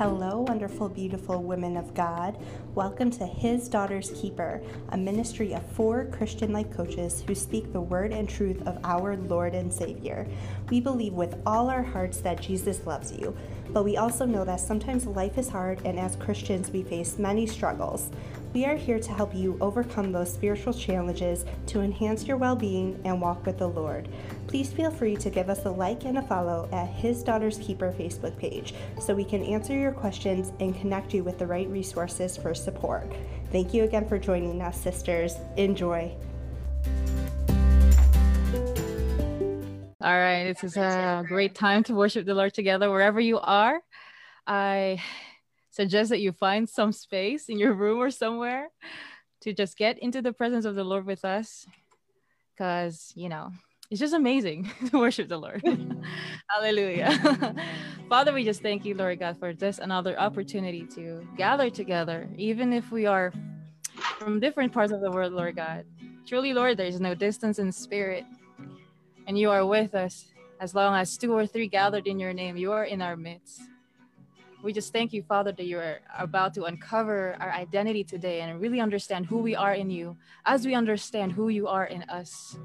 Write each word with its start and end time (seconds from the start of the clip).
Hello, 0.00 0.46
wonderful, 0.48 0.88
beautiful 0.88 1.42
women 1.42 1.76
of 1.76 1.92
God. 1.92 2.38
Welcome 2.74 3.10
to 3.10 3.26
His 3.26 3.68
Daughter's 3.68 4.10
Keeper, 4.18 4.62
a 4.88 4.96
ministry 4.96 5.52
of 5.52 5.62
four 5.72 6.06
Christian 6.06 6.54
life 6.54 6.74
coaches 6.74 7.22
who 7.26 7.34
speak 7.34 7.70
the 7.70 7.82
word 7.82 8.10
and 8.10 8.26
truth 8.26 8.66
of 8.66 8.78
our 8.82 9.18
Lord 9.18 9.54
and 9.54 9.70
Savior. 9.70 10.26
We 10.70 10.80
believe 10.80 11.12
with 11.12 11.42
all 11.44 11.68
our 11.68 11.82
hearts 11.82 12.22
that 12.22 12.40
Jesus 12.40 12.86
loves 12.86 13.12
you, 13.12 13.36
but 13.74 13.84
we 13.84 13.98
also 13.98 14.24
know 14.24 14.42
that 14.46 14.60
sometimes 14.60 15.04
life 15.04 15.36
is 15.36 15.50
hard, 15.50 15.82
and 15.84 16.00
as 16.00 16.16
Christians, 16.16 16.70
we 16.70 16.82
face 16.82 17.18
many 17.18 17.46
struggles. 17.46 18.10
We 18.52 18.64
are 18.64 18.74
here 18.74 18.98
to 18.98 19.12
help 19.12 19.32
you 19.32 19.56
overcome 19.60 20.10
those 20.10 20.32
spiritual 20.32 20.72
challenges 20.72 21.44
to 21.66 21.82
enhance 21.82 22.26
your 22.26 22.36
well 22.36 22.56
being 22.56 23.00
and 23.04 23.20
walk 23.20 23.46
with 23.46 23.58
the 23.58 23.68
Lord. 23.68 24.08
Please 24.48 24.72
feel 24.72 24.90
free 24.90 25.14
to 25.18 25.30
give 25.30 25.48
us 25.48 25.64
a 25.66 25.70
like 25.70 26.04
and 26.04 26.18
a 26.18 26.22
follow 26.22 26.68
at 26.72 26.88
His 26.88 27.22
Daughter's 27.22 27.58
Keeper 27.58 27.94
Facebook 27.96 28.36
page 28.36 28.74
so 29.00 29.14
we 29.14 29.24
can 29.24 29.44
answer 29.44 29.78
your 29.78 29.92
questions 29.92 30.50
and 30.58 30.76
connect 30.80 31.14
you 31.14 31.22
with 31.22 31.38
the 31.38 31.46
right 31.46 31.68
resources 31.68 32.36
for 32.36 32.52
support. 32.52 33.12
Thank 33.52 33.72
you 33.72 33.84
again 33.84 34.08
for 34.08 34.18
joining 34.18 34.60
us, 34.62 34.80
sisters. 34.80 35.36
Enjoy. 35.56 36.12
All 40.02 40.18
right, 40.18 40.44
this 40.44 40.64
is 40.64 40.76
a 40.76 41.22
great 41.28 41.54
time 41.54 41.84
to 41.84 41.94
worship 41.94 42.26
the 42.26 42.34
Lord 42.34 42.52
together 42.52 42.90
wherever 42.90 43.20
you 43.20 43.38
are. 43.38 43.80
I 44.44 45.00
suggest 45.80 46.10
that 46.10 46.20
you 46.20 46.30
find 46.30 46.68
some 46.68 46.92
space 46.92 47.48
in 47.48 47.58
your 47.58 47.72
room 47.72 47.98
or 47.98 48.10
somewhere 48.10 48.68
to 49.40 49.54
just 49.54 49.78
get 49.78 49.98
into 49.98 50.20
the 50.20 50.30
presence 50.30 50.66
of 50.66 50.74
the 50.74 50.84
Lord 50.84 51.06
with 51.06 51.24
us 51.24 51.66
because, 52.52 53.14
you 53.16 53.30
know, 53.30 53.50
it's 53.90 53.98
just 53.98 54.12
amazing 54.12 54.70
to 54.90 54.98
worship 54.98 55.28
the 55.28 55.38
Lord. 55.38 55.62
Hallelujah. 56.50 57.10
Father, 58.10 58.34
we 58.34 58.44
just 58.44 58.60
thank 58.60 58.84
you, 58.84 58.94
Lord 58.94 59.20
God, 59.20 59.38
for 59.38 59.54
this 59.54 59.78
another 59.78 60.20
opportunity 60.20 60.84
to 60.96 61.26
gather 61.38 61.70
together, 61.70 62.28
even 62.36 62.74
if 62.74 62.92
we 62.92 63.06
are 63.06 63.32
from 64.18 64.38
different 64.38 64.74
parts 64.74 64.92
of 64.92 65.00
the 65.00 65.10
world, 65.10 65.32
Lord 65.32 65.56
God. 65.56 65.86
Truly, 66.26 66.52
Lord, 66.52 66.76
there 66.76 66.92
is 66.92 67.00
no 67.00 67.14
distance 67.14 67.58
in 67.58 67.72
spirit, 67.72 68.26
and 69.26 69.38
you 69.38 69.50
are 69.50 69.64
with 69.64 69.94
us 69.94 70.26
as 70.60 70.74
long 70.74 70.94
as 70.94 71.16
two 71.16 71.32
or 71.32 71.46
three 71.46 71.68
gathered 71.68 72.06
in 72.06 72.18
your 72.20 72.34
name, 72.34 72.58
you 72.58 72.70
are 72.70 72.84
in 72.84 73.00
our 73.00 73.16
midst. 73.16 73.62
We 74.62 74.74
just 74.74 74.92
thank 74.92 75.14
you, 75.14 75.22
Father, 75.22 75.52
that 75.52 75.64
you 75.64 75.78
are 75.78 76.00
about 76.18 76.52
to 76.54 76.64
uncover 76.64 77.34
our 77.40 77.50
identity 77.50 78.04
today 78.04 78.42
and 78.42 78.60
really 78.60 78.78
understand 78.78 79.24
who 79.24 79.38
we 79.38 79.56
are 79.56 79.72
in 79.72 79.88
you 79.88 80.18
as 80.44 80.66
we 80.66 80.74
understand 80.74 81.32
who 81.32 81.48
you 81.48 81.66
are 81.66 81.86
in 81.86 82.02
us. 82.04 82.58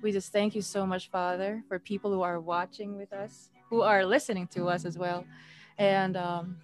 We 0.00 0.12
just 0.12 0.30
thank 0.30 0.54
you 0.54 0.62
so 0.62 0.86
much, 0.86 1.10
Father, 1.10 1.64
for 1.66 1.80
people 1.80 2.12
who 2.12 2.22
are 2.22 2.38
watching 2.40 2.96
with 2.96 3.12
us, 3.12 3.50
who 3.68 3.80
are 3.80 4.06
listening 4.06 4.46
to 4.48 4.66
us 4.66 4.84
as 4.84 4.96
well, 4.96 5.24
and 5.76 6.16
um, 6.16 6.58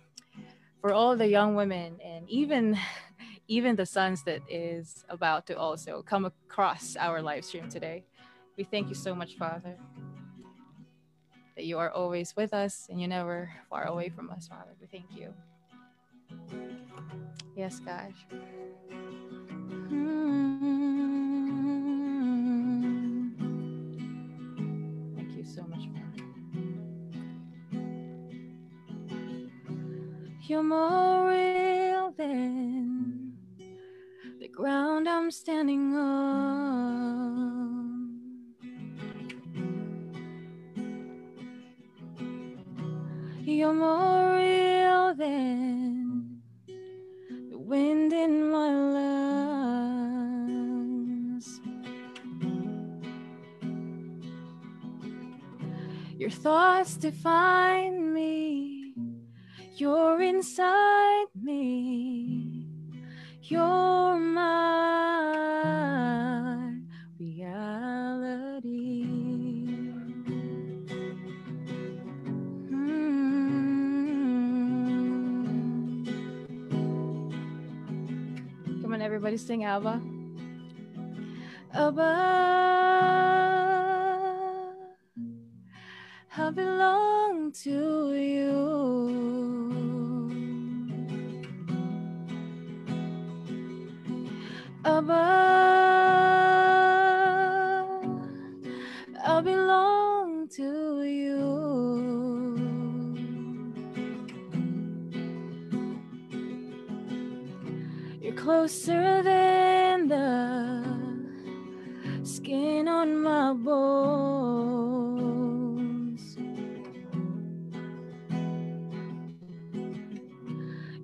for 0.81 0.93
all 0.93 1.17
the 1.17 1.27
young 1.27 1.57
women 1.57 1.99
and 2.05 2.29
even 2.29 2.79
even 3.49 3.75
the 3.75 3.87
sons 3.87 4.23
that 4.23 4.41
is 4.49 5.05
about 5.09 5.45
to 5.49 5.59
also 5.59 6.03
come 6.03 6.25
across 6.25 6.95
our 6.95 7.21
live 7.21 7.45
stream 7.45 7.69
today. 7.69 8.05
We 8.57 8.63
thank 8.63 8.89
you 8.89 8.95
so 8.95 9.13
much, 9.17 9.37
Father 9.37 9.77
that 11.61 11.67
you 11.67 11.79
are 11.79 11.91
always 11.91 12.35
with 12.37 12.55
us 12.55 12.87
and 12.89 12.99
you're 12.99 13.11
never 13.11 13.51
far 13.69 13.85
away 13.85 14.09
from 14.09 14.31
us, 14.31 14.49
Father. 14.49 14.71
We 14.81 14.87
thank 14.87 15.05
you. 15.15 15.35
Yes, 17.55 17.81
God. 17.81 18.15
Hmm. 19.91 20.31
Thank 25.17 25.37
you 25.37 25.45
so 25.45 25.63
much, 25.65 25.87
Father. 25.93 26.25
You're 30.41 30.63
more 30.63 31.29
real 31.29 32.15
than 32.17 33.35
the 34.41 34.49
ground 34.49 35.07
I'm 35.11 35.31
standing 35.31 35.95
on. 35.95 37.90
You're 43.53 43.73
more 43.75 44.37
real 44.37 45.13
than 45.17 46.41
the 47.51 47.59
wind 47.59 48.13
in 48.13 48.49
my 48.49 48.71
lungs. 50.55 51.61
Your 56.17 56.31
thoughts 56.31 56.95
define 56.95 58.15
me. 58.15 58.95
You're 59.75 60.23
inside 60.23 61.27
me. 61.35 62.69
You're 63.43 64.17
my 64.17 64.90
everybody, 79.31 79.37
sing 79.37 79.65
Abba. 79.65 80.01
Abba, 81.73 82.13
I 86.37 86.51
belong 86.51 87.53
to 87.63 88.15
you. 88.15 88.51
Abba, 94.85 95.70
closer 108.51 109.23
than 109.23 110.09
the 110.09 110.83
skin 112.25 112.89
on 112.89 113.23
my 113.23 113.53
bones. 113.53 115.03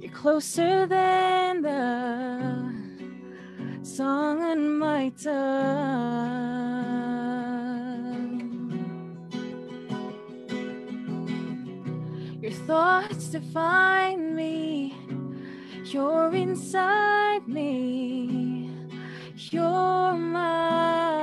You're 0.01 0.13
closer 0.13 0.87
than 0.89 1.63
the 1.63 1.79
song 3.85 4.43
on 4.43 4.79
my 4.79 5.11
tongue. 5.11 5.37
Your 12.43 12.57
thoughts 12.67 13.29
define 13.29 14.35
me. 14.35 14.76
You're 15.93 16.35
inside 16.35 17.47
me. 17.47 18.69
You're 19.37 20.15
my 20.15 21.16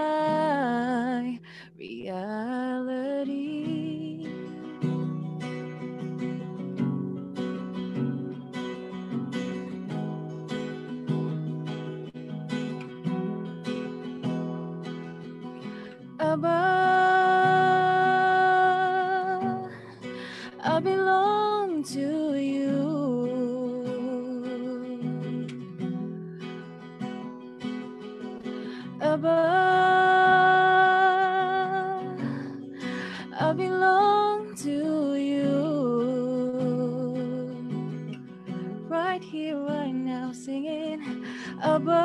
right 39.67 39.93
now 39.93 40.31
singing 40.33 41.25
Abba. 41.61 41.95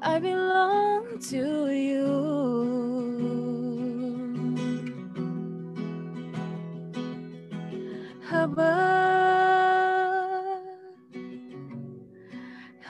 I 0.00 0.18
belong 0.20 1.18
to 1.30 1.70
you. 1.70 2.06
Abba. 8.32 8.68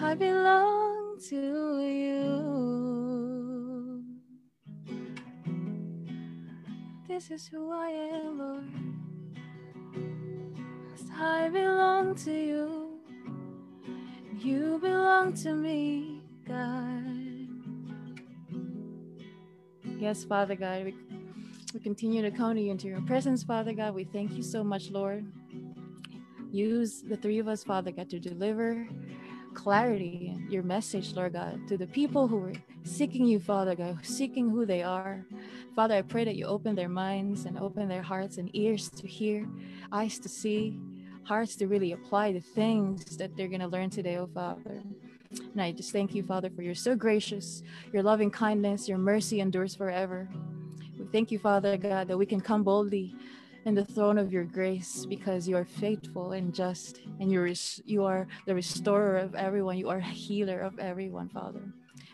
I 0.00 0.14
belong 0.14 1.19
to 1.28 1.37
you. 1.87 2.31
This 7.08 7.31
is 7.31 7.49
who 7.49 7.70
I 7.72 7.88
am, 7.90 8.38
Lord. 8.38 8.90
I 11.20 11.50
belong 11.50 12.14
to 12.25 12.32
you. 12.32 12.99
You 14.38 14.78
belong 14.81 15.34
to 15.34 15.52
me, 15.52 16.22
God. 16.49 17.46
Yes, 19.99 20.25
Father 20.25 20.55
God, 20.56 20.87
we, 20.87 20.94
we 21.75 21.81
continue 21.81 22.22
to 22.22 22.31
come 22.31 22.55
to 22.55 22.62
you 22.62 22.70
into 22.70 22.88
your 22.88 23.02
presence, 23.02 23.43
Father 23.43 23.75
God. 23.75 23.94
We 23.94 24.05
thank 24.05 24.32
you 24.32 24.43
so 24.43 24.64
much, 24.64 24.90
Lord. 24.90 25.31
Use 26.50 27.02
the 27.02 27.19
three 27.19 27.38
of 27.38 27.49
us, 27.49 27.64
Father 27.64 27.90
God, 27.90 28.08
to 28.08 28.19
deliver 28.19 28.88
clarity 29.52 30.38
your 30.49 30.62
message, 30.62 31.12
Lord 31.14 31.34
God, 31.34 31.69
to 31.69 31.76
the 31.76 31.87
people 31.87 32.28
who 32.28 32.44
are 32.44 32.52
seeking 32.84 33.26
you, 33.26 33.40
Father 33.40 33.75
God, 33.75 33.99
seeking 34.06 34.49
who 34.49 34.64
they 34.64 34.82
are. 34.82 35.26
Father, 35.76 35.96
I 35.96 36.02
pray 36.02 36.25
that 36.25 36.37
you 36.37 36.46
open 36.46 36.75
their 36.75 36.88
minds 36.88 37.44
and 37.44 37.58
open 37.58 37.88
their 37.88 38.02
hearts 38.02 38.38
and 38.38 38.49
ears 38.55 38.88
to 38.88 39.06
hear, 39.06 39.46
eyes 39.93 40.19
to 40.20 40.31
see, 40.31 40.81
hearts 41.25 41.56
to 41.56 41.67
really 41.67 41.93
apply 41.93 42.32
the 42.32 42.40
things 42.40 43.17
that 43.17 43.37
they're 43.37 43.49
going 43.49 43.61
to 43.61 43.69
learn 43.69 43.90
today, 43.90 44.17
oh 44.17 44.28
Father. 44.32 44.82
And 45.52 45.62
I 45.62 45.72
just 45.72 45.93
thank 45.93 46.14
you, 46.14 46.22
Father, 46.22 46.50
for 46.50 46.62
you're 46.62 46.75
so 46.75 46.96
gracious, 46.96 47.62
your 47.93 48.02
loving 48.02 48.31
kindness, 48.31 48.88
your 48.88 48.99
mercy 48.99 49.40
endures 49.40 49.75
forever. 49.75 50.28
We 50.99 51.06
thank 51.06 51.31
you, 51.31 51.38
Father 51.38 51.76
God, 51.76 52.08
that 52.08 52.19
we 52.19 52.26
can 52.26 52.40
come 52.40 52.62
boldly 52.62 53.14
in 53.64 53.75
the 53.75 53.84
throne 53.84 54.19
of 54.19 54.32
your 54.32 54.44
grace 54.44 55.06
because 55.06 55.46
you 55.46 55.56
are 55.56 55.64
faithful 55.64 56.32
and 56.32 56.55
just 56.55 57.00
and 57.20 57.31
you're 57.31 57.52
you 57.84 58.05
are 58.05 58.26
the 58.46 58.55
restorer 58.55 59.19
of 59.19 59.34
everyone. 59.34 59.76
You 59.76 59.90
are 59.90 59.99
a 59.99 60.02
healer 60.02 60.61
of 60.61 60.78
everyone 60.78 61.28
father. 61.28 61.62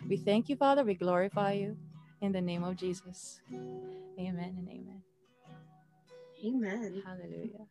We 0.09 0.17
thank 0.17 0.49
you 0.49 0.57
father. 0.57 0.85
We 0.85 0.95
glorify 0.95 1.53
you 1.53 1.77
in 2.21 2.33
the 2.33 2.41
name 2.41 2.65
of 2.65 2.77
jesus. 2.77 3.41
Amen 4.19 4.55
and 4.59 4.69
amen. 4.69 5.03
Amen. 6.45 7.03
Hallelujah 7.05 7.67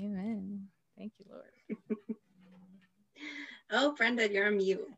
amen 0.00 0.66
thank 0.98 1.12
you 1.18 1.26
lord 1.30 1.78
oh 3.70 3.94
brenda 3.96 4.30
you're 4.30 4.46
on 4.46 4.56
mute 4.56 4.88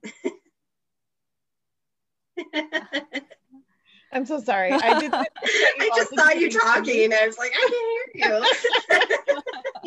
I'm 4.13 4.25
so 4.25 4.41
sorry. 4.41 4.71
I 4.73 5.01
did. 5.01 5.13
I 5.15 5.91
just 5.97 6.15
saw 6.15 6.31
you 6.31 6.49
talking. 6.51 7.05
and 7.05 7.15
I 7.15 7.27
was 7.27 7.37
like, 7.37 7.53
I 7.53 7.69
can't 8.15 8.15
hear 8.15 8.31
you. 8.31 8.45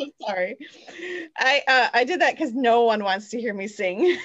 I'm 0.00 0.12
sorry. 0.26 0.56
I 1.36 1.62
uh, 1.66 1.88
I 1.94 2.04
did 2.04 2.20
that 2.20 2.34
because 2.34 2.52
no 2.52 2.82
one 2.84 3.02
wants 3.02 3.30
to 3.30 3.40
hear 3.40 3.54
me 3.54 3.66
sing. 3.68 4.18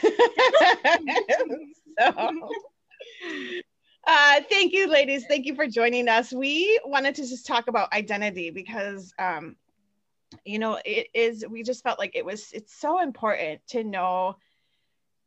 so, 2.00 2.50
uh, 4.06 4.42
thank 4.50 4.74
you, 4.74 4.90
ladies. 4.90 5.24
Thank 5.28 5.46
you 5.46 5.56
for 5.56 5.68
joining 5.68 6.10
us. 6.10 6.34
We 6.34 6.82
wanted 6.86 7.16
to 7.16 7.22
just 7.22 7.48
talk 7.48 7.68
about 7.68 7.94
identity 7.94 8.50
because, 8.52 9.14
um, 9.18 9.56
you 10.46 10.60
know, 10.60 10.80
it 10.86 11.08
is. 11.14 11.46
We 11.50 11.64
just 11.64 11.84
felt 11.84 12.00
like 12.00 12.16
it 12.16 12.26
was. 12.26 12.52
It's 12.52 12.80
so 12.80 13.02
important 13.02 13.62
to 13.70 13.84
know 13.84 14.36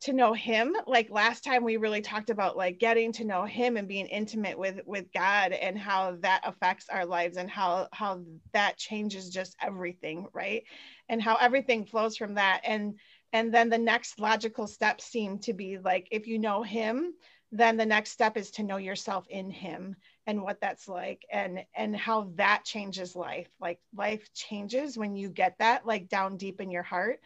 to 0.03 0.13
know 0.13 0.35
him 0.35 0.77
like 0.87 1.09
last 1.11 1.43
time 1.43 1.65
we 1.65 1.79
really 1.79 2.03
talked 2.03 2.29
about 2.29 2.57
like 2.57 2.79
getting 2.79 3.13
to 3.13 3.25
know 3.25 3.45
him 3.45 3.77
and 3.77 3.89
being 3.89 4.07
intimate 4.07 4.59
with 4.59 4.81
with 4.85 5.11
god 5.13 5.53
and 5.53 5.79
how 5.79 6.17
that 6.21 6.43
affects 6.45 6.87
our 6.91 7.07
lives 7.07 7.39
and 7.39 7.51
how 7.51 7.89
how 7.93 8.21
that 8.53 8.77
changes 8.77 9.31
just 9.31 9.57
everything 9.63 10.27
right 10.35 10.65
and 11.09 11.23
how 11.23 11.37
everything 11.37 11.87
flows 11.87 12.17
from 12.17 12.35
that 12.35 12.61
and 12.65 12.99
and 13.33 13.53
then 13.53 13.71
the 13.71 13.79
next 13.79 14.21
logical 14.21 14.67
step 14.67 15.01
seemed 15.01 15.43
to 15.43 15.55
be 15.55 15.79
like 15.79 16.07
if 16.11 16.27
you 16.27 16.39
know 16.39 16.63
him 16.63 17.15
then 17.51 17.77
the 17.77 17.87
next 17.87 18.11
step 18.11 18.37
is 18.37 18.51
to 18.51 18.63
know 18.63 18.77
yourself 18.77 19.27
in 19.31 19.51
him 19.51 19.97
and 20.26 20.43
what 20.43 20.61
that's 20.61 20.88
like 20.88 21.25
and 21.31 21.64
and 21.75 21.96
how 21.96 22.28
that 22.34 22.64
changes 22.64 23.14
life 23.14 23.49
like 23.61 23.78
life 23.96 24.32
changes 24.34 24.99
when 24.99 25.14
you 25.17 25.28
get 25.28 25.56
that 25.58 25.87
like 25.87 26.08
down 26.08 26.37
deep 26.37 26.61
in 26.61 26.70
your 26.70 26.82
heart 26.82 27.20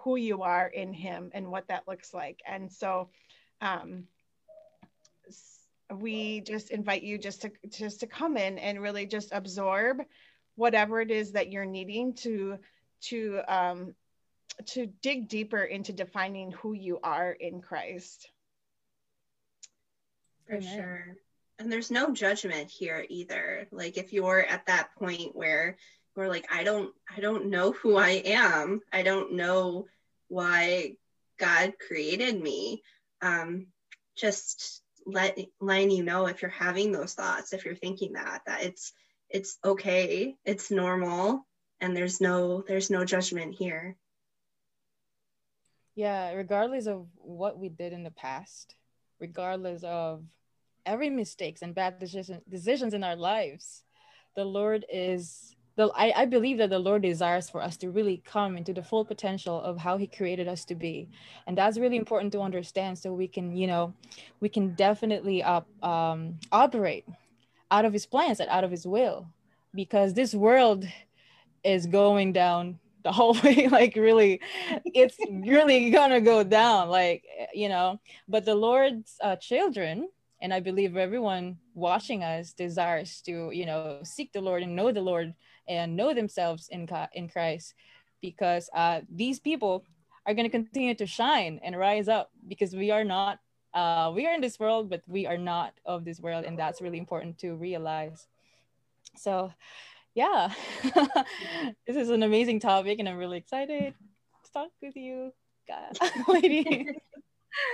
who 0.00 0.16
you 0.16 0.42
are 0.42 0.66
in 0.66 0.92
him 0.92 1.30
and 1.34 1.50
what 1.50 1.68
that 1.68 1.86
looks 1.86 2.12
like 2.12 2.40
and 2.46 2.72
so 2.72 3.08
um, 3.60 4.04
we 5.94 6.40
just 6.40 6.70
invite 6.70 7.02
you 7.02 7.18
just 7.18 7.42
to 7.42 7.50
just 7.68 8.00
to 8.00 8.06
come 8.06 8.36
in 8.36 8.58
and 8.58 8.80
really 8.80 9.06
just 9.06 9.30
absorb 9.32 9.98
whatever 10.56 11.00
it 11.00 11.10
is 11.10 11.32
that 11.32 11.52
you're 11.52 11.64
needing 11.64 12.14
to 12.14 12.58
to 13.00 13.40
um, 13.46 13.94
to 14.64 14.86
dig 15.02 15.28
deeper 15.28 15.62
into 15.62 15.92
defining 15.92 16.50
who 16.50 16.72
you 16.72 16.98
are 17.02 17.30
in 17.30 17.60
Christ. 17.60 18.30
For 20.48 20.56
Amen. 20.56 20.76
sure. 20.76 21.16
And 21.58 21.72
there's 21.72 21.90
no 21.90 22.12
judgment 22.12 22.70
here 22.70 23.04
either. 23.08 23.66
Like 23.70 23.96
if 23.96 24.12
you're 24.12 24.44
at 24.44 24.66
that 24.66 24.90
point 24.98 25.34
where 25.34 25.76
we're 26.16 26.28
like 26.28 26.46
i 26.50 26.64
don't 26.64 26.92
i 27.14 27.20
don't 27.20 27.46
know 27.46 27.72
who 27.72 27.96
i 27.96 28.22
am. 28.24 28.80
I 28.92 29.02
don't 29.02 29.34
know 29.34 29.86
why 30.28 30.94
god 31.38 31.74
created 31.86 32.40
me. 32.40 32.82
Um, 33.22 33.66
just 34.16 34.82
let 35.06 35.38
letting 35.60 35.90
you 35.90 36.02
know 36.02 36.26
if 36.26 36.42
you're 36.42 36.50
having 36.50 36.90
those 36.90 37.14
thoughts 37.14 37.52
if 37.52 37.64
you're 37.64 37.76
thinking 37.76 38.14
that 38.14 38.42
that 38.46 38.62
it's 38.64 38.92
it's 39.30 39.58
okay 39.64 40.34
it's 40.44 40.70
normal 40.70 41.46
and 41.80 41.96
there's 41.96 42.20
no 42.20 42.62
there's 42.66 42.90
no 42.90 43.04
judgment 43.04 43.54
here. 43.54 43.96
Yeah 45.94 46.32
regardless 46.32 46.86
of 46.86 47.06
what 47.16 47.58
we 47.58 47.68
did 47.68 47.92
in 47.92 48.02
the 48.02 48.10
past 48.10 48.74
regardless 49.20 49.82
of 49.84 50.24
every 50.86 51.10
mistakes 51.10 51.62
and 51.62 51.74
bad 51.74 51.98
decision, 51.98 52.40
decisions 52.48 52.94
in 52.94 53.04
our 53.04 53.16
lives 53.16 53.82
the 54.36 54.44
lord 54.44 54.86
is 54.90 55.56
the 55.76 55.90
I, 55.94 56.12
I 56.22 56.24
believe 56.24 56.58
that 56.58 56.70
the 56.70 56.78
Lord 56.78 57.02
desires 57.02 57.48
for 57.48 57.62
us 57.62 57.76
to 57.78 57.90
really 57.90 58.22
come 58.24 58.56
into 58.56 58.72
the 58.72 58.82
full 58.82 59.04
potential 59.04 59.60
of 59.60 59.76
how 59.78 59.96
He 59.98 60.06
created 60.06 60.48
us 60.48 60.64
to 60.66 60.74
be, 60.74 61.08
and 61.46 61.56
that's 61.56 61.78
really 61.78 61.98
important 61.98 62.32
to 62.32 62.40
understand. 62.40 62.98
So 62.98 63.12
we 63.12 63.28
can, 63.28 63.54
you 63.54 63.66
know, 63.66 63.94
we 64.40 64.48
can 64.48 64.74
definitely 64.74 65.42
up 65.42 65.68
um, 65.84 66.38
operate 66.50 67.04
out 67.70 67.84
of 67.84 67.92
His 67.92 68.06
plans 68.06 68.40
and 68.40 68.48
out 68.48 68.64
of 68.64 68.70
His 68.70 68.86
will, 68.86 69.26
because 69.74 70.14
this 70.14 70.34
world 70.34 70.86
is 71.62 71.86
going 71.86 72.32
down 72.32 72.78
the 73.04 73.12
whole 73.12 73.36
way. 73.44 73.68
like 73.68 73.96
really, 73.96 74.40
it's 74.86 75.18
really 75.30 75.90
gonna 75.90 76.22
go 76.22 76.42
down. 76.42 76.88
Like 76.88 77.24
you 77.54 77.68
know, 77.68 78.00
but 78.28 78.46
the 78.46 78.54
Lord's 78.54 79.18
uh, 79.22 79.36
children 79.36 80.08
and 80.40 80.52
i 80.52 80.60
believe 80.60 80.96
everyone 80.96 81.56
watching 81.74 82.22
us 82.22 82.52
desires 82.52 83.20
to 83.20 83.50
you 83.52 83.66
know 83.66 84.00
seek 84.02 84.32
the 84.32 84.40
lord 84.40 84.62
and 84.62 84.76
know 84.76 84.92
the 84.92 85.00
lord 85.00 85.34
and 85.68 85.96
know 85.96 86.14
themselves 86.14 86.68
in, 86.68 86.88
in 87.12 87.28
Christ. 87.28 87.74
Because 88.20 88.70
uh, 88.74 89.00
these 89.10 89.38
people 89.38 89.84
are 90.26 90.34
going 90.34 90.44
to 90.46 90.50
continue 90.50 90.94
to 90.94 91.06
shine 91.06 91.60
and 91.62 91.76
rise 91.76 92.08
up 92.08 92.30
because 92.48 92.74
we 92.74 92.90
are 92.90 93.04
not 93.04 93.38
uh, 93.74 94.10
we 94.14 94.26
are 94.26 94.32
in 94.32 94.40
this 94.40 94.58
world 94.58 94.88
but 94.88 95.02
we 95.06 95.26
are 95.26 95.36
not 95.36 95.74
of 95.84 96.04
this 96.04 96.18
world. 96.18 96.44
And 96.44 96.58
that's 96.58 96.80
really 96.80 96.98
important 96.98 97.38
to 97.38 97.54
realize. 97.54 98.26
So 99.16 99.52
yeah. 100.14 100.50
This 101.86 101.96
is 101.96 102.08
an 102.08 102.22
amazing 102.22 102.60
topic 102.60 102.98
and 102.98 103.08
i'm 103.08 103.16
really 103.16 103.38
excited 103.38 103.94
to 104.44 104.52
talk 104.52 104.70
with 104.82 104.96
you 104.96 105.32
God, 105.68 105.98
lady 106.28 106.88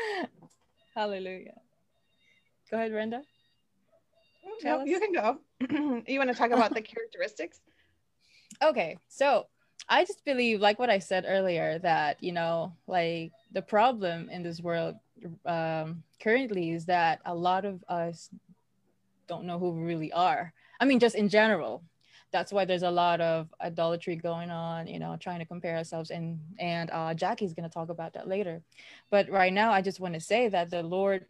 hallelujah 0.94 1.54
go 2.72 2.78
ahead 2.78 2.90
brenda. 2.90 3.22
No, 4.64 4.84
you 4.84 4.98
can 4.98 5.12
go. 5.12 5.38
You 6.08 6.18
want 6.18 6.30
to 6.30 6.36
talk 6.36 6.50
about 6.50 6.74
the 6.74 6.82
characteristics? 6.82 7.60
Okay 8.60 8.98
so 9.08 9.46
i 9.88 10.04
just 10.04 10.24
believe 10.24 10.60
like 10.60 10.78
what 10.78 10.90
i 10.90 10.98
said 10.98 11.24
earlier 11.26 11.78
that 11.80 12.22
you 12.22 12.32
know 12.32 12.72
like 12.86 13.32
the 13.52 13.62
problem 13.62 14.28
in 14.30 14.42
this 14.42 14.60
world 14.60 14.94
um, 15.46 16.02
currently 16.20 16.70
is 16.70 16.86
that 16.86 17.20
a 17.24 17.34
lot 17.34 17.64
of 17.64 17.82
us 17.88 18.28
don't 19.28 19.44
know 19.44 19.58
who 19.58 19.70
we 19.70 19.82
really 19.82 20.12
are. 20.12 20.52
I 20.80 20.84
mean 20.84 20.98
just 20.98 21.14
in 21.14 21.28
general. 21.28 21.84
That's 22.32 22.50
why 22.50 22.64
there's 22.64 22.82
a 22.82 22.90
lot 22.90 23.20
of 23.20 23.52
idolatry 23.60 24.16
going 24.16 24.50
on 24.50 24.86
you 24.86 24.98
know 24.98 25.16
trying 25.20 25.38
to 25.38 25.44
compare 25.44 25.76
ourselves 25.76 26.10
and 26.10 26.40
and 26.58 26.90
uh, 26.90 27.14
jackie's 27.14 27.54
going 27.54 27.68
to 27.68 27.74
talk 27.74 27.88
about 27.88 28.14
that 28.14 28.28
later. 28.28 28.62
But 29.10 29.30
right 29.30 29.52
now 29.52 29.70
i 29.72 29.80
just 29.80 30.00
want 30.00 30.14
to 30.14 30.20
say 30.20 30.48
that 30.48 30.70
the 30.70 30.82
lord 30.82 31.26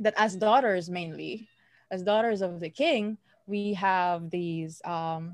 that 0.00 0.14
as 0.16 0.36
daughters 0.36 0.88
mainly 0.90 1.48
as 1.90 2.02
daughters 2.02 2.42
of 2.42 2.60
the 2.60 2.70
king 2.70 3.16
we 3.46 3.72
have 3.74 4.30
these 4.30 4.80
um 4.84 5.32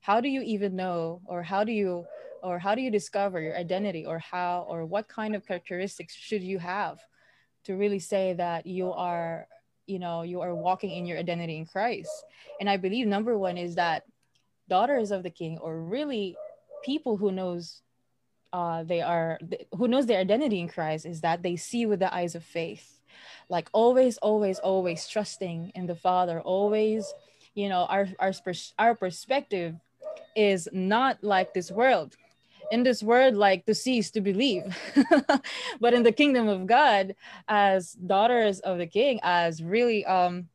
how 0.00 0.20
do 0.20 0.28
you 0.28 0.42
even 0.42 0.76
know 0.76 1.20
or 1.26 1.42
how 1.42 1.64
do 1.64 1.72
you 1.72 2.04
or 2.42 2.58
how 2.58 2.74
do 2.74 2.82
you 2.82 2.90
discover 2.90 3.40
your 3.40 3.56
identity 3.56 4.04
or 4.04 4.18
how 4.18 4.66
or 4.68 4.84
what 4.84 5.08
kind 5.08 5.34
of 5.34 5.46
characteristics 5.46 6.14
should 6.14 6.42
you 6.42 6.58
have 6.58 7.00
to 7.64 7.74
really 7.74 7.98
say 7.98 8.34
that 8.34 8.66
you 8.66 8.92
are 8.92 9.48
you 9.86 9.98
know 9.98 10.22
you 10.22 10.40
are 10.42 10.54
walking 10.54 10.90
in 10.90 11.06
your 11.06 11.18
identity 11.18 11.56
in 11.56 11.66
christ? 11.66 12.12
And 12.60 12.68
i 12.68 12.76
believe 12.76 13.06
number 13.06 13.36
one 13.38 13.56
is 13.56 13.74
that 13.76 14.04
daughters 14.68 15.10
of 15.10 15.22
the 15.22 15.30
king 15.30 15.58
or 15.58 15.80
really 15.80 16.36
people 16.84 17.16
who 17.16 17.32
knows 17.32 17.80
uh, 18.52 18.84
they 18.84 19.00
are 19.00 19.38
who 19.76 19.88
knows 19.88 20.06
their 20.06 20.20
identity 20.20 20.60
in 20.60 20.68
christ 20.68 21.06
is 21.06 21.22
that 21.22 21.42
they 21.42 21.56
see 21.56 21.86
with 21.86 21.98
the 21.98 22.14
eyes 22.14 22.34
of 22.34 22.44
faith 22.44 23.00
like 23.48 23.68
always 23.72 24.18
always 24.18 24.58
always 24.58 25.08
trusting 25.08 25.72
in 25.74 25.86
the 25.86 25.94
father. 25.96 26.40
Always 26.40 27.12
you 27.54 27.68
know 27.68 27.86
our 27.88 28.08
our 28.18 28.32
our 28.78 28.94
perspective 28.94 29.76
is 30.36 30.68
not 30.72 31.22
like 31.22 31.54
this 31.54 31.70
world. 31.70 32.16
In 32.70 32.82
this 32.82 33.02
world 33.02 33.34
like 33.34 33.66
to 33.66 33.74
cease 33.74 34.10
to 34.12 34.20
believe 34.20 34.64
but 35.80 35.94
in 35.94 36.02
the 36.02 36.12
kingdom 36.12 36.48
of 36.48 36.66
god 36.66 37.14
as 37.46 37.92
daughters 37.92 38.60
of 38.60 38.78
the 38.78 38.86
king 38.86 39.20
as 39.22 39.62
really 39.62 40.04
um 40.06 40.48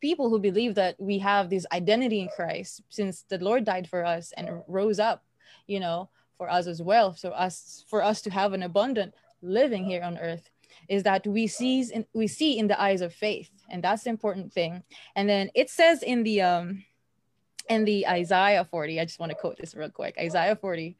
people 0.00 0.30
who 0.30 0.38
believe 0.38 0.74
that 0.76 0.94
we 0.98 1.18
have 1.18 1.50
this 1.50 1.66
identity 1.72 2.20
in 2.20 2.28
christ 2.28 2.82
since 2.88 3.24
the 3.28 3.38
lord 3.38 3.64
died 3.64 3.88
for 3.88 4.04
us 4.04 4.32
and 4.36 4.62
rose 4.68 4.98
up 4.98 5.24
you 5.66 5.80
know 5.80 6.08
for 6.38 6.48
us 6.48 6.66
as 6.66 6.80
well 6.80 7.14
so 7.14 7.30
us 7.30 7.84
for 7.88 8.02
us 8.02 8.22
to 8.22 8.30
have 8.30 8.52
an 8.52 8.62
abundant 8.62 9.12
living 9.42 9.84
here 9.84 10.02
on 10.02 10.18
earth 10.18 10.50
is 10.90 11.04
that 11.04 11.24
we 11.26 11.46
sees 11.46 11.90
in, 11.90 12.04
we 12.12 12.26
see 12.26 12.58
in 12.58 12.66
the 12.66 12.78
eyes 12.78 13.00
of 13.00 13.14
faith 13.14 13.48
and 13.70 13.82
that's 13.82 14.02
the 14.02 14.10
important 14.10 14.52
thing. 14.52 14.82
And 15.14 15.28
then 15.28 15.50
it 15.54 15.70
says 15.70 16.02
in 16.02 16.24
the 16.24 16.42
um 16.42 16.84
in 17.68 17.84
the 17.84 18.06
isaiah 18.08 18.64
40 18.64 18.98
i 18.98 19.04
just 19.04 19.20
want 19.20 19.30
to 19.30 19.36
quote 19.36 19.56
this 19.56 19.76
real 19.76 19.90
quick 19.90 20.16
isaiah 20.18 20.56
40 20.56 20.96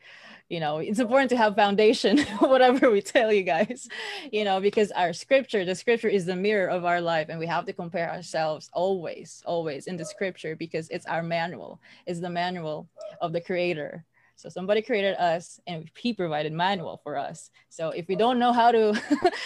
you 0.49 0.61
know 0.61 0.79
it's 0.79 1.01
important 1.01 1.31
to 1.31 1.37
have 1.37 1.57
foundation 1.57 2.19
whatever 2.39 2.91
we 2.91 3.01
tell 3.01 3.33
you 3.33 3.43
guys 3.43 3.89
you 4.31 4.45
know 4.45 4.61
because 4.61 4.93
our 4.93 5.13
scripture 5.13 5.65
the 5.65 5.75
scripture 5.75 6.09
is 6.09 6.27
the 6.27 6.37
mirror 6.37 6.69
of 6.69 6.85
our 6.85 7.01
life 7.01 7.27
and 7.29 7.41
we 7.41 7.47
have 7.47 7.67
to 7.67 7.73
compare 7.73 8.13
ourselves 8.13 8.71
always 8.73 9.43
always 9.47 9.89
in 9.89 9.97
the 9.97 10.05
scripture 10.05 10.55
because 10.55 10.89
it's 10.91 11.07
our 11.07 11.25
manual 11.25 11.81
it's 12.07 12.21
the 12.21 12.31
manual 12.31 12.89
of 13.21 13.33
the 13.33 13.41
creator 13.41 14.05
so 14.41 14.49
somebody 14.49 14.81
created 14.81 15.17
us 15.17 15.61
and 15.67 15.91
he 15.99 16.15
provided 16.15 16.53
manual 16.53 16.99
for 17.03 17.19
us. 17.19 17.51
So 17.69 17.91
if 17.91 18.09
we 18.09 18.17
don't 18.17 18.39
know 18.39 18.53
how 18.53 18.73
to 18.73 18.99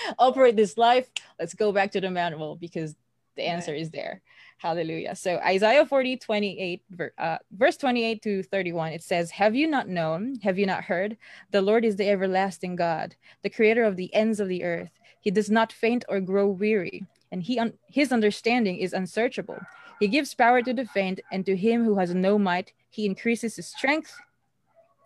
operate 0.19 0.55
this 0.55 0.79
life, 0.79 1.11
let's 1.39 1.55
go 1.55 1.73
back 1.73 1.91
to 1.93 2.01
the 2.01 2.11
manual 2.11 2.55
because 2.55 2.95
the 3.35 3.43
answer 3.43 3.73
right. 3.73 3.81
is 3.81 3.91
there. 3.91 4.23
Hallelujah. 4.59 5.17
So 5.17 5.39
Isaiah 5.39 5.85
40, 5.85 6.17
28, 6.19 6.83
uh, 7.19 7.39
verse 7.51 7.77
28 7.77 8.23
to 8.23 8.43
31, 8.45 8.93
it 8.93 9.03
says, 9.03 9.33
Have 9.33 9.57
you 9.57 9.67
not 9.67 9.89
known? 9.89 10.39
Have 10.45 10.61
you 10.61 10.67
not 10.67 10.85
heard? 10.85 11.17
The 11.51 11.61
Lord 11.61 11.85
is 11.85 11.97
the 11.97 12.09
everlasting 12.09 12.77
God, 12.77 13.17
the 13.43 13.51
creator 13.51 13.83
of 13.83 13.97
the 13.97 14.15
ends 14.15 14.39
of 14.39 14.47
the 14.47 14.63
earth. 14.63 14.91
He 15.21 15.33
does 15.33 15.51
not 15.51 15.73
faint 15.73 16.05
or 16.09 16.21
grow 16.21 16.47
weary, 16.47 17.05
and 17.33 17.43
he 17.43 17.59
un- 17.59 17.75
his 17.89 18.13
understanding 18.13 18.79
is 18.79 18.93
unsearchable. 18.93 19.59
He 19.99 20.07
gives 20.07 20.35
power 20.35 20.63
to 20.63 20.73
the 20.73 20.85
faint, 20.85 21.21
and 21.33 21.45
to 21.47 21.57
him 21.57 21.85
who 21.85 21.99
has 21.99 22.15
no 22.15 22.39
might, 22.39 22.73
he 22.91 23.07
increases 23.07 23.57
his 23.57 23.67
strength. 23.67 24.15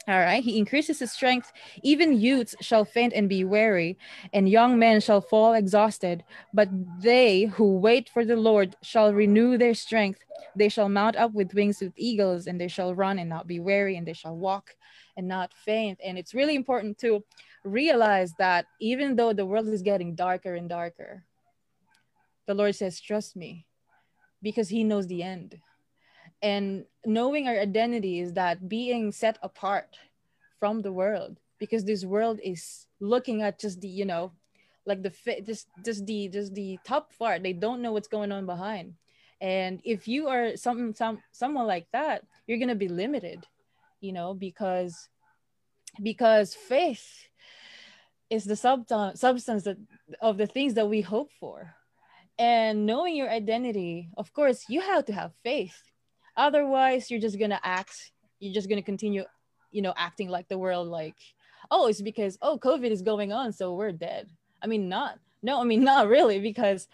All 0.09 0.19
right. 0.19 0.43
He 0.43 0.57
increases 0.57 1.01
his 1.01 1.13
strength. 1.13 1.53
Even 1.83 2.19
youths 2.19 2.57
shall 2.63 2.87
faint 2.87 3.13
and 3.13 3.29
be 3.29 3.45
weary, 3.45 3.99
and 4.33 4.49
young 4.49 4.79
men 4.79 5.03
shall 5.03 5.21
fall 5.21 5.53
exhausted. 5.53 6.25
But 6.55 6.71
they 7.03 7.43
who 7.43 7.77
wait 7.77 8.09
for 8.09 8.25
the 8.25 8.37
Lord 8.37 8.75
shall 8.83 9.13
renew 9.13 9.59
their 9.59 9.75
strength. 9.75 10.25
They 10.57 10.71
shall 10.71 10.89
mount 10.89 11.17
up 11.17 11.35
with 11.35 11.53
wings 11.53 11.83
with 11.83 11.93
eagles, 11.95 12.47
and 12.47 12.59
they 12.59 12.69
shall 12.69 12.95
run 12.95 13.19
and 13.19 13.29
not 13.29 13.47
be 13.47 13.61
weary, 13.61 13.97
and 13.99 14.09
they 14.09 14.15
shall 14.15 14.35
walk 14.35 14.75
and 15.19 15.29
not 15.29 15.53
faint. 15.53 15.99
And 16.03 16.17
it's 16.17 16.33
really 16.33 16.55
important 16.55 16.97
to 17.01 17.23
realize 17.63 18.33
that 18.39 18.65
even 18.81 19.15
though 19.15 19.35
the 19.35 19.45
world 19.45 19.69
is 19.69 19.83
getting 19.83 20.15
darker 20.15 20.55
and 20.55 20.71
darker, 20.71 21.23
the 22.47 22.55
Lord 22.55 22.75
says, 22.75 22.99
Trust 22.99 23.37
me, 23.37 23.67
because 24.41 24.71
He 24.71 24.85
knows 24.85 25.07
the 25.07 25.23
end 25.23 25.61
and 26.43 26.85
knowing 27.09 27.49
our 27.49 27.59
identity 27.59 28.21
is 28.21 28.35
that 28.35 28.69
being 28.69 29.11
set 29.11 29.39
apart 29.43 29.97
from 30.61 30.83
the 30.83 30.93
world 30.93 31.41
because 31.59 31.85
this 31.85 32.05
world 32.05 32.39
is 32.45 32.87
looking 33.01 33.43
at 33.43 33.59
just 33.59 33.81
the 33.81 33.89
you 33.89 34.05
know 34.05 34.31
like 34.85 35.03
the 35.03 35.11
fit 35.11 35.47
just 35.47 35.67
just 35.85 36.07
the 36.07 36.29
just 36.29 36.55
the 36.55 36.79
top 36.85 37.11
part. 37.19 37.43
They 37.43 37.53
don't 37.53 37.83
know 37.83 37.93
what's 37.93 38.09
going 38.09 38.31
on 38.31 38.47
behind. 38.47 38.95
And 39.41 39.81
if 39.85 40.07
you 40.07 40.29
are 40.29 40.57
some 40.57 40.95
some 40.95 41.23
someone 41.33 41.67
like 41.67 41.87
that 41.93 42.25
you're 42.47 42.59
gonna 42.59 42.75
be 42.75 42.89
limited 42.89 43.47
you 44.01 44.13
know 44.13 44.35
because 44.35 45.09
because 46.03 46.55
faith 46.55 47.29
is 48.31 48.45
the 48.45 48.57
sub- 48.57 48.89
substance 49.15 49.65
that, 49.65 49.79
of 50.21 50.37
the 50.37 50.47
things 50.47 50.75
that 50.75 50.89
we 50.89 51.01
hope 51.01 51.31
for. 51.41 51.75
And 52.39 52.85
knowing 52.85 53.17
your 53.17 53.31
identity 53.31 54.11
of 54.17 54.33
course 54.33 54.67
you 54.69 54.81
have 54.81 55.07
to 55.07 55.13
have 55.13 55.33
faith 55.43 55.83
otherwise 56.39 57.11
you're 57.11 57.21
just 57.21 57.39
gonna 57.39 57.61
act 57.63 58.13
you're 58.41 58.55
just 58.55 58.69
gonna 58.69 58.81
continue 58.81 59.25
you 59.73 59.83
know 59.83 59.93
acting 59.97 60.29
like 60.29 60.49
the 60.49 60.57
world 60.57 60.89
like 60.89 61.17
oh 61.71 61.89
it's 61.89 62.01
because 62.01 62.39
oh 62.41 62.59
covid 62.59 62.91
is 62.91 63.03
going 63.03 63.33
on 63.33 63.53
so 63.53 63.75
we're 63.75 63.93
dead. 63.93 64.31
I 64.63 64.67
mean 64.67 64.89
not 64.89 65.19
no 65.43 65.61
i 65.61 65.65
mean 65.65 65.85
not 65.93 66.09
really 66.09 66.41
because 66.41 66.89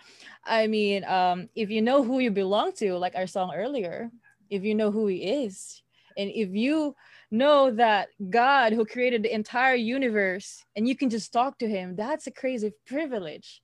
i 0.45 0.67
mean 0.67 1.05
um 1.05 1.49
if 1.55 1.71
you 1.71 1.83
know 1.83 2.03
who 2.03 2.19
you 2.19 2.31
belong 2.31 2.73
to 2.73 2.95
like 2.95 3.15
our 3.15 3.27
song 3.27 3.53
earlier 3.55 4.11
if 4.51 4.65
you 4.65 4.75
know 4.75 4.91
who 4.91 5.07
he 5.07 5.19
is 5.45 5.83
and 6.17 6.31
if 6.31 6.51
you 6.51 6.95
know 7.31 7.71
that 7.71 8.09
god 8.31 8.73
who 8.73 8.85
created 8.85 9.23
the 9.23 9.35
entire 9.35 9.75
universe 9.75 10.65
and 10.77 10.87
you 10.89 10.97
can 10.97 11.11
just 11.11 11.33
talk 11.33 11.59
to 11.59 11.69
him 11.69 11.97
that's 11.97 12.27
a 12.27 12.31
crazy 12.31 12.73
privilege. 12.87 13.61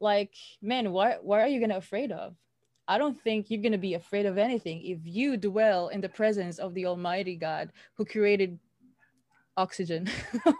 Like 0.00 0.34
man 0.62 0.92
what 0.92 1.24
what 1.24 1.40
are 1.40 1.48
you 1.48 1.60
gonna 1.60 1.76
afraid 1.76 2.12
of 2.12 2.34
I 2.90 2.98
don't 2.98 3.16
think 3.22 3.50
you're 3.52 3.62
going 3.62 3.70
to 3.70 3.78
be 3.78 3.94
afraid 3.94 4.26
of 4.26 4.36
anything 4.36 4.82
if 4.82 4.98
you 5.04 5.36
dwell 5.36 5.88
in 5.88 6.00
the 6.00 6.08
presence 6.08 6.58
of 6.58 6.74
the 6.74 6.86
Almighty 6.86 7.36
God 7.36 7.70
who 7.94 8.04
created 8.04 8.58
oxygen. 9.56 10.08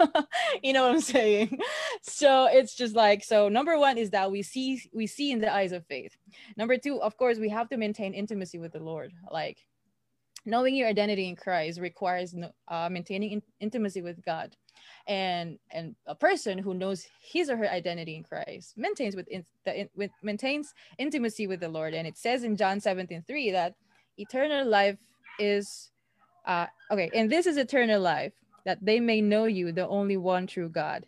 you 0.62 0.72
know 0.72 0.84
what 0.84 0.94
I'm 0.94 1.00
saying? 1.00 1.58
So 2.02 2.46
it's 2.46 2.76
just 2.76 2.94
like 2.94 3.25
so 3.25 3.49
number 3.49 3.76
1 3.76 3.99
is 3.99 4.10
that 4.10 4.30
we 4.30 4.42
see 4.42 4.80
we 4.92 5.08
see 5.08 5.32
in 5.32 5.40
the 5.40 5.52
eyes 5.52 5.72
of 5.72 5.84
faith. 5.87 6.16
Number 6.56 6.78
2, 6.78 7.02
of 7.02 7.16
course, 7.16 7.38
we 7.38 7.49
have 7.49 7.68
to 7.70 7.76
maintain 7.76 8.14
intimacy 8.14 8.60
with 8.60 8.75
the 8.75 8.78
Lord. 8.78 9.12
Like 9.32 9.66
knowing 10.46 10.76
your 10.76 10.87
identity 10.87 11.28
in 11.28 11.34
Christ 11.34 11.80
requires 11.80 12.32
uh, 12.68 12.88
maintaining 12.92 13.32
in- 13.32 13.42
intimacy 13.58 14.02
with 14.02 14.25
God 14.25 14.56
and 15.11 15.59
and 15.73 15.97
a 16.07 16.14
person 16.14 16.57
who 16.57 16.73
knows 16.73 17.05
his 17.21 17.50
or 17.50 17.57
her 17.57 17.69
identity 17.69 18.14
in 18.14 18.23
Christ 18.23 18.75
maintains 18.76 19.17
with, 19.17 19.26
in, 19.26 19.45
the, 19.64 19.81
in, 19.81 19.88
with 19.97 20.12
maintains 20.23 20.73
intimacy 20.99 21.49
with 21.49 21.59
the 21.59 21.69
Lord. 21.69 21.95
And 21.95 22.07
it 22.07 22.17
says 22.17 22.45
in 22.45 22.57
John 22.57 22.81
17 22.81 23.25
3 23.26 23.50
that 23.50 23.75
eternal 24.17 24.67
life 24.67 24.97
is 25.38 25.90
uh 26.47 26.67
okay 26.90 27.11
and 27.12 27.29
this 27.29 27.47
is 27.47 27.57
eternal 27.57 28.00
life 28.00 28.33
that 28.64 28.79
they 28.81 29.00
may 29.00 29.21
know 29.21 29.45
you 29.45 29.73
the 29.73 29.88
only 29.88 30.17
one 30.17 30.47
true 30.47 30.69
God 30.69 31.05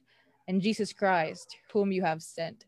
and 0.49 0.61
Jesus 0.61 0.93
Christ 0.93 1.57
whom 1.73 1.93
you 1.93 2.03
have 2.03 2.23
sent. 2.23 2.67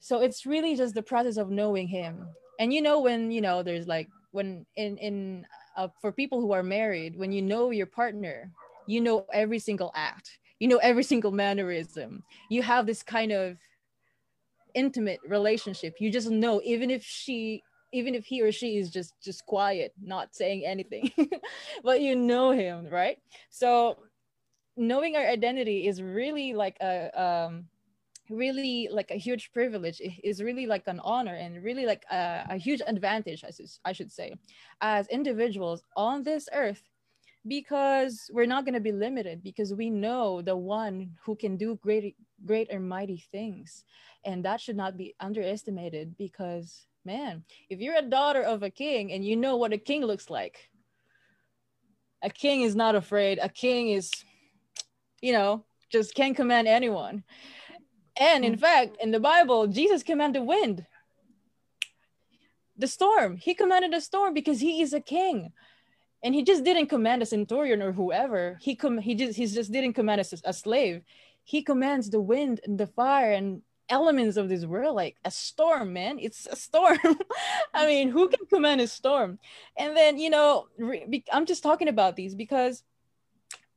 So 0.00 0.22
it's 0.22 0.44
really 0.44 0.74
just 0.74 0.94
the 0.94 1.02
process 1.02 1.36
of 1.36 1.50
knowing 1.50 1.86
him. 1.86 2.26
And 2.58 2.72
you 2.72 2.82
know 2.82 3.00
when 3.00 3.30
you 3.30 3.40
know 3.40 3.62
there's 3.62 3.86
like 3.86 4.08
when 4.32 4.66
in 4.74 4.98
in 4.98 5.46
uh, 5.76 5.88
for 6.00 6.10
people 6.10 6.40
who 6.40 6.50
are 6.50 6.64
married 6.64 7.16
when 7.16 7.30
you 7.30 7.42
know 7.42 7.70
your 7.70 7.86
partner 7.86 8.50
you 8.86 9.00
know 9.00 9.26
every 9.32 9.58
single 9.58 9.92
act 9.94 10.38
you 10.58 10.68
know 10.68 10.78
every 10.78 11.02
single 11.02 11.32
mannerism 11.32 12.22
you 12.50 12.62
have 12.62 12.86
this 12.86 13.02
kind 13.02 13.32
of 13.32 13.58
intimate 14.76 15.20
relationship. 15.26 15.94
You 15.98 16.10
just 16.12 16.30
know 16.30 16.60
even 16.64 16.90
if 16.90 17.02
she 17.02 17.62
even 17.92 18.14
if 18.14 18.26
he 18.26 18.42
or 18.42 18.52
she 18.52 18.76
is 18.76 18.90
just 18.90 19.14
just 19.22 19.46
quiet 19.46 19.92
not 20.02 20.34
saying 20.34 20.64
anything 20.66 21.10
but 21.84 22.00
you 22.00 22.14
know 22.14 22.50
him 22.50 22.86
right? 22.90 23.18
So 23.50 23.98
knowing 24.76 25.16
our 25.16 25.26
identity 25.26 25.86
is 25.86 26.02
really 26.02 26.52
like 26.52 26.76
a 26.80 27.10
um 27.20 27.64
really 28.28 28.88
like 28.90 29.10
a 29.12 29.14
huge 29.14 29.52
privilege. 29.52 30.00
It 30.00 30.12
is 30.22 30.42
really 30.42 30.66
like 30.66 30.82
an 30.88 31.00
honor 31.00 31.36
and 31.36 31.62
really 31.62 31.86
like 31.86 32.04
a, 32.10 32.44
a 32.50 32.56
huge 32.56 32.82
advantage 32.86 33.44
I 33.44 33.50
I 33.84 33.92
should 33.92 34.12
say 34.12 34.34
as 34.80 35.08
individuals 35.08 35.82
on 35.96 36.22
this 36.22 36.48
earth 36.52 36.82
because 37.46 38.30
we're 38.32 38.46
not 38.46 38.64
going 38.64 38.74
to 38.74 38.80
be 38.80 38.92
limited 38.92 39.42
because 39.42 39.72
we 39.72 39.90
know 39.90 40.42
the 40.42 40.56
one 40.56 41.10
who 41.24 41.36
can 41.36 41.56
do 41.56 41.78
great 41.82 42.16
great 42.44 42.70
and 42.70 42.88
mighty 42.88 43.24
things. 43.32 43.84
And 44.24 44.44
that 44.44 44.60
should 44.60 44.76
not 44.76 44.96
be 44.96 45.14
underestimated 45.20 46.16
because 46.18 46.86
man 47.04 47.44
if 47.70 47.80
you're 47.80 47.96
a 47.96 48.02
daughter 48.02 48.42
of 48.42 48.62
a 48.62 48.70
king 48.70 49.12
and 49.12 49.24
you 49.24 49.36
know 49.36 49.56
what 49.56 49.72
a 49.72 49.78
king 49.78 50.04
looks 50.04 50.28
like 50.28 50.70
a 52.22 52.30
king 52.30 52.62
is 52.62 52.74
not 52.74 52.96
afraid. 52.96 53.38
A 53.40 53.48
king 53.48 53.90
is 53.90 54.10
you 55.20 55.32
know 55.32 55.64
just 55.90 56.14
can't 56.14 56.36
command 56.36 56.66
anyone. 56.66 57.22
And 58.18 58.44
in 58.44 58.56
mm. 58.56 58.60
fact 58.60 58.96
in 59.00 59.10
the 59.10 59.20
bible 59.20 59.66
jesus 59.66 60.02
commanded 60.02 60.42
wind. 60.42 60.84
The 62.78 62.88
storm. 62.88 63.38
He 63.38 63.54
commanded 63.54 63.92
the 63.92 64.02
storm 64.02 64.34
because 64.34 64.60
he 64.60 64.82
is 64.82 64.92
a 64.92 65.00
king 65.00 65.52
and 66.22 66.34
he 66.34 66.42
just 66.42 66.64
didn't 66.64 66.86
command 66.86 67.22
a 67.22 67.26
centurion 67.26 67.82
or 67.82 67.92
whoever. 67.92 68.58
He 68.60 68.74
com- 68.74 68.98
he 68.98 69.14
just 69.14 69.36
he 69.36 69.46
just 69.46 69.72
didn't 69.72 69.94
command 69.94 70.20
a, 70.20 70.48
a 70.48 70.52
slave. 70.52 71.02
He 71.44 71.62
commands 71.62 72.10
the 72.10 72.20
wind 72.20 72.60
and 72.64 72.78
the 72.78 72.86
fire 72.86 73.32
and 73.32 73.62
elements 73.88 74.36
of 74.36 74.48
this 74.48 74.64
world 74.64 74.96
like 74.96 75.16
a 75.24 75.30
storm 75.30 75.92
man. 75.92 76.18
It's 76.18 76.46
a 76.46 76.56
storm. 76.56 76.98
I 77.74 77.86
mean 77.86 78.08
who 78.08 78.28
can 78.28 78.46
command 78.46 78.80
a 78.80 78.88
storm? 78.88 79.38
And 79.76 79.96
then 79.96 80.18
you 80.18 80.30
know 80.30 80.66
re- 80.78 81.24
i'm 81.32 81.46
just 81.46 81.62
talking 81.62 81.88
about 81.88 82.16
these 82.16 82.34
because 82.34 82.82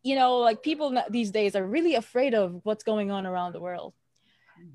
you 0.01 0.15
know 0.15 0.37
like 0.37 0.63
people 0.63 0.97
these 1.09 1.31
days 1.31 1.55
are 1.55 1.65
really 1.65 1.95
afraid 1.95 2.33
of 2.33 2.61
what's 2.63 2.83
going 2.83 3.11
on 3.11 3.25
around 3.25 3.53
the 3.53 3.59
world 3.59 3.93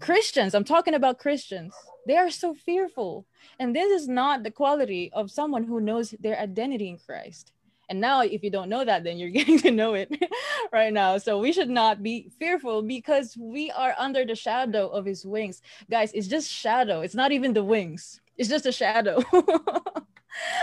Christians, 0.00 0.54
I'm 0.54 0.64
talking 0.64 0.94
about 0.94 1.18
Christians, 1.18 1.74
they 2.06 2.16
are 2.16 2.30
so 2.30 2.54
fearful. 2.54 3.26
And 3.58 3.74
this 3.74 3.90
is 4.02 4.08
not 4.08 4.42
the 4.42 4.50
quality 4.50 5.10
of 5.12 5.30
someone 5.30 5.64
who 5.64 5.80
knows 5.80 6.10
their 6.20 6.38
identity 6.38 6.88
in 6.88 6.98
Christ. 6.98 7.52
And 7.88 8.00
now, 8.00 8.22
if 8.22 8.42
you 8.42 8.50
don't 8.50 8.68
know 8.68 8.84
that, 8.84 9.04
then 9.04 9.18
you're 9.18 9.30
getting 9.38 9.58
to 9.60 9.70
know 9.70 9.94
it 9.94 10.10
right 10.72 10.92
now. 10.92 11.18
So 11.18 11.38
we 11.38 11.52
should 11.52 11.70
not 11.70 12.02
be 12.02 12.30
fearful 12.38 12.82
because 12.82 13.36
we 13.36 13.70
are 13.70 13.94
under 13.98 14.24
the 14.24 14.34
shadow 14.34 14.88
of 14.88 15.04
his 15.04 15.24
wings. 15.24 15.62
Guys, 15.90 16.12
it's 16.12 16.28
just 16.28 16.50
shadow. 16.50 17.00
It's 17.00 17.14
not 17.14 17.32
even 17.32 17.52
the 17.52 17.64
wings. 17.64 18.20
It's 18.36 18.48
just 18.48 18.66
a 18.66 18.72
shadow. 18.72 19.22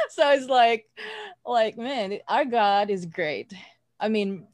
so 0.10 0.32
it's 0.32 0.48
like, 0.48 0.88
like, 1.46 1.78
man, 1.78 2.20
our 2.28 2.46
God 2.46 2.90
is 2.90 3.06
great. 3.06 3.54
I 4.00 4.10
mean, 4.10 4.48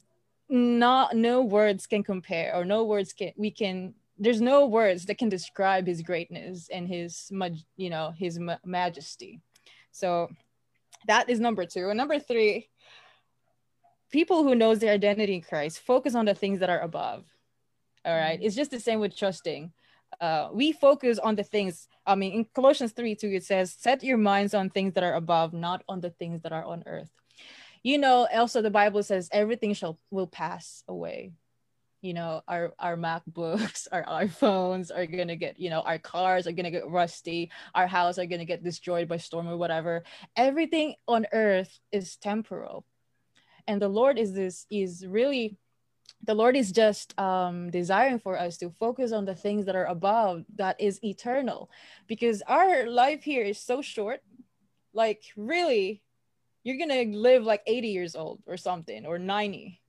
not 0.50 1.14
no 1.14 1.42
words 1.42 1.86
can 1.86 2.02
compare 2.02 2.54
or 2.54 2.64
no 2.64 2.84
words 2.84 3.12
can 3.12 3.32
we 3.36 3.50
can 3.50 3.92
there's 4.18 4.40
no 4.40 4.66
words 4.66 5.06
that 5.06 5.18
can 5.18 5.28
describe 5.28 5.86
his 5.86 6.02
greatness 6.02 6.68
and 6.72 6.88
his 6.88 7.30
you 7.76 7.90
know 7.90 8.12
his 8.16 8.38
majesty. 8.64 9.40
So 9.90 10.28
that 11.06 11.30
is 11.30 11.40
number 11.40 11.64
two. 11.64 11.88
And 11.88 11.96
number 11.96 12.18
three 12.18 12.68
people 14.10 14.42
who 14.42 14.54
knows 14.54 14.78
their 14.78 14.92
identity 14.92 15.34
in 15.34 15.42
christ 15.42 15.80
focus 15.80 16.14
on 16.14 16.24
the 16.24 16.34
things 16.34 16.60
that 16.60 16.70
are 16.70 16.80
above. 16.80 17.24
All 18.04 18.16
right? 18.16 18.38
It's 18.42 18.56
just 18.56 18.70
the 18.70 18.80
same 18.80 19.00
with 19.00 19.16
trusting. 19.16 19.72
Uh, 20.20 20.48
we 20.52 20.72
focus 20.72 21.18
on 21.18 21.34
the 21.34 21.42
things 21.42 21.86
i 22.06 22.14
mean 22.14 22.32
in 22.32 22.46
colossians 22.54 22.92
3 22.92 23.14
2 23.14 23.26
it 23.28 23.44
says 23.44 23.76
set 23.78 24.02
your 24.02 24.16
minds 24.16 24.54
on 24.54 24.70
things 24.70 24.94
that 24.94 25.04
are 25.04 25.16
above 25.16 25.52
not 25.52 25.82
on 25.86 26.00
the 26.00 26.08
things 26.08 26.40
that 26.42 26.52
are 26.52 26.64
on 26.64 26.82
earth. 26.86 27.10
You 27.82 27.98
know 27.98 28.26
also 28.34 28.62
the 28.62 28.70
bible 28.70 29.02
says 29.02 29.28
everything 29.30 29.74
shall 29.74 29.98
will 30.10 30.26
pass 30.26 30.82
away 30.88 31.32
you 32.00 32.14
know 32.14 32.42
our 32.46 32.72
our 32.78 32.96
macbooks 32.96 33.88
our 33.92 34.04
iphones 34.04 34.90
are 34.94 35.06
gonna 35.06 35.36
get 35.36 35.58
you 35.58 35.68
know 35.68 35.80
our 35.80 35.98
cars 35.98 36.46
are 36.46 36.52
gonna 36.52 36.70
get 36.70 36.88
rusty 36.88 37.50
our 37.74 37.86
house 37.86 38.18
are 38.18 38.26
gonna 38.26 38.44
get 38.44 38.62
destroyed 38.62 39.08
by 39.08 39.16
storm 39.16 39.48
or 39.48 39.56
whatever. 39.56 40.02
Everything 40.36 40.94
on 41.06 41.26
earth 41.32 41.78
is 41.92 42.16
temporal. 42.16 42.84
And 43.66 43.80
the 43.82 43.88
lord 43.88 44.18
is 44.18 44.32
this 44.32 44.66
is 44.70 45.06
really 45.06 45.56
the 46.24 46.34
lord 46.34 46.56
is 46.56 46.72
just 46.72 47.18
um, 47.18 47.70
desiring 47.70 48.18
for 48.18 48.38
us 48.38 48.56
to 48.58 48.70
focus 48.70 49.12
on 49.12 49.24
the 49.24 49.34
things 49.34 49.66
that 49.66 49.76
are 49.76 49.86
above 49.86 50.44
that 50.56 50.80
is 50.80 51.02
eternal. 51.04 51.70
Because 52.06 52.42
our 52.46 52.88
life 52.88 53.22
here 53.22 53.44
is 53.44 53.60
so 53.60 53.82
short 53.82 54.20
like 54.92 55.22
really 55.36 56.02
you're 56.64 56.78
gonna 56.78 57.16
live 57.16 57.44
like 57.44 57.62
80 57.66 57.88
years 57.88 58.16
old 58.16 58.40
or 58.46 58.56
something 58.56 59.06
or 59.06 59.18
90 59.18 59.80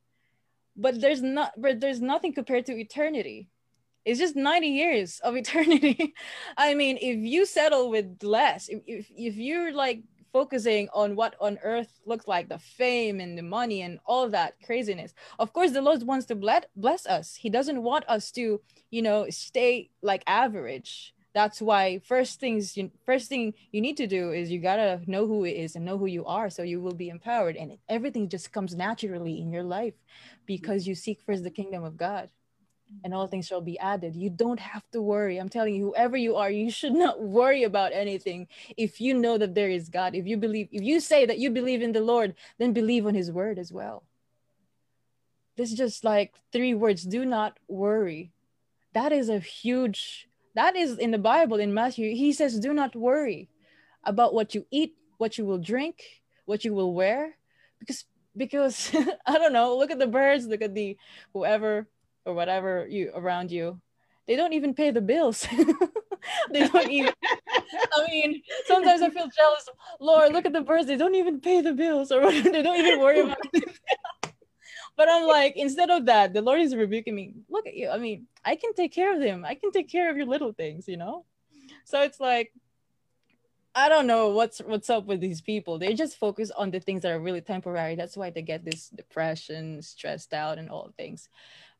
but 0.79 0.99
there's 1.01 1.21
not 1.21 1.51
but 1.57 1.79
there's 1.79 2.01
nothing 2.01 2.33
compared 2.33 2.65
to 2.67 2.79
eternity. 2.79 3.47
It's 4.05 4.19
just 4.19 4.35
90 4.35 4.67
years 4.67 5.19
of 5.23 5.35
eternity. 5.43 6.13
I 6.57 6.73
mean 6.73 6.97
if 7.01 7.17
you 7.17 7.45
settle 7.45 7.89
with 7.89 8.23
less 8.23 8.69
if, 8.69 8.81
if, 8.87 9.07
if 9.15 9.35
you're 9.35 9.73
like 9.73 10.01
focusing 10.31 10.87
on 10.93 11.15
what 11.15 11.35
on 11.41 11.57
earth 11.63 11.99
looks 12.05 12.27
like 12.27 12.49
the 12.49 12.59
fame 12.59 13.19
and 13.19 13.37
the 13.37 13.41
money 13.41 13.81
and 13.81 13.99
all 14.05 14.29
that 14.29 14.53
craziness 14.63 15.11
of 15.39 15.51
course 15.53 15.71
the 15.71 15.81
lord 15.81 16.03
wants 16.03 16.27
to 16.27 16.35
bless, 16.35 16.65
bless 16.75 17.07
us. 17.07 17.35
He 17.35 17.49
doesn't 17.49 17.83
want 17.83 18.05
us 18.07 18.31
to 18.31 18.61
you 18.89 19.01
know 19.01 19.27
stay 19.29 19.89
like 20.01 20.23
average. 20.27 21.13
That's 21.33 21.61
why 21.61 21.99
first 21.99 22.39
things 22.39 22.75
you 22.77 22.91
first 23.05 23.29
thing 23.29 23.53
you 23.71 23.81
need 23.81 23.97
to 23.97 24.07
do 24.07 24.31
is 24.31 24.49
you 24.49 24.59
gotta 24.59 25.01
know 25.05 25.27
who 25.27 25.45
it 25.45 25.51
is 25.51 25.75
and 25.75 25.85
know 25.85 25.97
who 25.97 26.07
you 26.07 26.25
are 26.25 26.49
so 26.49 26.63
you 26.63 26.79
will 26.81 26.95
be 26.95 27.09
empowered. 27.09 27.55
And 27.55 27.77
everything 27.87 28.29
just 28.29 28.51
comes 28.51 28.75
naturally 28.75 29.39
in 29.39 29.51
your 29.51 29.63
life 29.63 29.93
because 30.49 30.87
you 30.87 30.95
seek 30.95 31.21
first 31.21 31.43
the 31.43 31.57
kingdom 31.59 31.83
of 31.83 31.95
god 31.95 32.29
and 33.03 33.13
all 33.13 33.27
things 33.27 33.45
shall 33.45 33.61
be 33.61 33.77
added 33.79 34.15
you 34.15 34.29
don't 34.43 34.59
have 34.59 34.85
to 34.91 34.99
worry 35.01 35.37
i'm 35.37 35.53
telling 35.55 35.75
you 35.75 35.83
whoever 35.85 36.17
you 36.17 36.35
are 36.35 36.49
you 36.49 36.71
should 36.71 36.97
not 37.05 37.21
worry 37.39 37.63
about 37.63 37.93
anything 37.93 38.47
if 38.85 38.99
you 38.99 39.13
know 39.13 39.37
that 39.37 39.53
there 39.53 39.69
is 39.69 39.89
god 39.99 40.15
if 40.15 40.25
you 40.25 40.37
believe 40.45 40.67
if 40.71 40.81
you 40.81 40.99
say 40.99 41.25
that 41.25 41.39
you 41.43 41.49
believe 41.59 41.81
in 41.81 41.91
the 41.91 42.07
lord 42.13 42.33
then 42.57 42.73
believe 42.73 43.05
on 43.05 43.13
his 43.13 43.31
word 43.31 43.59
as 43.59 43.71
well 43.71 44.03
this 45.55 45.71
is 45.71 45.77
just 45.77 46.03
like 46.03 46.33
three 46.51 46.73
words 46.73 47.03
do 47.03 47.25
not 47.25 47.59
worry 47.67 48.31
that 48.93 49.11
is 49.11 49.29
a 49.29 49.39
huge 49.39 50.29
that 50.55 50.75
is 50.75 50.97
in 50.97 51.11
the 51.11 51.17
Bible 51.17 51.57
in 51.57 51.73
Matthew. 51.73 52.13
He 52.15 52.33
says, 52.33 52.59
Do 52.59 52.73
not 52.73 52.95
worry 52.95 53.49
about 54.03 54.33
what 54.33 54.55
you 54.55 54.65
eat, 54.71 54.97
what 55.17 55.37
you 55.37 55.45
will 55.45 55.57
drink, 55.57 56.03
what 56.45 56.65
you 56.65 56.73
will 56.73 56.93
wear. 56.93 57.37
Because 57.79 58.05
because 58.35 58.91
I 59.25 59.37
don't 59.37 59.53
know, 59.53 59.77
look 59.77 59.91
at 59.91 59.99
the 59.99 60.07
birds, 60.07 60.47
look 60.47 60.61
at 60.61 60.73
the 60.73 60.97
whoever 61.33 61.87
or 62.25 62.33
whatever 62.33 62.87
you 62.87 63.11
around 63.13 63.51
you. 63.51 63.79
They 64.27 64.35
don't 64.35 64.53
even 64.53 64.75
pay 64.75 64.91
the 64.91 65.01
bills. 65.01 65.47
they 66.51 66.67
don't 66.67 66.91
even 66.91 67.13
I 67.93 68.07
mean, 68.09 68.41
sometimes 68.65 69.01
I 69.01 69.09
feel 69.09 69.27
jealous. 69.35 69.67
Lord, 69.99 70.33
look 70.33 70.45
at 70.45 70.53
the 70.53 70.61
birds, 70.61 70.87
they 70.87 70.97
don't 70.97 71.15
even 71.15 71.39
pay 71.41 71.61
the 71.61 71.73
bills 71.73 72.11
or 72.11 72.31
they 72.31 72.61
don't 72.61 72.79
even 72.79 72.99
worry 72.99 73.21
about 73.21 73.37
it 73.53 73.79
but 74.99 75.07
I'm 75.09 75.25
like, 75.25 75.55
instead 75.55 75.89
of 75.89 76.07
that, 76.07 76.33
the 76.33 76.41
Lord 76.41 76.59
is 76.59 76.75
rebuking 76.75 77.15
me. 77.15 77.33
Look 77.49 77.65
at 77.65 77.73
you. 77.73 77.89
I 77.89 77.97
mean, 77.97 78.27
I 78.43 78.57
can 78.57 78.73
take 78.73 78.91
care 78.91 79.13
of 79.13 79.21
them. 79.21 79.45
I 79.45 79.55
can 79.55 79.71
take 79.71 79.89
care 79.89 80.11
of 80.11 80.17
your 80.17 80.25
little 80.25 80.51
things, 80.51 80.89
you 80.89 80.97
know? 80.97 81.23
So 81.85 82.01
it's 82.01 82.19
like, 82.19 82.51
I 83.79 83.87
don't 83.87 84.07
know 84.07 84.29
what's 84.29 84.59
what's 84.59 84.89
up 84.89 85.05
with 85.05 85.21
these 85.21 85.39
people. 85.39 85.79
They 85.79 85.93
just 85.93 86.17
focus 86.17 86.51
on 86.51 86.71
the 86.71 86.81
things 86.81 87.01
that 87.03 87.11
are 87.13 87.19
really 87.19 87.41
temporary. 87.41 87.95
That's 87.95 88.17
why 88.17 88.29
they 88.29 88.41
get 88.41 88.65
this 88.65 88.89
depression, 88.89 89.81
stressed 89.81 90.33
out, 90.33 90.57
and 90.57 90.69
all 90.69 90.91
things. 90.97 91.29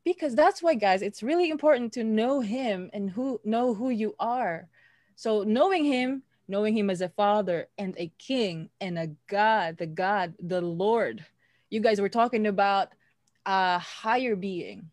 Because 0.06 0.34
that's 0.34 0.64
why, 0.64 0.76
guys, 0.76 1.02
it's 1.02 1.22
really 1.22 1.50
important 1.50 1.92
to 1.94 2.04
know 2.06 2.40
him 2.40 2.90
and 2.94 3.10
who 3.10 3.42
know 3.44 3.74
who 3.74 3.90
you 3.90 4.16
are. 4.18 4.70
So 5.18 5.44
knowing 5.44 5.84
him, 5.84 6.24
knowing 6.48 6.76
him 6.78 6.90
as 6.90 7.02
a 7.02 7.10
father 7.10 7.68
and 7.78 7.94
a 7.98 8.12
king 8.18 8.70
and 8.80 8.98
a 8.98 9.08
God, 9.28 9.78
the 9.78 9.88
God, 9.88 10.36
the 10.40 10.62
Lord. 10.62 11.26
You 11.70 11.82
guys 11.82 12.00
were 12.00 12.10
talking 12.10 12.48
about 12.48 12.90
a 13.46 13.78
higher 13.78 14.38
being 14.38 14.90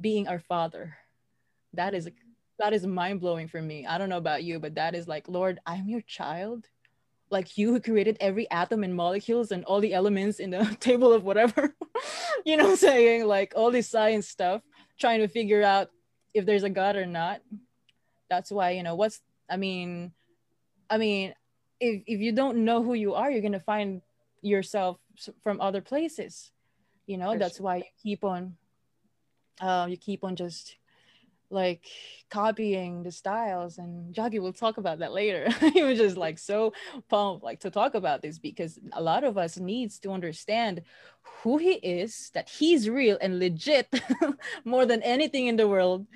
being 0.00 0.28
our 0.28 0.38
father 0.38 0.96
that 1.74 1.94
is 1.94 2.08
that 2.58 2.72
is 2.72 2.86
mind-blowing 2.86 3.48
for 3.48 3.62
me. 3.62 3.86
I 3.86 3.98
don't 3.98 4.08
know 4.08 4.18
about 4.18 4.44
you 4.44 4.58
but 4.58 4.74
that 4.74 4.94
is 4.94 5.06
like 5.08 5.28
lord 5.28 5.60
i'm 5.66 5.88
your 5.88 6.02
child. 6.02 6.66
Like 7.30 7.58
you 7.58 7.72
who 7.72 7.80
created 7.80 8.16
every 8.20 8.50
atom 8.50 8.82
and 8.84 8.94
molecules 8.94 9.52
and 9.52 9.64
all 9.64 9.80
the 9.80 9.92
elements 9.92 10.40
in 10.40 10.50
the 10.50 10.76
table 10.80 11.12
of 11.12 11.24
whatever 11.24 11.74
you 12.44 12.56
know 12.56 12.74
saying? 12.74 13.26
Like 13.26 13.52
all 13.54 13.70
this 13.70 13.88
science 13.88 14.28
stuff 14.28 14.62
trying 14.98 15.20
to 15.20 15.28
figure 15.28 15.62
out 15.62 15.90
if 16.34 16.46
there's 16.46 16.64
a 16.64 16.70
god 16.70 16.96
or 16.96 17.06
not. 17.06 17.40
That's 18.30 18.50
why 18.50 18.70
you 18.72 18.82
know 18.82 18.94
what's 18.94 19.20
i 19.50 19.56
mean 19.56 20.12
i 20.90 20.98
mean 20.98 21.34
if, 21.80 22.02
if 22.06 22.20
you 22.20 22.32
don't 22.32 22.64
know 22.64 22.82
who 22.82 22.92
you 22.92 23.14
are 23.14 23.30
you're 23.30 23.40
going 23.40 23.52
to 23.52 23.60
find 23.60 24.02
yourself 24.42 24.98
from 25.42 25.60
other 25.60 25.80
places. 25.80 26.50
You 27.06 27.16
know 27.16 27.32
For 27.32 27.38
that's 27.38 27.56
sure. 27.56 27.64
why 27.64 27.76
you 27.76 27.84
keep 28.02 28.24
on 28.24 28.56
uh, 29.60 29.86
you 29.88 29.96
keep 29.96 30.24
on 30.24 30.36
just 30.36 30.76
like 31.50 31.86
copying 32.30 33.02
the 33.02 33.10
styles 33.10 33.78
and 33.78 34.14
Jackie 34.14 34.38
will 34.38 34.52
talk 34.52 34.76
about 34.76 34.98
that 34.98 35.12
later. 35.12 35.48
he 35.72 35.82
was 35.82 35.98
just 35.98 36.16
like 36.16 36.38
so 36.38 36.72
pumped 37.08 37.44
like 37.44 37.60
to 37.60 37.70
talk 37.70 37.94
about 37.94 38.22
this 38.22 38.38
because 38.38 38.78
a 38.92 39.02
lot 39.02 39.24
of 39.24 39.38
us 39.38 39.58
needs 39.58 39.98
to 40.00 40.10
understand 40.10 40.82
who 41.42 41.58
he 41.58 41.72
is, 41.72 42.30
that 42.34 42.48
he's 42.48 42.88
real 42.88 43.18
and 43.20 43.38
legit 43.38 43.88
more 44.64 44.86
than 44.86 45.02
anything 45.02 45.46
in 45.46 45.56
the 45.56 45.68
world. 45.68 46.06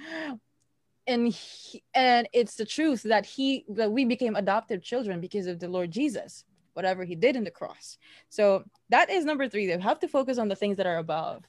And 1.07 1.29
he, 1.29 1.83
and 1.95 2.29
it's 2.33 2.55
the 2.55 2.65
truth 2.65 3.03
that 3.05 3.27
he 3.27 3.65
that 3.71 3.91
we 3.91 4.05
became 4.05 4.37
adopted 4.37 4.83
children 4.83 5.21
because 5.21 5.47
of 5.47 5.59
the 5.59 5.69
Lord 5.69 5.91
Jesus 5.91 6.45
whatever 6.75 7.05
he 7.05 7.15
did 7.15 7.37
in 7.37 7.45
the 7.45 7.51
cross. 7.51 7.99
So 8.29 8.65
that 8.89 9.11
is 9.11 9.25
number 9.25 9.49
three. 9.49 9.67
They 9.67 9.79
have 9.79 10.01
to 10.01 10.09
focus 10.09 10.39
on 10.39 10.49
the 10.49 10.57
things 10.57 10.77
that 10.79 10.87
are 10.87 10.99
above. 10.99 11.45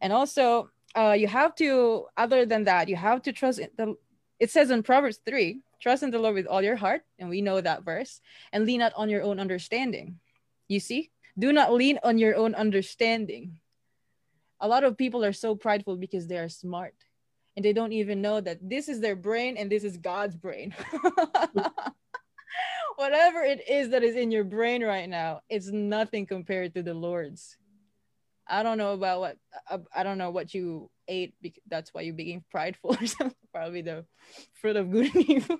And 0.00 0.12
also, 0.12 0.70
uh, 0.96 1.12
you 1.12 1.26
have 1.26 1.54
to, 1.56 2.06
other 2.16 2.46
than 2.46 2.64
that, 2.64 2.88
you 2.88 2.96
have 2.96 3.22
to 3.22 3.32
trust 3.32 3.60
the, 3.76 3.96
it 4.40 4.50
says 4.50 4.70
in 4.70 4.82
Proverbs 4.82 5.20
3, 5.26 5.60
trust 5.80 6.02
in 6.02 6.10
the 6.10 6.18
Lord 6.18 6.34
with 6.34 6.46
all 6.46 6.62
your 6.62 6.76
heart. 6.76 7.02
And 7.18 7.28
we 7.28 7.42
know 7.42 7.60
that 7.60 7.84
verse. 7.84 8.20
And 8.52 8.66
lean 8.66 8.80
not 8.80 8.92
on 8.96 9.08
your 9.08 9.22
own 9.22 9.40
understanding. 9.40 10.18
You 10.68 10.80
see? 10.80 11.10
Do 11.38 11.52
not 11.52 11.72
lean 11.72 11.98
on 12.02 12.18
your 12.18 12.34
own 12.34 12.54
understanding. 12.54 13.58
A 14.60 14.68
lot 14.68 14.84
of 14.84 14.96
people 14.96 15.24
are 15.24 15.34
so 15.34 15.54
prideful 15.54 15.96
because 15.96 16.26
they 16.26 16.38
are 16.38 16.48
smart 16.48 16.94
and 17.56 17.64
they 17.64 17.74
don't 17.74 17.92
even 17.92 18.22
know 18.22 18.40
that 18.40 18.58
this 18.62 18.88
is 18.88 19.00
their 19.00 19.16
brain 19.16 19.56
and 19.58 19.70
this 19.70 19.84
is 19.84 19.98
God's 19.98 20.34
brain. 20.34 20.74
whatever 22.96 23.42
it 23.42 23.68
is 23.68 23.90
that 23.90 24.02
is 24.02 24.16
in 24.16 24.30
your 24.30 24.44
brain 24.44 24.82
right 24.82 25.08
now, 25.08 25.40
it's 25.48 25.68
nothing 25.68 26.26
compared 26.26 26.74
to 26.74 26.82
the 26.82 26.94
Lord's. 26.94 27.56
I 28.48 28.62
don't 28.62 28.78
know 28.78 28.92
about 28.92 29.20
what 29.20 29.36
uh, 29.70 29.78
I 29.94 30.02
don't 30.02 30.18
know 30.18 30.30
what 30.30 30.54
you 30.54 30.90
ate. 31.08 31.34
Because 31.40 31.62
that's 31.66 31.92
why 31.92 32.02
you 32.02 32.12
became 32.12 32.44
prideful 32.50 32.96
or 33.00 33.06
something. 33.06 33.36
Probably 33.52 33.82
the 33.82 34.04
fruit 34.60 34.76
of 34.76 34.90
good 34.90 35.14
and 35.14 35.24
evil. 35.30 35.58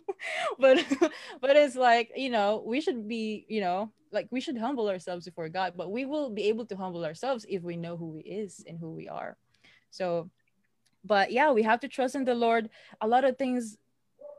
but 0.59 0.85
but 1.41 1.57
it's 1.57 1.77
like 1.77 2.13
you 2.17 2.31
know 2.31 2.63
we 2.67 2.81
should 2.81 3.09
be 3.09 3.47
you 3.49 3.61
know 3.61 3.93
like 4.13 4.29
we 4.31 4.41
should 4.41 4.57
humble 4.57 4.89
ourselves 4.89 5.25
before 5.25 5.49
God. 5.49 5.75
But 5.77 5.91
we 5.91 6.05
will 6.05 6.31
be 6.31 6.45
able 6.45 6.67
to 6.67 6.77
humble 6.77 7.05
ourselves 7.05 7.45
if 7.49 7.63
we 7.63 7.77
know 7.77 7.97
who 7.97 8.17
He 8.17 8.31
is 8.31 8.65
and 8.67 8.79
who 8.79 8.93
we 8.93 9.09
are. 9.09 9.37
So 9.91 10.31
but 11.05 11.31
yeah 11.31 11.53
we 11.53 11.63
have 11.63 11.81
to 11.81 11.89
trust 11.89 12.17
in 12.17 12.25
the 12.25 12.35
lord 12.35 12.69
a 13.01 13.07
lot 13.07 13.25
of 13.25 13.39
things 13.39 13.79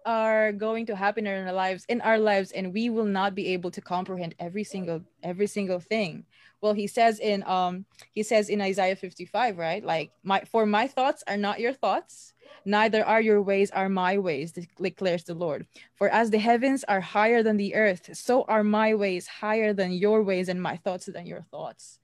are 0.08 0.54
going 0.54 0.86
to 0.86 0.96
happen 0.96 1.28
in 1.28 1.46
our 1.46 1.54
lives 1.54 1.86
in 1.90 2.00
our 2.00 2.18
lives 2.18 2.54
and 2.54 2.74
we 2.74 2.90
will 2.90 3.06
not 3.06 3.36
be 3.36 3.48
able 3.50 3.70
to 3.70 3.82
comprehend 3.82 4.34
every 4.40 4.64
single 4.64 5.02
every 5.22 5.48
single 5.48 5.82
thing. 5.82 6.24
Well 6.62 6.72
he 6.72 6.88
says 6.88 7.20
in 7.20 7.44
um 7.44 7.86
he 8.14 8.24
says 8.24 8.48
in 8.48 8.62
isaiah 8.62 8.96
55 8.96 9.58
right? 9.58 9.84
Like 9.84 10.12
my 10.24 10.42
for 10.50 10.66
my 10.66 10.88
thoughts 10.88 11.26
are 11.28 11.36
not 11.36 11.60
your 11.60 11.74
thoughts 11.74 12.34
neither 12.64 13.04
are 13.04 13.20
your 13.20 13.42
ways 13.42 13.70
are 13.72 13.90
my 13.90 14.18
ways 14.18 14.54
declares 14.82 15.26
the 15.26 15.34
lord. 15.34 15.68
For 15.96 16.08
as 16.08 16.30
the 16.30 16.40
heavens 16.40 16.86
are 16.86 17.02
higher 17.02 17.44
than 17.44 17.58
the 17.58 17.76
earth 17.76 18.16
so 18.16 18.44
are 18.44 18.64
my 18.64 18.96
ways 18.96 19.28
higher 19.28 19.74
than 19.74 19.92
your 19.92 20.24
ways 20.24 20.48
and 20.48 20.64
my 20.64 20.78
thoughts 20.78 21.08
than 21.08 21.28
your 21.28 21.42
thoughts. 21.52 22.00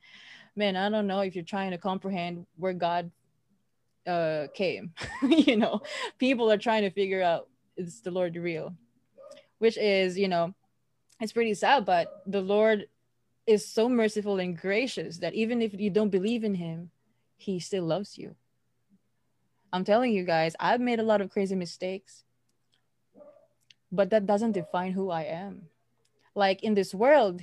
Man 0.58 0.76
i 0.76 0.90
don't 0.90 1.08
know 1.08 1.22
if 1.22 1.36
you're 1.36 1.46
trying 1.46 1.72
to 1.72 1.78
comprehend 1.78 2.46
where 2.58 2.74
god 2.74 3.12
uh 4.06 4.48
came 4.54 4.94
you 5.24 5.56
know? 5.56 5.82
People 6.20 6.52
are 6.52 6.58
trying 6.58 6.82
to 6.84 6.90
figure 6.92 7.24
out 7.24 7.48
is 7.78 8.02
the 8.02 8.12
lord 8.12 8.36
real? 8.36 8.74
Which 9.60 9.78
is 9.78 10.18
you 10.18 10.28
know 10.28 10.54
it's 11.20 11.32
pretty 11.32 11.54
sad 11.54 11.86
but 11.86 12.24
the 12.28 12.42
lord 12.42 12.88
is 13.46 13.68
so 13.68 13.90
merciful 13.90 14.40
and 14.40 14.58
gracious 14.58 15.18
that 15.20 15.34
even 15.34 15.62
if 15.62 15.74
you 15.74 15.90
don't 15.90 16.10
believe 16.10 16.44
in 16.44 16.56
him 16.56 16.90
he 17.38 17.60
still 17.60 17.84
loves 17.84 18.18
you. 18.18 18.36
I'm 19.72 19.84
telling 19.84 20.12
you 20.12 20.24
guys 20.24 20.56
i've 20.60 20.82
made 20.82 21.00
a 21.00 21.04
lot 21.12 21.22
of 21.22 21.30
crazy 21.30 21.56
mistakes 21.56 22.24
but 23.92 24.10
that 24.10 24.26
doesn't 24.26 24.54
define 24.54 24.92
who 24.92 25.12
i 25.12 25.24
am. 25.24 25.68
Like 26.36 26.64
in 26.64 26.74
this 26.74 26.94
world 26.94 27.42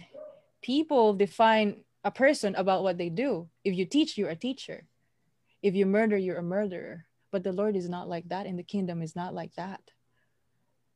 people 0.62 1.14
define 1.14 1.84
a 2.04 2.10
person 2.10 2.54
about 2.54 2.82
what 2.82 2.98
they 2.98 3.08
do. 3.08 3.48
If 3.64 3.74
you 3.74 3.84
teach 3.84 4.16
you're 4.16 4.30
a 4.30 4.36
teacher. 4.36 4.84
If 5.62 5.74
you 5.74 5.86
murder, 5.86 6.16
you're 6.16 6.38
a 6.38 6.42
murderer. 6.42 7.04
But 7.30 7.44
the 7.44 7.52
Lord 7.52 7.76
is 7.76 7.88
not 7.88 8.08
like 8.08 8.28
that, 8.28 8.46
and 8.46 8.58
the 8.58 8.62
kingdom 8.62 9.02
is 9.02 9.14
not 9.14 9.34
like 9.34 9.54
that. 9.54 9.80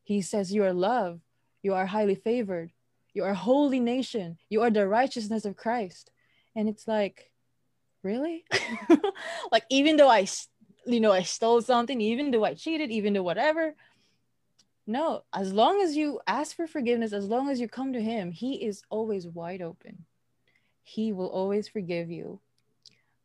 He 0.05 0.23
says, 0.23 0.53
You 0.53 0.65
are 0.65 0.73
loved, 0.73 1.23
you 1.63 1.75
are 1.75 1.87
highly 1.87 2.15
favored, 2.15 2.71
you 3.13 3.25
are 3.25 3.31
a 3.31 3.35
holy 3.35 3.81
nation, 3.81 4.39
you 4.49 4.63
are 4.63 4.71
the 4.71 4.87
righteousness 4.87 5.45
of 5.45 5.57
Christ. 5.57 6.11
And 6.55 6.69
it's 6.69 6.87
like, 6.87 7.33
really? 8.05 8.45
like, 9.53 9.65
even 9.71 9.97
though 9.97 10.09
I, 10.09 10.27
you 10.87 11.01
know, 11.01 11.11
I 11.11 11.23
stole 11.23 11.61
something, 11.63 12.01
even 12.01 12.31
though 12.31 12.45
I 12.45 12.55
cheated, 12.55 12.93
even 12.93 13.15
though 13.15 13.25
whatever, 13.25 13.75
no, 14.87 15.25
as 15.33 15.53
long 15.53 15.81
as 15.81 15.97
you 15.97 16.21
ask 16.27 16.55
for 16.55 16.67
forgiveness, 16.67 17.13
as 17.13 17.27
long 17.27 17.49
as 17.49 17.59
you 17.59 17.67
come 17.69 17.95
to 17.95 18.03
Him, 18.03 18.31
He 18.31 18.65
is 18.65 18.83
always 18.91 19.27
wide 19.27 19.63
open. 19.63 20.05
He 20.83 21.13
will 21.13 21.29
always 21.29 21.67
forgive 21.67 22.11
you 22.11 22.41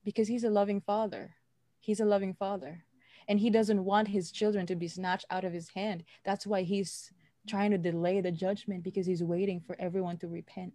because 0.06 0.28
he's 0.28 0.46
a 0.46 0.50
loving 0.50 0.82
father. 0.82 1.36
He's 1.82 2.00
a 2.00 2.06
loving 2.06 2.34
father. 2.34 2.86
And 3.30 3.39
he 3.39 3.50
doesn't 3.50 3.86
want 3.86 4.10
his 4.10 4.32
children 4.32 4.65
to 4.65 4.76
be 4.76 4.88
snatched 4.89 5.28
out 5.30 5.46
of 5.46 5.54
his 5.54 5.70
hand. 5.70 6.04
That's 6.26 6.46
why 6.46 6.63
he's 6.63 7.13
trying 7.48 7.72
to 7.72 7.78
delay 7.78 8.20
the 8.20 8.32
judgment 8.32 8.84
because 8.84 9.06
he's 9.06 9.24
waiting 9.24 9.62
for 9.62 9.76
everyone 9.80 10.18
to 10.18 10.28
repent. 10.28 10.74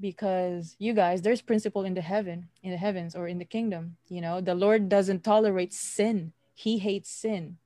Because 0.00 0.74
you 0.78 0.94
guys, 0.94 1.20
there's 1.20 1.42
principle 1.42 1.84
in 1.84 1.94
the 1.94 2.00
heaven, 2.00 2.48
in 2.62 2.70
the 2.70 2.78
heavens 2.78 3.14
or 3.14 3.28
in 3.28 3.38
the 3.38 3.44
kingdom. 3.44 3.96
You 4.08 4.22
know, 4.22 4.40
the 4.40 4.54
Lord 4.54 4.88
doesn't 4.88 5.22
tolerate 5.22 5.74
sin. 5.74 6.32
He 6.54 6.78
hates 6.78 7.10
sin. 7.10 7.58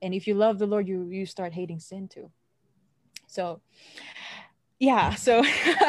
And 0.00 0.14
if 0.14 0.26
you 0.26 0.34
love 0.34 0.58
the 0.58 0.66
Lord, 0.66 0.88
you 0.88 1.08
you 1.10 1.26
start 1.26 1.52
hating 1.52 1.80
sin 1.80 2.08
too. 2.08 2.30
So 3.26 3.60
yeah 4.84 5.14
so 5.14 5.42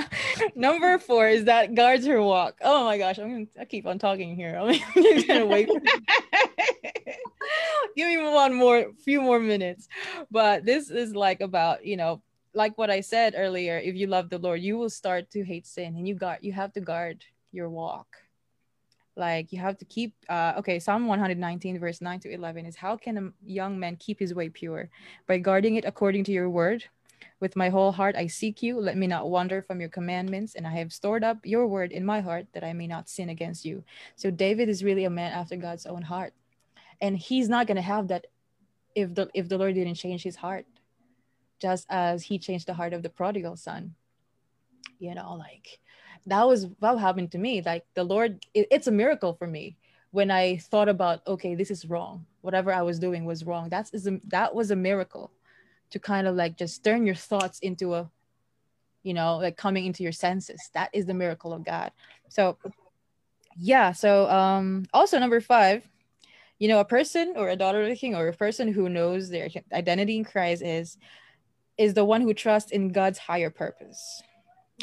number 0.56 0.98
four 0.98 1.28
is 1.28 1.46
that 1.46 1.76
guards 1.76 2.06
her 2.06 2.22
walk. 2.22 2.58
Oh 2.62 2.86
my 2.86 2.98
gosh 2.98 3.20
i'm 3.20 3.30
gonna 3.30 3.46
I 3.60 3.66
keep 3.66 3.86
on 3.86 4.00
talking 4.00 4.36
here. 4.36 4.58
I'm 4.60 4.80
gonna 5.28 5.46
wait 5.46 5.68
give 7.96 8.08
me 8.08 8.18
one 8.18 8.54
more 8.54 8.92
few 9.04 9.22
more 9.22 9.40
minutes. 9.40 9.88
But 10.32 10.66
this 10.66 10.90
is 10.90 11.16
like 11.16 11.42
about 11.42 11.86
you 11.86 11.98
know 11.98 12.22
like 12.54 12.78
what 12.78 12.90
i 12.90 13.02
said 13.02 13.34
earlier 13.36 13.78
if 13.78 13.96
you 13.96 14.08
love 14.08 14.30
the 14.30 14.40
lord 14.40 14.62
you 14.62 14.78
will 14.78 14.90
start 14.90 15.30
to 15.30 15.44
hate 15.44 15.68
sin 15.68 15.98
and 15.98 16.08
you 16.08 16.16
got 16.16 16.42
you 16.42 16.54
have 16.54 16.72
to 16.74 16.80
guard 16.80 17.26
your 17.52 17.70
walk. 17.70 18.08
Like 19.18 19.52
you 19.52 19.60
have 19.60 19.78
to 19.78 19.86
keep 19.86 20.14
uh 20.30 20.54
okay 20.60 20.80
psalm 20.80 21.08
119 21.08 21.80
verse 21.80 22.00
9 22.00 22.22
to 22.22 22.32
11 22.32 22.66
is 22.66 22.78
how 22.78 22.96
can 22.96 23.18
a 23.18 23.32
young 23.46 23.78
man 23.78 23.98
keep 23.98 24.20
his 24.20 24.34
way 24.34 24.48
pure? 24.48 24.90
By 25.28 25.40
guarding 25.40 25.76
it 25.76 25.84
according 25.84 26.24
to 26.26 26.32
your 26.32 26.50
word 26.50 26.86
with 27.40 27.56
my 27.56 27.70
whole 27.70 27.92
heart 27.92 28.16
I 28.16 28.28
seek 28.28 28.64
you. 28.64 28.80
Let 28.80 28.98
me 28.98 29.08
not 29.08 29.30
wander 29.30 29.62
from 29.62 29.80
your 29.80 29.90
commandments. 29.90 30.56
And 30.56 30.66
I 30.66 30.72
have 30.72 30.94
stored 30.94 31.24
up 31.24 31.38
your 31.44 31.68
word 31.68 31.92
in 31.92 32.06
my 32.06 32.22
heart 32.22 32.48
that 32.54 32.64
I 32.64 32.74
may 32.74 32.88
not 32.88 33.10
sin 33.10 33.30
against 33.30 33.66
you. 33.66 33.84
So 34.16 34.32
David 34.32 34.70
is 34.70 34.84
really 34.84 35.06
a 35.06 35.10
man 35.10 35.32
after 35.34 35.56
God's 35.56 35.86
own 35.86 36.02
heart. 36.02 36.34
And 37.02 37.18
he's 37.18 37.50
not 37.50 37.68
going 37.68 37.76
to 37.76 37.82
have 37.82 38.08
that 38.08 38.28
if 38.96 39.14
the 39.14 39.30
if 39.34 39.50
the 39.50 39.58
Lord 39.58 39.76
didn't 39.76 39.96
change 39.96 40.24
his 40.24 40.38
heart. 40.38 40.66
Just 41.60 41.86
as 41.90 42.24
he 42.24 42.38
changed 42.38 42.68
the 42.68 42.74
heart 42.74 42.94
of 42.94 43.04
the 43.04 43.10
prodigal 43.10 43.56
son. 43.56 43.96
You 45.00 45.16
know, 45.16 45.36
like 45.36 45.80
that 46.26 46.48
was 46.48 46.68
what 46.80 46.98
happened 46.98 47.32
to 47.32 47.38
me. 47.38 47.62
Like 47.62 47.86
the 47.94 48.04
Lord, 48.04 48.46
it, 48.54 48.68
it's 48.72 48.88
a 48.88 48.92
miracle 48.92 49.34
for 49.34 49.48
me 49.48 49.78
when 50.12 50.32
I 50.32 50.58
thought 50.58 50.88
about, 50.88 51.26
okay, 51.28 51.56
this 51.56 51.70
is 51.70 51.86
wrong. 51.86 52.26
Whatever 52.42 52.74
I 52.74 52.82
was 52.82 53.00
doing 53.00 53.26
was 53.26 53.44
wrong. 53.44 53.68
That's 53.70 53.94
is 53.94 54.08
a, 54.08 54.20
that 54.28 54.56
was 54.56 54.72
a 54.72 54.76
miracle 54.76 55.32
to 55.92 56.00
kind 56.00 56.28
of 56.28 56.36
like 56.36 56.58
just 56.58 56.84
turn 56.84 57.06
your 57.06 57.16
thoughts 57.16 57.60
into 57.60 57.94
a 57.94 58.10
you 59.04 59.14
know 59.14 59.38
like 59.38 59.58
coming 59.58 59.86
into 59.86 60.04
your 60.04 60.12
senses. 60.12 60.70
That 60.74 60.90
is 60.94 61.06
the 61.06 61.14
miracle 61.14 61.54
of 61.54 61.64
god. 61.64 61.92
So 62.30 62.58
yeah 63.58 63.92
so 63.92 64.30
um 64.30 64.86
also 64.94 65.18
number 65.18 65.40
five 65.40 65.88
you 66.60 66.68
know 66.68 66.80
a 66.80 66.86
person 66.86 67.34
or 67.38 67.50
a 67.50 67.56
daughter 67.56 67.82
of 67.82 67.90
the 67.90 67.96
king 67.96 68.16
or 68.16 68.28
a 68.28 68.34
person 68.34 68.72
who 68.72 68.90
knows 68.90 69.30
their 69.30 69.48
identity 69.72 70.18
in 70.18 70.26
christ 70.26 70.62
is 70.62 70.98
is 71.78 71.94
the 71.94 72.06
one 72.06 72.22
who 72.22 72.34
trusts 72.34 72.72
in 72.72 72.90
god's 72.90 73.20
higher 73.20 73.50
purpose. 73.50 74.22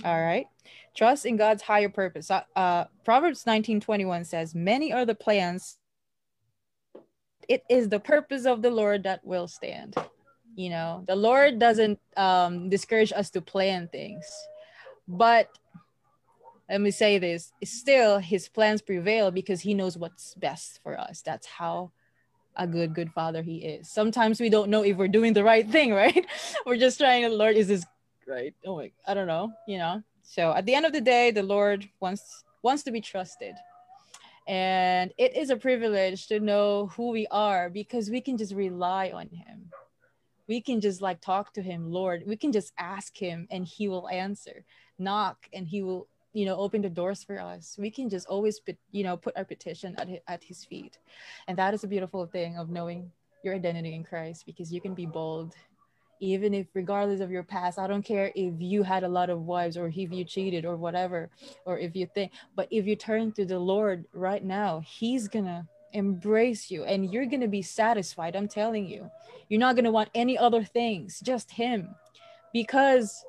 All 0.05 0.21
right? 0.21 0.47
Trust 0.95 1.27
in 1.27 1.37
god's 1.37 1.63
higher 1.63 1.89
purpose. 1.89 2.31
Uh, 2.31 2.43
uh 2.55 2.85
proverbs 3.05 3.47
19 3.47 3.81
21 3.81 4.25
says 4.25 4.55
many 4.55 4.93
are 4.93 5.05
the 5.05 5.15
plans. 5.15 5.79
It 7.49 7.63
is 7.69 7.89
the 7.89 8.01
purpose 8.01 8.47
of 8.47 8.63
the 8.63 8.71
lord 8.71 9.03
that 9.05 9.25
will 9.25 9.49
stand 9.49 9.97
you 10.55 10.71
know 10.71 11.05
the 11.07 11.17
lord 11.17 11.59
doesn't 11.59 11.99
um 12.17 12.69
discourage 12.69 13.13
us 13.13 13.31
to 13.31 13.41
plan 13.41 13.89
things. 13.89 14.27
But 15.09 15.49
let 16.69 16.81
me 16.81 16.91
say 16.91 17.19
this 17.19 17.53
still 17.65 18.19
his 18.19 18.49
plans 18.49 18.81
prevail 18.83 19.31
because 19.31 19.61
he 19.61 19.75
knows 19.75 19.97
what's 19.97 20.35
best 20.35 20.81
for 20.83 20.99
us. 20.99 21.23
That's 21.23 21.47
how 21.47 21.93
a 22.57 22.67
good 22.67 22.95
good 22.95 23.11
father 23.13 23.43
he 23.43 23.59
is. 23.59 23.91
Sometimes 23.91 24.41
we 24.41 24.49
don't 24.49 24.71
know 24.71 24.83
if 24.83 24.97
we're 24.97 25.09
doing 25.09 25.33
the 25.33 25.45
right 25.45 25.69
thing 25.69 25.93
right? 26.05 26.27
We're 26.67 26.77
just 26.77 26.99
trying 26.99 27.23
to 27.23 27.29
lord 27.29 27.57
is 27.57 27.69
this 27.69 27.85
right? 28.27 28.55
Oh 28.65 28.77
my 28.77 28.91
i 29.07 29.15
don't 29.15 29.27
know 29.27 29.53
you 29.67 29.79
know? 29.79 30.03
So 30.23 30.53
at 30.53 30.67
the 30.67 30.75
end 30.75 30.87
of 30.87 30.93
the 30.93 31.01
day 31.01 31.31
the 31.31 31.43
lord 31.43 31.89
wants 32.01 32.45
wants 32.63 32.83
to 32.85 32.93
be 32.93 33.01
trusted. 33.01 33.55
And 34.49 35.13
it 35.19 35.37
is 35.37 35.51
a 35.51 35.57
privilege 35.57 36.27
to 36.27 36.41
know 36.41 36.91
who 36.97 37.11
we 37.11 37.27
are 37.31 37.71
because 37.71 38.11
we 38.11 38.21
can 38.21 38.37
just 38.37 38.53
rely 38.55 39.11
on 39.11 39.29
him 39.29 39.71
we 40.49 40.61
can 40.61 40.81
just 40.81 41.01
like 41.01 41.21
talk 41.21 41.53
to 41.53 41.63
him 41.63 41.91
lord 41.91 42.23
we 42.27 42.37
can 42.37 42.53
just 42.53 42.73
ask 42.79 43.17
him 43.17 43.47
and 43.51 43.67
he 43.67 43.89
will 43.89 44.09
answer. 44.09 44.65
Knock 44.99 45.49
and 45.53 45.67
he 45.67 45.83
will 45.83 46.09
you 46.33 46.47
know 46.47 46.57
open 46.57 46.83
the 46.83 46.89
doors 46.89 47.23
for 47.25 47.41
us. 47.41 47.77
We 47.79 47.91
can 47.91 48.09
just 48.09 48.27
always 48.27 48.61
put 48.61 48.77
you 48.91 49.05
know 49.05 49.17
put 49.17 49.37
our 49.37 49.45
petition 49.45 49.95
at 49.99 50.09
at 50.29 50.45
his 50.45 50.65
feet. 50.65 50.99
And 51.49 51.59
that 51.59 51.75
is 51.75 51.85
a 51.85 51.89
beautiful 51.89 52.27
thing 52.27 52.57
of 52.57 52.71
knowing 52.71 53.11
your 53.45 53.55
identity 53.55 53.95
in 53.95 54.05
christ 54.05 54.47
because 54.47 54.73
you 54.73 54.81
can 54.81 54.95
be 54.95 55.07
bold. 55.07 55.55
Even 56.21 56.55
if 56.55 56.69
regardless 56.75 57.21
of 57.21 57.33
your 57.33 57.43
past 57.43 57.81
i 57.81 57.87
don't 57.89 58.05
care 58.05 58.31
if 58.37 58.55
you 58.61 58.85
had 58.85 59.03
a 59.03 59.09
lot 59.09 59.29
of 59.29 59.43
wives 59.43 59.77
or 59.77 59.89
if 59.89 59.97
you 59.97 60.25
cheated 60.25 60.65
or 60.65 60.77
whatever 60.77 61.29
or 61.67 61.79
if 61.79 61.97
you 61.97 62.07
think 62.15 62.31
but 62.55 62.69
if 62.71 62.87
you 62.87 62.95
turn 62.95 63.33
to 63.33 63.45
the 63.45 63.59
lord 63.59 64.05
right 64.13 64.45
now 64.45 64.81
he's 64.87 65.27
gonna 65.27 65.67
embrace 65.93 66.71
you 66.71 66.85
and 66.85 67.13
you're 67.13 67.27
going 67.27 67.41
to 67.41 67.49
be 67.49 67.63
satisfied. 67.63 68.37
I'm 68.37 68.49
telling 68.49 68.87
you. 68.87 69.11
You're 69.49 69.61
not 69.61 69.75
going 69.75 69.85
to 69.85 69.91
want 69.91 70.09
any 70.15 70.39
other 70.39 70.65
things, 70.65 71.21
just 71.21 71.51
Him. 71.51 71.95
Because 72.53 73.25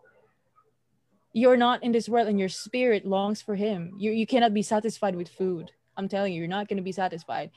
you're 1.33 1.57
not 1.57 1.83
in 1.83 1.91
this 1.91 2.07
world 2.07 2.27
and 2.27 2.39
your 2.39 2.49
spirit 2.49 3.05
longs 3.05 3.41
for 3.41 3.55
Him. 3.55 3.93
You, 3.97 4.11
you 4.11 4.25
cannot 4.25 4.53
be 4.53 4.61
satisfied 4.61 5.15
with 5.15 5.29
food. 5.29 5.71
I'm 5.97 6.07
telling 6.07 6.33
you, 6.33 6.39
you're 6.39 6.47
not 6.47 6.67
going 6.67 6.77
to 6.77 6.83
be 6.83 6.91
satisfied. 6.91 7.51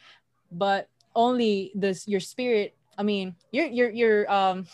But 0.51 0.88
only 1.14 1.73
this 1.75 2.07
your 2.07 2.21
spirit, 2.21 2.75
I 2.99 3.03
mean, 3.03 3.35
your 3.51 3.66
your 3.66 3.90
your 3.90 4.31
um 4.31 4.66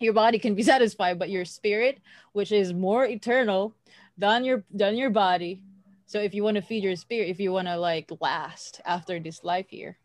your 0.00 0.12
body 0.12 0.38
can 0.38 0.54
be 0.54 0.62
satisfied, 0.72 1.18
but 1.18 1.30
your 1.30 1.44
spirit, 1.44 2.00
which 2.32 2.52
is 2.52 2.72
more 2.72 3.04
eternal 3.04 3.74
than 4.18 4.44
your 4.44 4.64
than 4.72 4.96
your 4.96 5.10
body, 5.10 5.60
so 6.06 6.20
if 6.20 6.34
you 6.34 6.42
want 6.42 6.56
to 6.56 6.62
feed 6.62 6.84
your 6.84 6.96
spirit, 6.96 7.28
if 7.28 7.40
you 7.40 7.52
want 7.52 7.68
to 7.68 7.76
like 7.76 8.10
last 8.20 8.80
after 8.84 9.18
this 9.18 9.42
life 9.42 9.66
here, 9.68 9.98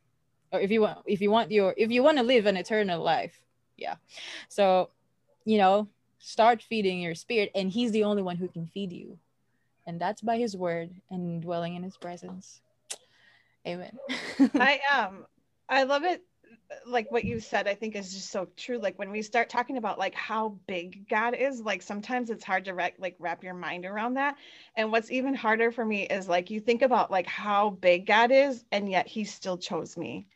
or 0.52 0.60
if 0.60 0.72
you 0.72 0.82
want, 0.82 1.00
if 1.06 1.22
you 1.22 1.32
want 1.32 1.52
your, 1.52 1.74
if 1.78 1.92
you 1.92 2.04
want 2.04 2.18
to 2.18 2.24
live 2.24 2.46
an 2.46 2.58
eternal 2.58 3.04
life, 3.04 3.40
yeah. 3.78 3.96
So, 4.48 4.90
you 5.46 5.58
know, 5.58 5.88
start 6.20 6.62
feeding 6.62 7.02
your 7.02 7.16
spirit, 7.16 7.52
and 7.54 7.70
He's 7.70 7.92
the 7.92 8.04
only 8.04 8.22
one 8.22 8.38
who 8.38 8.48
can 8.48 8.68
feed 8.68 8.92
you, 8.92 9.18
and 9.86 10.00
that's 10.00 10.22
by 10.22 10.38
His 10.38 10.56
word 10.56 10.90
and 11.10 11.42
dwelling 11.42 11.76
in 11.76 11.84
His 11.84 11.98
presence. 11.98 12.62
Amen. 13.68 13.98
I 14.56 14.80
um 14.94 15.26
I 15.68 15.84
love 15.84 16.04
it 16.04 16.24
like 16.86 17.12
what 17.12 17.26
you 17.26 17.40
said 17.40 17.68
i 17.68 17.74
think 17.74 17.96
is 17.96 18.14
just 18.14 18.32
so 18.32 18.48
true. 18.56 18.78
Like 18.78 19.00
when 19.00 19.12
we 19.12 19.22
start 19.22 19.50
talking 19.50 19.78
about 19.78 19.98
like 19.98 20.14
how 20.16 20.58
big 20.68 21.08
god 21.10 21.34
is 21.34 21.62
like 21.62 21.82
sometimes 21.82 22.30
it's 22.30 22.44
hard 22.44 22.66
to 22.66 22.74
re- 22.74 22.94
like 23.00 23.16
wrap 23.20 23.44
your 23.44 23.54
mind 23.54 23.86
around 23.86 24.16
that. 24.16 24.36
And 24.76 24.92
what's 24.92 25.12
even 25.12 25.34
harder 25.34 25.72
for 25.72 25.86
me 25.86 26.04
is 26.08 26.30
like 26.30 26.50
you 26.50 26.60
think 26.60 26.82
about 26.82 27.12
like 27.12 27.28
how 27.28 27.72
big 27.72 28.06
god 28.06 28.32
is 28.32 28.64
and 28.72 28.90
yet 28.90 29.08
he 29.08 29.24
still 29.24 29.58
chose 29.58 29.98
me. 29.98 30.28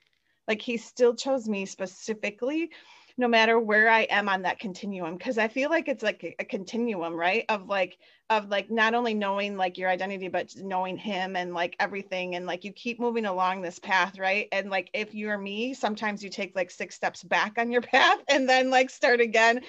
Like 0.47 0.61
he 0.61 0.77
still 0.77 1.15
chose 1.15 1.47
me 1.47 1.65
specifically 1.65 2.71
no 3.17 3.27
matter 3.27 3.59
where 3.59 3.89
I 3.89 4.01
am 4.01 4.27
on 4.27 4.41
that 4.43 4.59
continuum 4.59 5.17
because 5.17 5.37
I 5.37 5.47
feel 5.47 5.69
like 5.69 5.87
it's 5.87 6.03
like 6.03 6.35
a, 6.39 6.45
continuum 6.45 7.13
right? 7.13 7.45
Of 7.49 7.67
like 7.67 7.97
of 8.29 8.49
like 8.49 8.71
not 8.71 8.95
only 8.95 9.13
knowing 9.13 9.55
like 9.57 9.77
your 9.77 9.89
identity 9.89 10.27
but 10.27 10.55
knowing 10.57 10.97
him 10.97 11.35
and 11.35 11.53
like 11.53 11.75
everything 11.79 12.35
and 12.35 12.45
like 12.45 12.63
you 12.63 12.71
keep 12.71 12.99
moving 12.99 13.25
along 13.25 13.61
this 13.61 13.79
path 13.79 14.17
right? 14.17 14.47
And 14.51 14.69
like 14.69 14.89
if 14.93 15.13
you're 15.13 15.37
me 15.37 15.73
sometimes 15.73 16.23
you 16.23 16.29
take 16.29 16.55
like 16.55 16.71
six 16.71 16.95
steps 16.95 17.23
back 17.23 17.57
on 17.57 17.71
your 17.71 17.81
path 17.93 18.19
and 18.27 18.49
then 18.49 18.69
like 18.69 18.89
start 18.89 19.21
again. 19.21 19.61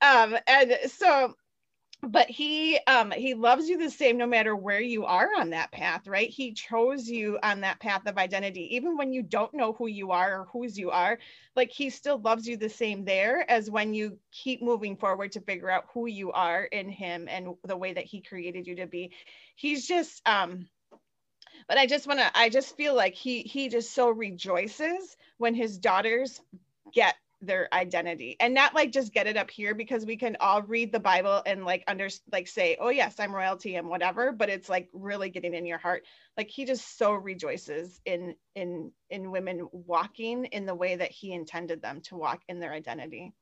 Um 0.00 0.36
and 0.46 0.78
so 0.86 1.34
but 2.02 2.28
he 2.28 2.78
um 2.88 3.12
he 3.12 3.34
loves 3.34 3.68
you 3.68 3.78
the 3.78 3.90
same 3.90 4.16
no 4.18 4.26
matter 4.26 4.56
where 4.56 4.80
you 4.80 5.04
are 5.04 5.30
on 5.38 5.50
that 5.50 5.70
path 5.70 6.06
right? 6.08 6.30
He 6.30 6.52
chose 6.52 7.08
you 7.08 7.38
on 7.42 7.60
that 7.60 7.80
path 7.80 8.06
of 8.06 8.18
identity 8.18 8.74
even 8.74 8.96
when 8.96 9.12
you 9.12 9.22
don't 9.22 9.54
know 9.54 9.72
who 9.72 9.86
you 9.86 10.10
are 10.10 10.40
or 10.40 10.44
whose 10.52 10.76
you 10.78 10.90
are 10.90 11.18
like 11.54 11.70
he 11.70 11.90
still 11.90 12.18
loves 12.18 12.46
you 12.46 12.56
the 12.56 12.68
same 12.68 13.04
there 13.04 13.48
as 13.50 13.70
when 13.70 13.94
you 13.94 14.18
keep 14.32 14.62
moving 14.62 14.96
forward 14.96 15.32
to 15.32 15.40
figure 15.40 15.70
out 15.70 15.84
who 15.94 16.06
you 16.06 16.32
are 16.32 16.64
in 16.64 16.88
him 16.88 17.28
and 17.28 17.54
the 17.64 17.76
way 17.76 17.92
that 17.92 18.04
he 18.04 18.20
created 18.20 18.66
you 18.66 18.76
to 18.76 18.86
be. 18.86 19.12
He's 19.56 19.86
just 19.86 20.26
um 20.28 20.68
but 21.68 21.78
i 21.78 21.86
just 21.86 22.06
want 22.06 22.18
to 22.20 22.38
i 22.38 22.48
just 22.48 22.76
feel 22.76 22.94
like 22.94 23.14
he 23.14 23.42
he 23.42 23.68
just 23.68 23.92
so 23.94 24.10
rejoices 24.10 25.16
when 25.38 25.54
his 25.54 25.78
daughters 25.78 26.40
get 26.92 27.14
their 27.42 27.68
identity 27.74 28.36
and 28.40 28.54
not 28.54 28.74
like 28.74 28.92
just 28.92 29.12
get 29.12 29.26
it 29.26 29.36
up 29.36 29.50
here 29.50 29.74
because 29.74 30.06
we 30.06 30.16
can 30.16 30.36
all 30.40 30.62
read 30.62 30.92
the 30.92 31.00
bible 31.00 31.42
and 31.44 31.64
like 31.64 31.84
under 31.88 32.08
like 32.30 32.46
say 32.46 32.76
oh 32.80 32.88
yes 32.88 33.18
i'm 33.18 33.34
royalty 33.34 33.74
and 33.76 33.88
whatever 33.88 34.32
but 34.32 34.48
it's 34.48 34.68
like 34.68 34.88
really 34.92 35.30
getting 35.30 35.54
in 35.54 35.66
your 35.66 35.78
heart. 35.78 36.04
Like 36.36 36.48
he 36.48 36.64
just 36.64 36.98
so 36.98 37.12
rejoices 37.12 38.00
in 38.04 38.34
in 38.54 38.92
in 39.10 39.30
women 39.30 39.68
walking 39.72 40.46
in 40.46 40.66
the 40.66 40.74
way 40.74 40.96
that 40.96 41.10
he 41.10 41.32
intended 41.32 41.82
them 41.82 42.00
to 42.02 42.16
walk 42.16 42.42
in 42.48 42.60
their 42.60 42.72
identity. 42.72 43.32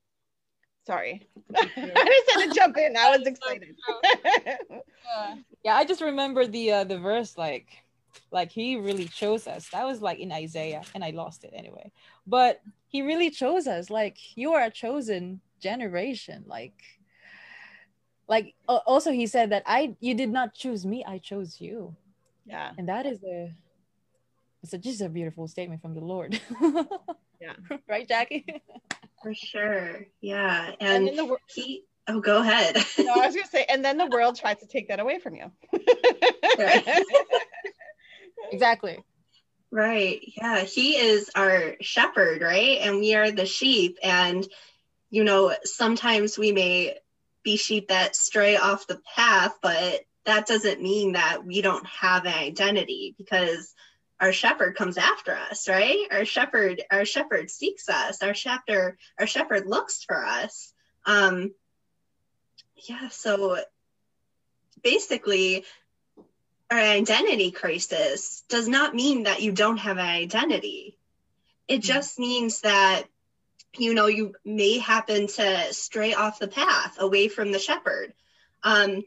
Sorry. 0.86 1.28
I 1.56 1.64
just 1.66 2.30
had 2.30 2.48
to 2.48 2.54
jump 2.54 2.76
in. 2.78 2.96
I 2.96 3.16
was 3.16 3.26
excited. 3.26 3.76
yeah. 4.64 5.36
yeah 5.64 5.74
i 5.74 5.84
just 5.84 6.00
remember 6.00 6.46
the 6.46 6.72
uh 6.72 6.84
the 6.84 6.98
verse 6.98 7.36
like 7.36 7.66
like 8.30 8.50
he 8.52 8.76
really 8.76 9.06
chose 9.06 9.46
us. 9.46 9.68
That 9.70 9.84
was 9.84 10.00
like 10.00 10.18
in 10.18 10.32
isaiah 10.32 10.82
and 10.94 11.04
i 11.04 11.10
lost 11.10 11.44
it 11.44 11.52
anyway. 11.54 11.90
But 12.26 12.60
he 12.86 13.02
really 13.02 13.30
chose 13.30 13.66
us. 13.66 13.90
Like 13.90 14.18
you 14.36 14.52
are 14.54 14.64
a 14.64 14.70
chosen 14.70 15.40
generation. 15.60 16.44
Like 16.46 16.74
like 18.28 18.54
also 18.68 19.10
he 19.10 19.26
said 19.26 19.50
that 19.50 19.64
i 19.66 19.96
you 19.98 20.14
did 20.14 20.30
not 20.30 20.54
choose 20.54 20.86
me 20.86 21.04
i 21.06 21.18
chose 21.18 21.60
you. 21.60 21.94
Yeah. 22.46 22.70
And 22.78 22.88
that 22.88 23.06
is 23.06 23.22
a 23.24 23.52
it's 24.62 24.72
a, 24.72 24.78
just 24.78 25.00
a 25.00 25.08
beautiful 25.08 25.48
statement 25.48 25.82
from 25.82 25.94
the 25.94 26.00
lord. 26.00 26.40
Yeah. 27.40 27.54
Right 27.88 28.06
jackie? 28.06 28.44
For 29.22 29.34
sure. 29.34 30.06
Yeah. 30.20 30.72
And, 30.78 31.08
and 31.08 31.18
the, 31.18 31.36
he 31.46 31.84
oh 32.06 32.20
go 32.20 32.42
ahead. 32.42 32.76
No 32.98 33.14
i 33.14 33.26
was 33.26 33.34
gonna 33.34 33.48
say 33.48 33.64
and 33.68 33.84
then 33.84 33.96
the 33.96 34.06
world 34.06 34.36
tries 34.36 34.58
to 34.58 34.66
take 34.66 34.88
that 34.88 35.00
away 35.00 35.18
from 35.18 35.34
you 35.34 35.50
exactly 38.50 39.02
Right. 39.72 40.20
Yeah. 40.36 40.62
He 40.62 40.96
is 40.96 41.30
our 41.36 41.76
shepherd, 41.80 42.42
right? 42.42 42.78
And 42.80 42.98
we 42.98 43.14
are 43.14 43.30
the 43.30 43.46
sheep. 43.46 43.98
And, 44.02 44.46
you 45.10 45.22
know, 45.22 45.54
sometimes 45.64 46.36
we 46.36 46.50
may 46.50 46.98
be 47.44 47.56
sheep 47.56 47.88
that 47.88 48.16
stray 48.16 48.56
off 48.56 48.88
the 48.88 49.00
path, 49.14 49.56
but 49.62 50.00
that 50.24 50.46
doesn't 50.46 50.82
mean 50.82 51.12
that 51.12 51.44
we 51.46 51.62
don't 51.62 51.86
have 51.86 52.26
an 52.26 52.34
identity 52.34 53.14
because 53.16 53.72
our 54.20 54.32
shepherd 54.32 54.76
comes 54.76 54.98
after 54.98 55.34
us, 55.34 55.68
right? 55.68 56.06
Our 56.10 56.24
shepherd, 56.24 56.82
our 56.90 57.04
shepherd 57.04 57.48
seeks 57.48 57.88
us. 57.88 58.22
Our 58.22 58.34
shepherd, 58.34 58.98
our 59.18 59.26
shepherd 59.26 59.66
looks 59.66 60.02
for 60.02 60.22
us. 60.22 60.74
Um, 61.06 61.52
yeah. 62.88 63.08
So 63.08 63.58
basically, 64.82 65.64
or 66.70 66.78
identity 66.78 67.50
crisis 67.50 68.44
does 68.48 68.68
not 68.68 68.94
mean 68.94 69.24
that 69.24 69.42
you 69.42 69.52
don't 69.52 69.78
have 69.78 69.98
an 69.98 70.06
identity. 70.06 70.96
It 71.66 71.76
mm-hmm. 71.76 71.80
just 71.80 72.18
means 72.18 72.60
that 72.60 73.04
you 73.76 73.94
know 73.94 74.06
you 74.06 74.34
may 74.44 74.78
happen 74.78 75.26
to 75.26 75.72
stray 75.72 76.14
off 76.14 76.38
the 76.38 76.48
path 76.48 76.96
away 76.98 77.28
from 77.28 77.52
the 77.52 77.58
shepherd. 77.58 78.12
Um, 78.62 79.02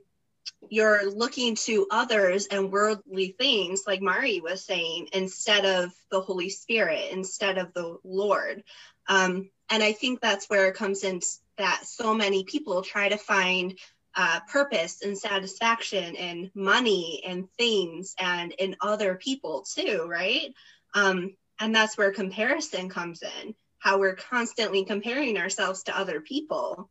you're 0.69 1.09
looking 1.11 1.55
to 1.55 1.87
others 1.91 2.47
and 2.47 2.71
worldly 2.71 3.35
things, 3.37 3.83
like 3.85 4.01
Mari 4.01 4.39
was 4.41 4.63
saying, 4.63 5.09
instead 5.13 5.65
of 5.65 5.93
the 6.09 6.21
Holy 6.21 6.49
Spirit, 6.49 7.11
instead 7.11 7.57
of 7.57 7.73
the 7.73 7.97
Lord. 8.03 8.63
Um, 9.07 9.49
and 9.69 9.83
I 9.83 9.91
think 9.91 10.19
that's 10.19 10.49
where 10.49 10.67
it 10.67 10.75
comes 10.75 11.03
in 11.03 11.21
that 11.57 11.85
so 11.85 12.13
many 12.13 12.43
people 12.43 12.81
try 12.81 13.09
to 13.09 13.17
find 13.17 13.77
uh, 14.15 14.39
purpose 14.47 15.01
and 15.01 15.17
satisfaction 15.17 16.15
and 16.15 16.51
money 16.53 17.23
and 17.25 17.49
things 17.57 18.15
and 18.19 18.51
in 18.53 18.75
other 18.81 19.15
people 19.15 19.65
too, 19.73 20.05
right? 20.07 20.53
Um, 20.93 21.35
and 21.59 21.75
that's 21.75 21.97
where 21.97 22.11
comparison 22.11 22.89
comes 22.89 23.23
in, 23.23 23.55
how 23.79 23.99
we're 23.99 24.15
constantly 24.15 24.85
comparing 24.85 25.37
ourselves 25.37 25.83
to 25.83 25.97
other 25.97 26.21
people. 26.21 26.89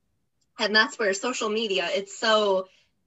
And 0.58 0.74
that's 0.74 0.98
where 0.98 1.14
social 1.14 1.48
media, 1.48 1.88
it's 1.90 2.18
so, 2.18 2.66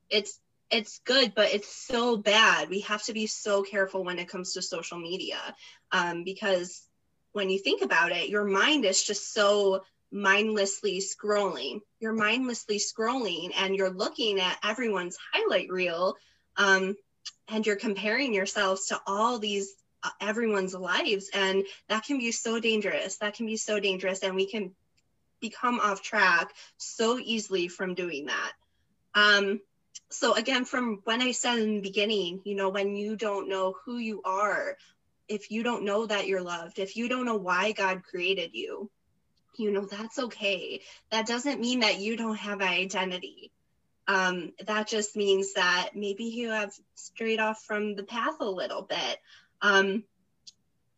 it's, 0.10 0.40
it's 0.72 1.00
good, 1.06 1.34
but 1.36 1.54
it's 1.54 1.74
so 1.74 2.18
bad. 2.18 2.70
We 2.70 2.82
have 2.82 3.04
to 3.04 3.14
be 3.14 3.28
so 3.28 3.64
careful 3.64 4.04
when 4.04 4.20
it 4.20 4.30
comes 4.30 4.54
to 4.54 4.62
social 4.62 4.98
media 4.98 5.40
um, 5.92 6.24
because 6.24 6.82
when 7.34 7.50
you 7.50 7.60
think 7.60 7.82
about 7.82 8.12
it, 8.12 8.30
your 8.30 8.46
mind 8.46 8.86
is 8.86 9.04
just 9.04 9.34
so 9.34 9.84
mindlessly 10.12 11.00
scrolling. 11.02 11.82
You're 12.00 12.14
mindlessly 12.14 12.80
scrolling 12.80 13.52
and 13.58 13.76
you're 13.76 13.90
looking 13.90 14.40
at 14.40 14.58
everyone's 14.64 15.18
highlight 15.34 15.70
reel 15.70 16.16
um, 16.58 16.96
and 17.48 17.66
you're 17.66 17.76
comparing 17.76 18.34
yourselves 18.34 18.88
to 18.88 19.00
all 19.06 19.40
these 19.40 19.74
uh, 20.04 20.10
everyone's 20.22 20.74
lives. 20.74 21.30
And 21.34 21.66
that 21.90 22.06
can 22.06 22.18
be 22.18 22.32
so 22.32 22.60
dangerous. 22.60 23.18
That 23.18 23.36
can 23.36 23.46
be 23.46 23.58
so 23.58 23.80
dangerous. 23.80 24.24
And 24.24 24.36
we 24.36 24.50
can 24.50 24.72
become 25.42 25.80
off 25.80 26.02
track 26.02 26.54
so 26.78 27.20
easily 27.20 27.68
from 27.68 27.94
doing 27.94 28.28
that. 28.28 28.52
Um, 29.14 29.60
so 30.10 30.34
again 30.34 30.66
from 30.66 31.02
when 31.04 31.22
i 31.22 31.32
said 31.32 31.60
in 31.60 31.76
the 31.76 31.82
beginning 31.82 32.42
you 32.44 32.56
know 32.56 32.70
when 32.70 32.96
you 32.96 33.16
don't 33.16 33.50
know 33.50 33.76
who 33.86 33.98
you 33.98 34.22
are 34.24 34.78
if 35.28 35.50
you 35.50 35.64
don't 35.64 35.84
know 35.84 36.06
that 36.06 36.28
you're 36.28 36.42
loved 36.42 36.80
if 36.80 36.96
you 36.96 37.10
don't 37.10 37.26
know 37.26 37.38
why 37.38 37.72
god 37.72 38.04
created 38.04 38.52
you 38.54 38.90
you 39.58 39.72
know, 39.72 39.86
that's 39.86 40.20
okay. 40.20 40.82
That 41.12 41.28
doesn't 41.28 41.60
mean 41.62 41.82
that 41.82 42.00
you 42.00 42.18
don't 42.18 42.38
have 42.38 42.62
an 42.62 42.68
identity. 42.68 43.52
Um, 44.08 44.54
that 44.66 44.88
just 44.88 45.16
means 45.16 45.54
that 45.54 45.92
maybe 45.96 46.26
you 46.26 46.50
have 46.50 46.74
strayed 46.96 47.40
off 47.40 47.64
from 47.64 47.96
the 47.96 48.04
path 48.04 48.36
a 48.40 48.46
little 48.46 48.84
bit. 48.84 49.20
Um, 49.62 50.04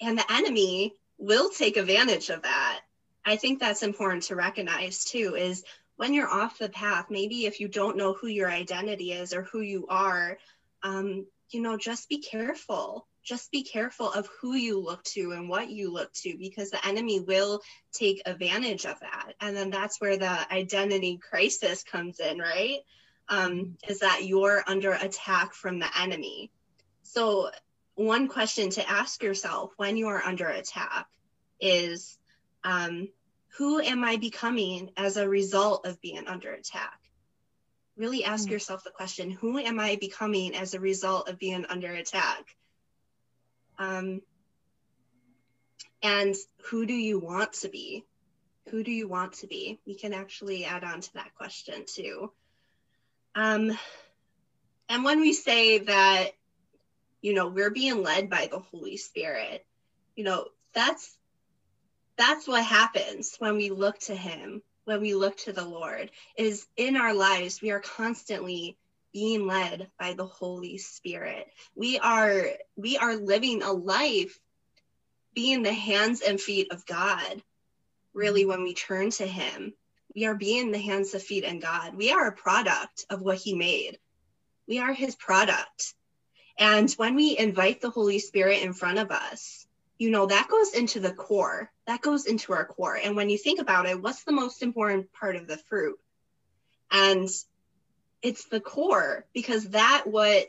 and 0.02 0.18
the 0.18 0.32
enemy 0.32 0.94
will 1.18 1.50
take 1.50 1.78
advantage 1.78 2.30
of 2.30 2.44
that. 2.44 2.82
I 3.26 3.38
think 3.38 3.60
that's 3.60 3.84
important 3.84 4.24
to 4.24 4.36
recognize 4.36 5.06
too 5.06 5.36
is 5.36 5.64
when 5.96 6.14
you're 6.14 6.30
off 6.30 6.60
the 6.60 6.70
path, 6.70 7.08
maybe 7.10 7.46
if 7.46 7.60
you 7.60 7.68
don't 7.68 7.98
know 7.98 8.14
who 8.14 8.28
your 8.28 8.50
identity 8.50 9.12
is 9.12 9.34
or 9.34 9.44
who 9.44 9.62
you 9.62 9.88
are, 9.90 10.38
um, 10.84 11.26
you 11.50 11.62
know, 11.62 11.78
just 11.78 12.08
be 12.08 12.20
careful 12.20 13.07
just 13.28 13.52
be 13.52 13.62
careful 13.62 14.10
of 14.10 14.30
who 14.40 14.56
you 14.56 14.80
look 14.80 15.04
to 15.04 15.34
and 15.34 15.50
what 15.50 15.70
you 15.70 15.92
look 15.92 16.12
to 16.14 16.38
because 16.40 16.70
the 16.70 16.88
enemy 16.88 17.20
will 17.20 17.62
take 17.92 18.22
advantage 18.26 18.86
of 18.86 18.98
that. 19.02 19.34
And 19.42 19.56
then 19.56 19.70
that's 19.70 20.00
where 20.00 20.18
the 20.18 20.54
identity 20.54 21.18
crisis 21.18 21.84
comes 21.84 22.22
in 22.22 22.40
right? 22.40 22.80
Um, 23.28 23.76
is 23.88 24.00
that 24.00 24.24
you're 24.24 24.64
under 24.66 24.94
attack 24.94 25.54
from 25.54 25.80
the 25.80 25.90
enemy. 26.00 26.52
So 27.04 27.52
one 27.96 28.30
question 28.30 28.70
to 28.72 28.90
ask 28.90 29.22
yourself 29.22 29.74
when 29.76 29.98
you 29.98 30.08
are 30.08 30.24
under 30.24 30.48
attack 30.48 31.08
is 31.60 32.18
um, 32.64 33.10
who 33.58 33.82
am 33.82 34.06
i 34.06 34.16
becoming 34.16 34.92
as 34.96 35.18
a 35.18 35.28
result 35.28 35.86
of 35.86 36.00
being 36.00 36.28
under 36.28 36.54
attack? 36.54 36.98
Really 37.98 38.24
ask 38.24 38.46
mm-hmm. 38.46 38.54
yourself 38.54 38.86
the 38.86 38.92
question 38.92 39.32
who 39.32 39.58
am 39.58 39.82
i 39.82 39.98
becoming 40.00 40.56
as 40.56 40.74
a 40.74 40.80
result 40.80 41.28
of 41.28 41.38
being 41.38 41.66
under 41.66 41.92
attack 41.92 42.56
um, 43.80 44.22
and 46.02 46.36
who 46.70 46.86
do 46.86 46.94
you 46.94 47.20
want 47.20 47.54
to 47.54 47.70
be? 47.70 48.06
Who 48.70 48.84
do 48.84 48.92
you 48.92 49.08
want 49.08 49.34
to 49.34 49.48
be? 49.48 49.80
We 49.86 49.96
can 49.96 50.14
actually 50.14 50.66
add 50.66 50.84
on 50.84 51.02
to 51.02 51.14
that 51.14 51.36
question 51.36 51.86
too. 51.86 52.32
Um, 53.36 53.78
and 54.90 55.04
when 55.04 55.20
we 55.20 55.34
say 55.34 55.80
that, 55.80 56.32
you 57.22 57.34
know, 57.34 57.48
we're 57.48 57.72
being 57.72 58.04
led 58.04 58.30
by 58.30 58.48
the 58.52 58.60
Holy 58.60 58.98
Spirit, 58.98 59.66
you 60.16 60.24
know, 60.24 60.48
that's 60.74 61.18
that's 62.18 62.48
what 62.48 62.64
happens 62.64 63.36
when 63.40 63.56
we 63.56 63.70
look 63.70 64.00
to 64.00 64.16
him 64.16 64.62
when 64.86 65.02
we 65.02 65.14
look 65.14 65.38
to 65.38 65.54
the 65.54 65.66
lord 65.66 66.10
is 66.38 66.66
in 66.76 66.98
our 66.98 67.14
lives 67.14 67.62
we 67.62 67.72
are 67.72 67.80
constantly 67.80 68.78
being 69.14 69.48
led 69.48 69.90
by 70.00 70.14
the 70.14 70.26
holy 70.26 70.78
spirit. 70.78 71.48
We 71.76 72.00
are 72.00 72.46
we 72.76 72.98
are 72.98 73.16
living 73.16 73.64
a 73.64 73.72
life 73.72 74.40
being 75.34 75.64
the 75.64 75.74
hands 75.74 76.22
and 76.22 76.40
feet 76.40 76.72
of 76.72 76.86
god 76.86 77.44
really 78.14 78.46
when 78.46 78.64
we 78.64 78.74
turn 78.74 79.12
to 79.12 79.28
him. 79.28 79.74
We 80.16 80.26
are 80.26 80.36
being 80.36 80.72
the 80.72 80.80
hands 80.80 81.14
and 81.14 81.22
feet 81.22 81.44
and 81.44 81.62
god. 81.62 81.96
We 81.96 82.12
are 82.12 82.28
a 82.28 82.32
product 82.32 83.06
of 83.10 83.22
what 83.22 83.38
he 83.38 83.54
made. 83.54 84.00
We 84.68 84.80
are 84.80 84.94
his 84.94 85.16
product. 85.16 85.94
And 86.58 86.92
when 86.94 87.16
we 87.16 87.38
invite 87.38 87.82
the 87.82 87.92
holy 87.92 88.18
spirit 88.18 88.64
in 88.64 88.74
front 88.74 88.98
of 88.98 89.12
us 89.12 89.68
you 89.98 90.12
know 90.12 90.28
that 90.28 90.48
goes 90.50 90.74
into 90.74 91.00
the 91.00 91.14
core. 91.14 91.72
That 91.88 92.02
goes 92.02 92.26
into 92.26 92.54
our 92.54 92.66
core. 92.66 93.00
And 93.02 93.16
when 93.16 93.30
you 93.30 93.38
think 93.38 93.60
about 93.60 93.88
it 93.88 94.02
what's 94.02 94.24
the 94.24 94.32
most 94.32 94.62
important 94.62 95.12
part 95.14 95.36
of 95.36 95.48
the 95.48 95.58
fruit? 95.58 95.98
And 96.92 97.30
it's 98.22 98.46
the 98.46 98.60
core 98.60 99.26
because 99.34 99.70
that 99.70 100.04
what 100.06 100.48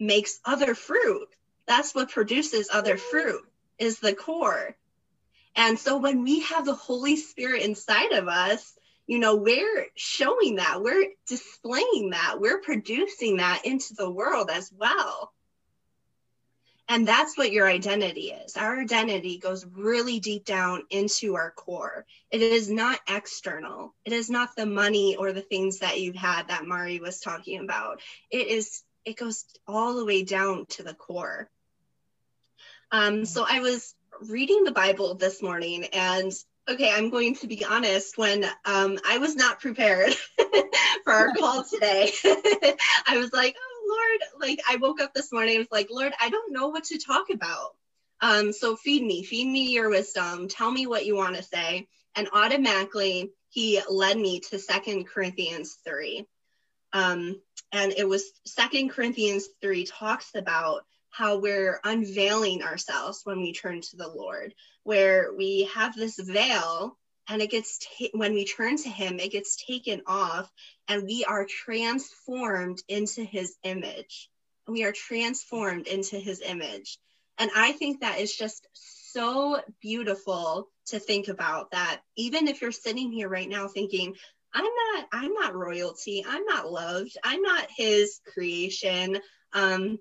makes 0.00 0.40
other 0.44 0.74
fruit 0.74 1.28
that's 1.66 1.94
what 1.94 2.10
produces 2.10 2.68
other 2.70 2.98
fruit 2.98 3.40
is 3.78 3.98
the 3.98 4.14
core. 4.14 4.76
And 5.56 5.78
so 5.78 5.98
when 5.98 6.22
we 6.22 6.40
have 6.40 6.66
the 6.66 6.74
holy 6.74 7.16
spirit 7.16 7.62
inside 7.62 8.12
of 8.12 8.28
us 8.28 8.74
you 9.06 9.18
know 9.18 9.36
we're 9.36 9.86
showing 9.94 10.56
that 10.56 10.82
we're 10.82 11.10
displaying 11.28 12.10
that 12.10 12.40
we're 12.40 12.60
producing 12.60 13.36
that 13.36 13.62
into 13.64 13.94
the 13.94 14.10
world 14.10 14.48
as 14.50 14.72
well 14.78 15.32
and 16.88 17.08
that's 17.08 17.38
what 17.38 17.52
your 17.52 17.66
identity 17.66 18.32
is. 18.32 18.56
Our 18.56 18.80
identity 18.80 19.38
goes 19.38 19.64
really 19.64 20.20
deep 20.20 20.44
down 20.44 20.82
into 20.90 21.34
our 21.34 21.50
core. 21.52 22.04
It 22.30 22.42
is 22.42 22.70
not 22.70 23.00
external. 23.08 23.94
It 24.04 24.12
is 24.12 24.28
not 24.28 24.50
the 24.54 24.66
money 24.66 25.16
or 25.16 25.32
the 25.32 25.40
things 25.40 25.78
that 25.78 26.00
you've 26.00 26.16
had 26.16 26.48
that 26.48 26.66
Mari 26.66 27.00
was 27.00 27.20
talking 27.20 27.60
about. 27.60 28.00
It 28.30 28.48
is, 28.48 28.82
it 29.04 29.16
goes 29.16 29.46
all 29.66 29.94
the 29.94 30.04
way 30.04 30.24
down 30.24 30.66
to 30.70 30.82
the 30.82 30.94
core. 30.94 31.48
Um, 32.92 33.24
so 33.24 33.46
I 33.48 33.60
was 33.60 33.94
reading 34.20 34.64
the 34.64 34.72
Bible 34.72 35.14
this 35.14 35.42
morning 35.42 35.86
and 35.92 36.32
okay, 36.68 36.90
I'm 36.90 37.10
going 37.10 37.34
to 37.36 37.46
be 37.46 37.64
honest, 37.64 38.16
when 38.16 38.44
um, 38.64 38.98
I 39.06 39.18
was 39.18 39.36
not 39.36 39.60
prepared 39.60 40.14
for 41.04 41.12
our 41.12 41.32
call 41.34 41.64
today, 41.64 42.10
I 43.06 43.18
was 43.18 43.32
like, 43.32 43.54
oh, 43.58 43.73
Lord, 43.86 44.20
like 44.40 44.60
I 44.68 44.76
woke 44.76 45.00
up 45.00 45.14
this 45.14 45.32
morning, 45.32 45.56
I 45.56 45.58
was 45.58 45.72
like, 45.72 45.88
Lord, 45.90 46.12
I 46.20 46.30
don't 46.30 46.52
know 46.52 46.68
what 46.68 46.84
to 46.84 46.98
talk 46.98 47.30
about. 47.30 47.74
Um, 48.20 48.52
so 48.52 48.76
feed 48.76 49.02
me, 49.02 49.22
feed 49.22 49.46
me 49.46 49.72
your 49.72 49.90
wisdom. 49.90 50.48
Tell 50.48 50.70
me 50.70 50.86
what 50.86 51.06
you 51.06 51.16
want 51.16 51.36
to 51.36 51.42
say. 51.42 51.88
And 52.16 52.28
automatically 52.32 53.32
he 53.50 53.80
led 53.90 54.16
me 54.16 54.40
to 54.50 54.58
Second 54.58 55.06
Corinthians 55.06 55.76
3. 55.84 56.26
Um, 56.92 57.40
and 57.72 57.92
it 57.96 58.08
was 58.08 58.30
Second 58.46 58.90
Corinthians 58.90 59.48
3 59.60 59.84
talks 59.84 60.30
about 60.34 60.84
how 61.10 61.38
we're 61.38 61.80
unveiling 61.84 62.62
ourselves 62.62 63.20
when 63.24 63.40
we 63.40 63.52
turn 63.52 63.80
to 63.80 63.96
the 63.96 64.08
Lord, 64.08 64.54
where 64.82 65.32
we 65.36 65.70
have 65.74 65.94
this 65.94 66.18
veil 66.18 66.96
and 67.28 67.42
it 67.42 67.50
gets 67.50 67.78
ta- 67.78 68.08
when 68.12 68.34
we 68.34 68.44
turn 68.44 68.76
to 68.76 68.88
him 68.88 69.18
it 69.18 69.32
gets 69.32 69.56
taken 69.64 70.02
off 70.06 70.50
and 70.88 71.04
we 71.04 71.24
are 71.24 71.46
transformed 71.46 72.82
into 72.88 73.22
his 73.24 73.56
image. 73.64 74.28
We 74.68 74.84
are 74.84 74.92
transformed 74.92 75.86
into 75.86 76.18
his 76.18 76.40
image. 76.40 76.98
And 77.38 77.50
i 77.54 77.72
think 77.72 78.00
that 78.00 78.20
is 78.20 78.34
just 78.34 78.66
so 78.72 79.60
beautiful 79.80 80.68
to 80.86 80.98
think 80.98 81.28
about 81.28 81.70
that 81.70 82.00
even 82.16 82.48
if 82.48 82.60
you're 82.60 82.72
sitting 82.72 83.12
here 83.12 83.28
right 83.28 83.48
now 83.48 83.68
thinking 83.68 84.14
i'm 84.52 84.64
not 84.64 85.06
i'm 85.12 85.32
not 85.32 85.54
royalty 85.54 86.24
i'm 86.28 86.44
not 86.44 86.70
loved 86.70 87.16
i'm 87.24 87.42
not 87.42 87.66
his 87.76 88.20
creation. 88.32 89.18
Um 89.52 89.98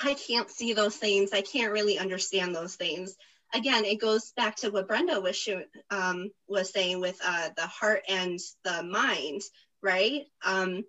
i 0.00 0.14
can't 0.14 0.50
see 0.50 0.74
those 0.74 0.96
things. 0.96 1.30
I 1.32 1.40
can't 1.40 1.72
really 1.72 1.98
understand 1.98 2.54
those 2.54 2.74
things 2.74 3.16
again, 3.52 3.84
it 3.84 4.00
goes 4.00 4.32
back 4.36 4.56
to 4.56 4.70
what 4.70 4.88
Brenda 4.88 5.20
was 5.20 5.36
sh- 5.36 5.50
um, 5.90 6.30
was 6.48 6.72
saying 6.72 7.00
with 7.00 7.18
uh, 7.24 7.50
the 7.56 7.66
heart 7.66 8.02
and 8.08 8.38
the 8.64 8.82
mind, 8.82 9.42
right? 9.82 10.22
Um, 10.44 10.84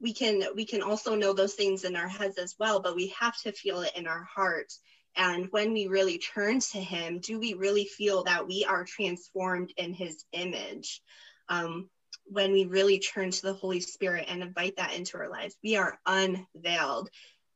we 0.00 0.12
can 0.12 0.42
we 0.54 0.64
can 0.64 0.82
also 0.82 1.14
know 1.14 1.32
those 1.32 1.54
things 1.54 1.84
in 1.84 1.96
our 1.96 2.08
heads 2.08 2.38
as 2.38 2.54
well, 2.58 2.80
but 2.80 2.96
we 2.96 3.14
have 3.18 3.36
to 3.42 3.52
feel 3.52 3.80
it 3.82 3.92
in 3.96 4.06
our 4.06 4.24
heart. 4.24 4.72
And 5.16 5.48
when 5.50 5.72
we 5.72 5.88
really 5.88 6.18
turn 6.18 6.60
to 6.60 6.78
Him, 6.78 7.18
do 7.18 7.40
we 7.40 7.54
really 7.54 7.84
feel 7.84 8.24
that 8.24 8.46
we 8.46 8.64
are 8.64 8.84
transformed 8.84 9.72
in 9.76 9.92
His 9.92 10.24
image? 10.32 11.02
Um, 11.48 11.90
when 12.24 12.52
we 12.52 12.66
really 12.66 13.00
turn 13.00 13.30
to 13.30 13.42
the 13.42 13.54
Holy 13.54 13.80
Spirit 13.80 14.26
and 14.28 14.42
invite 14.42 14.76
that 14.76 14.94
into 14.94 15.18
our 15.18 15.28
lives, 15.28 15.56
we 15.64 15.76
are 15.76 15.98
unveiled. 16.06 17.08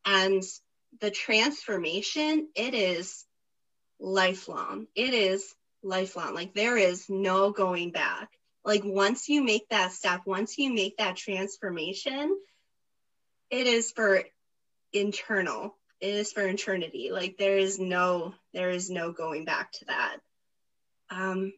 And 0.05 0.43
the 1.01 1.11
transformation, 1.11 2.49
it 2.57 2.75
is 2.75 3.25
lifelong. 4.03 4.87
It 4.95 5.15
is 5.15 5.55
lifelong. 5.83 6.35
Like 6.35 6.55
there 6.55 6.77
is 6.77 7.09
no 7.09 7.51
going 7.51 7.93
back. 7.93 8.31
Like 8.65 8.83
once 8.85 9.29
you 9.29 9.43
make 9.43 9.69
that 9.71 9.93
step, 9.93 10.23
once 10.27 10.59
you 10.59 10.73
make 10.73 10.99
that 10.99 11.17
transformation, 11.17 12.37
it 13.51 13.67
is 13.67 13.93
for 13.93 14.23
internal. 14.93 15.77
It 16.01 16.15
is 16.15 16.33
for 16.33 16.47
eternity. 16.47 17.11
Like 17.13 17.37
there 17.39 17.59
is 17.59 17.79
no 17.79 18.35
there 18.53 18.71
is 18.71 18.91
no 18.91 19.13
going 19.13 19.45
back 19.45 19.73
to 19.73 19.85
that. 19.87 20.17
Um 21.11 21.53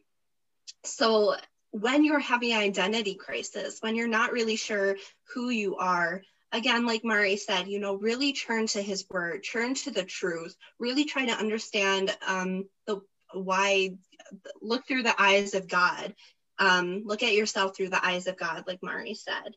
so 0.83 1.35
when 1.71 2.05
you're 2.05 2.19
having 2.19 2.55
identity 2.55 3.15
crisis, 3.15 3.79
when 3.81 3.95
you're 3.95 4.07
not 4.07 4.31
really 4.31 4.55
sure 4.55 4.95
who 5.33 5.49
you 5.49 5.75
are, 5.77 6.21
again, 6.51 6.85
like 6.85 7.03
Mari 7.03 7.37
said, 7.37 7.67
you 7.67 7.79
know, 7.79 7.95
really 7.95 8.33
turn 8.33 8.67
to 8.67 8.81
his 8.81 9.05
word, 9.09 9.43
turn 9.43 9.75
to 9.75 9.91
the 9.91 10.03
truth, 10.03 10.55
really 10.79 11.05
try 11.05 11.25
to 11.25 11.33
understand 11.33 12.15
um, 12.25 12.65
the 12.87 13.01
why, 13.33 13.95
look 14.61 14.87
through 14.87 15.03
the 15.03 15.21
eyes 15.21 15.53
of 15.53 15.67
God, 15.67 16.15
um, 16.59 17.03
look 17.05 17.23
at 17.23 17.33
yourself 17.33 17.75
through 17.75 17.89
the 17.89 18.05
eyes 18.05 18.27
of 18.27 18.37
God, 18.37 18.63
like 18.67 18.79
Mari 18.81 19.13
said. 19.13 19.55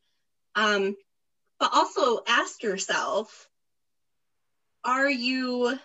Um, 0.55 0.97
but 1.61 1.71
also 1.73 2.21
ask 2.27 2.63
yourself, 2.63 3.49
are 4.85 5.11
you 5.11 5.79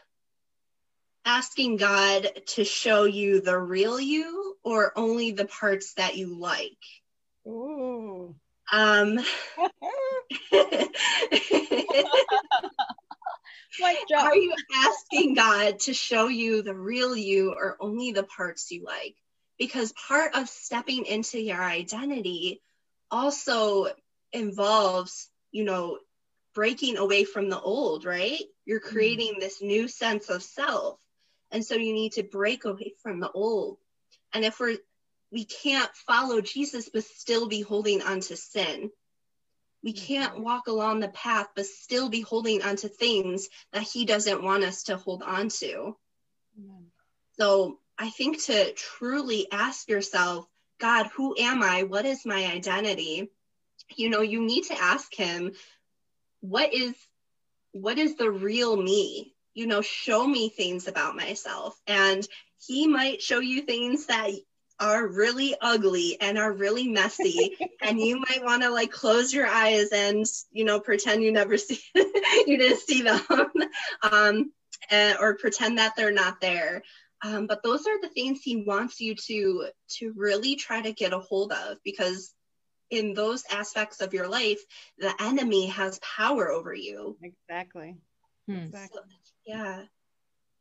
asking 1.26 1.78
God 1.78 2.30
to 2.48 2.64
show 2.64 3.06
you 3.06 3.42
the 3.42 3.58
real 3.58 4.00
you 4.00 4.56
or 4.64 4.98
only 4.98 5.32
the 5.32 5.46
parts 5.46 5.94
that 5.96 6.18
you 6.18 6.38
like? 6.40 6.78
Ooh. 7.48 8.36
Um, 8.74 9.20
Are 14.18 14.36
you 14.36 14.56
asking 14.76 15.36
God 15.36 15.80
to 15.82 15.94
show 15.94 16.28
you 16.28 16.64
the 16.64 16.74
real 16.74 17.16
you 17.16 17.52
or 17.52 17.78
only 17.80 18.12
the 18.12 18.24
parts 18.24 18.72
you 18.72 18.84
like? 18.84 19.16
Because 19.60 19.94
part 20.08 20.36
of 20.36 20.50
stepping 20.50 21.06
into 21.06 21.40
your 21.40 21.64
identity 21.64 22.64
also 23.12 23.88
involves, 24.32 25.30
you 25.52 25.66
know, 25.66 26.00
breaking 26.56 26.98
away 26.98 27.26
from 27.26 27.50
the 27.50 27.60
old, 27.60 28.06
right? 28.06 28.42
You're 28.66 28.80
mm-hmm. 28.80 28.90
creating 28.90 29.36
this 29.40 29.62
new 29.62 29.88
sense 29.88 30.30
of 30.30 30.42
self. 30.42 31.00
And 31.52 31.64
so 31.64 31.76
you 31.76 31.94
need 31.94 32.14
to 32.14 32.24
break 32.24 32.66
away 32.66 32.94
from 33.04 33.20
the 33.20 33.30
old. 33.30 33.78
And 34.34 34.44
if 34.44 34.60
we're 34.60 34.78
we 35.34 35.46
can't 35.46 35.90
follow 36.08 36.42
Jesus 36.42 36.90
but 36.94 37.04
still 37.04 37.48
be 37.48 37.62
holding 37.62 38.04
on 38.04 38.20
to 38.20 38.38
sin. 38.38 38.92
We 39.84 39.94
mm-hmm. 39.94 40.06
can't 40.06 40.40
walk 40.40 40.68
along 40.68 41.00
the 41.00 41.10
path 41.10 41.48
but 41.56 41.66
still 41.66 42.08
be 42.08 42.22
holding 42.22 42.62
on 42.62 42.76
to 42.78 42.88
things 42.88 43.50
that 43.74 43.82
he 43.82 44.06
doesn't 44.06 44.44
want 44.44 44.64
us 44.64 44.84
to 44.84 44.96
hold 44.96 45.24
on 45.24 45.50
to. 45.50 45.98
So 47.40 47.80
I 47.98 48.12
think 48.12 48.44
to 48.44 48.74
truly 48.74 49.48
ask 49.52 49.90
yourself, 49.90 50.48
God, 50.80 51.08
who 51.16 51.36
am 51.38 51.64
I? 51.64 51.84
What 51.84 52.06
is 52.06 52.26
my 52.26 52.46
identity? 52.46 53.32
You 53.96 54.10
know, 54.10 54.22
you 54.22 54.40
need 54.40 54.66
to 54.66 54.80
ask 54.80 55.14
him, 55.14 55.54
what 56.42 56.74
is 56.74 56.94
what 57.72 57.98
is 57.98 58.18
the 58.18 58.30
real 58.30 58.78
me? 58.78 59.34
You 59.56 59.66
know, 59.66 59.82
show 59.82 60.28
me 60.28 60.50
things 60.50 60.88
about 60.88 61.16
myself. 61.16 61.80
And 61.88 62.28
he 62.68 62.88
might 62.88 63.22
show 63.22 63.40
you 63.40 63.62
things 63.64 64.06
that 64.08 64.30
are 64.84 65.08
really 65.08 65.56
ugly 65.62 66.18
and 66.20 66.38
are 66.38 66.52
really 66.52 66.88
messy 66.90 67.56
and 67.82 68.00
you 68.00 68.20
might 68.30 68.44
want 68.44 68.62
to 68.62 68.70
like 68.70 68.92
close 68.92 69.34
your 69.34 69.48
eyes 69.48 69.90
and 69.94 70.26
you 70.52 70.66
know 70.66 70.80
pretend 70.80 71.24
you 71.24 71.32
never 71.32 71.58
see 71.58 71.80
you 72.46 72.58
didn't 72.58 72.80
see 72.80 73.02
them 73.02 73.22
um, 74.12 74.52
and, 74.90 75.18
or 75.20 75.36
pretend 75.36 75.78
that 75.78 75.96
they're 75.96 76.12
not 76.12 76.42
there. 76.42 76.84
Um, 77.24 77.48
but 77.48 77.64
those 77.64 77.88
are 77.88 78.02
the 78.02 78.10
things 78.10 78.42
he 78.42 78.66
wants 78.68 79.00
you 79.00 79.16
to 79.16 79.68
to 80.00 80.14
really 80.18 80.56
try 80.58 80.82
to 80.82 80.92
get 80.92 81.14
a 81.14 81.20
hold 81.20 81.54
of 81.54 81.78
because 81.86 82.34
in 82.90 83.14
those 83.14 83.46
aspects 83.50 84.02
of 84.02 84.14
your 84.14 84.28
life 84.28 84.60
the 84.98 85.14
enemy 85.22 85.68
has 85.68 86.00
power 86.00 86.52
over 86.52 86.74
you. 86.74 87.18
Exactly, 87.24 87.96
hmm. 88.48 88.56
exactly. 88.56 89.02
So, 89.24 89.32
yeah. 89.46 89.84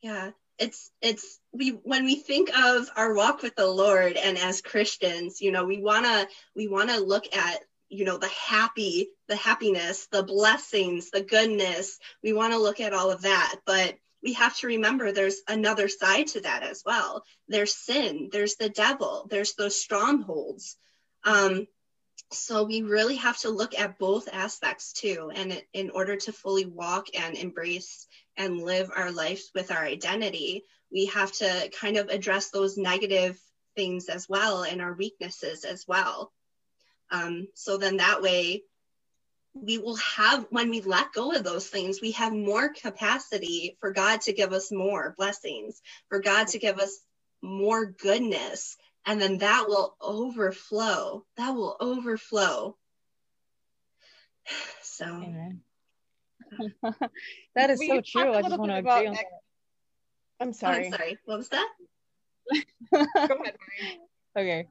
Yeah 0.02 0.30
it's 0.62 0.90
it's 1.00 1.40
we 1.52 1.70
when 1.70 2.04
we 2.04 2.16
think 2.16 2.56
of 2.56 2.88
our 2.96 3.14
walk 3.14 3.42
with 3.42 3.54
the 3.56 3.66
lord 3.66 4.16
and 4.16 4.38
as 4.38 4.60
christians 4.60 5.40
you 5.40 5.50
know 5.50 5.64
we 5.64 5.80
want 5.82 6.04
to 6.04 6.28
we 6.54 6.68
want 6.68 6.88
to 6.88 7.00
look 7.00 7.24
at 7.36 7.60
you 7.92 8.06
know 8.06 8.16
the 8.16 8.28
happy 8.28 9.10
the 9.28 9.36
happiness 9.36 10.08
the 10.10 10.22
blessings 10.22 11.10
the 11.10 11.22
goodness. 11.22 11.98
We 12.22 12.32
want 12.32 12.54
to 12.54 12.58
look 12.58 12.80
at 12.80 12.94
all 12.94 13.10
of 13.10 13.22
that 13.22 13.56
but 13.66 13.96
we 14.22 14.32
have 14.34 14.56
to 14.58 14.68
remember 14.68 15.12
there's 15.12 15.42
another 15.48 15.88
side 15.88 16.28
to 16.28 16.42
that 16.42 16.62
as 16.62 16.84
well. 16.86 17.24
There's 17.48 17.74
sin 17.74 18.30
there's 18.32 18.56
the 18.56 18.70
devil 18.70 19.26
there's 19.30 19.54
those 19.54 19.78
strongholds. 19.78 20.76
Um, 21.24 21.66
so 22.32 22.64
we 22.64 22.80
really 22.80 23.16
have 23.16 23.36
to 23.38 23.50
look 23.50 23.78
at 23.78 23.98
both 23.98 24.28
aspects 24.32 24.94
too 24.94 25.30
and 25.34 25.62
in 25.74 25.90
order 25.90 26.16
to 26.16 26.32
fully 26.32 26.64
walk 26.64 27.08
and 27.14 27.36
embrace 27.36 28.06
and 28.36 28.62
live 28.62 28.90
our 28.94 29.10
lives 29.10 29.50
with 29.54 29.70
our 29.70 29.84
identity 29.84 30.64
we 30.92 31.06
have 31.06 31.32
to 31.32 31.70
kind 31.80 31.96
of 31.96 32.08
address 32.08 32.50
those 32.50 32.76
negative 32.76 33.38
things 33.74 34.08
as 34.08 34.28
well 34.28 34.62
and 34.62 34.80
our 34.80 34.92
weaknesses 34.92 35.64
as 35.64 35.84
well 35.86 36.32
um, 37.10 37.46
so 37.54 37.76
then 37.76 37.98
that 37.98 38.22
way 38.22 38.62
we 39.54 39.78
will 39.78 39.96
have 39.96 40.46
when 40.50 40.70
we 40.70 40.80
let 40.80 41.12
go 41.12 41.32
of 41.32 41.44
those 41.44 41.68
things 41.68 42.00
we 42.00 42.12
have 42.12 42.32
more 42.32 42.70
capacity 42.70 43.76
for 43.80 43.92
god 43.92 44.20
to 44.20 44.32
give 44.32 44.52
us 44.52 44.72
more 44.72 45.14
blessings 45.16 45.80
for 46.08 46.20
god 46.20 46.48
to 46.48 46.58
give 46.58 46.78
us 46.78 47.00
more 47.42 47.86
goodness 47.86 48.76
and 49.04 49.20
then 49.20 49.38
that 49.38 49.66
will 49.68 49.94
overflow 50.00 51.24
that 51.36 51.50
will 51.50 51.76
overflow 51.80 52.76
so 54.82 55.06
Amen. 55.06 55.60
That 57.55 57.70
is 57.70 57.78
we 57.78 57.88
so 57.88 58.00
true. 58.00 58.34
I 58.34 58.42
just 58.42 58.59
want 58.59 58.70
to 58.70 58.78
agree 58.78 59.07
on 59.07 59.14
that. 59.14 59.24
i'm 60.40 60.53
sorry 60.53 60.84
oh, 60.84 60.86
i'm 60.86 60.92
sorry. 60.92 61.18
what 61.24 61.38
was 61.38 61.48
that? 61.48 61.68
Go 62.92 63.07
ahead 63.14 63.57
okay. 64.36 64.66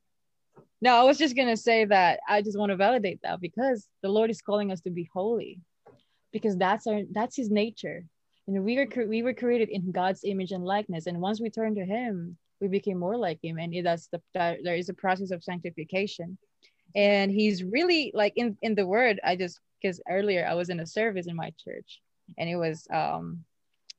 No 0.82 0.96
i 0.96 1.04
was 1.04 1.18
just 1.18 1.36
gonna 1.36 1.58
say 1.58 1.86
that 1.86 2.20
i 2.28 2.42
just 2.42 2.58
want 2.58 2.72
to 2.72 2.76
validate 2.76 3.20
that 3.24 3.40
because 3.40 3.88
the 4.02 4.10
lord 4.10 4.30
is 4.30 4.42
calling 4.42 4.72
us 4.72 4.82
to 4.82 4.90
be 4.90 5.10
holy 5.14 5.60
because 6.32 6.58
that's 6.58 6.88
our 6.88 7.02
that's 7.12 7.36
his 7.36 7.50
nature. 7.50 8.06
And 8.48 8.64
we 8.64 8.76
were 8.76 9.06
we 9.08 9.24
were 9.24 9.34
created 9.34 9.70
in 9.70 9.92
god's 9.92 10.24
image 10.24 10.52
and 10.52 10.66
likeness 10.66 11.08
and 11.08 11.22
once 11.22 11.40
we 11.40 11.50
turn 11.50 11.76
to 11.76 11.86
him 11.86 12.38
we 12.60 12.68
became 12.68 12.98
more 12.98 13.18
like 13.18 13.40
him 13.42 13.58
and 13.58 13.74
it, 13.74 13.84
that's 13.84 14.08
the 14.08 14.22
that 14.34 14.60
there 14.64 14.76
is 14.76 14.90
a 14.90 14.94
process 14.94 15.32
of 15.32 15.44
sanctification 15.44 16.38
and 16.96 17.32
he's 17.32 17.64
really 17.64 18.12
like 18.14 18.34
in 18.36 18.58
in 18.62 18.76
the 18.76 18.86
word 18.86 19.20
i 19.24 19.36
just 19.36 19.60
because 19.82 20.02
earlier 20.10 20.46
i 20.50 20.54
was 20.54 20.70
in 20.70 20.80
a 20.80 20.86
service 20.86 21.28
in 21.28 21.36
my 21.36 21.52
church 21.64 22.02
and 22.38 22.50
it 22.50 22.56
was 22.56 22.88
um 22.94 23.44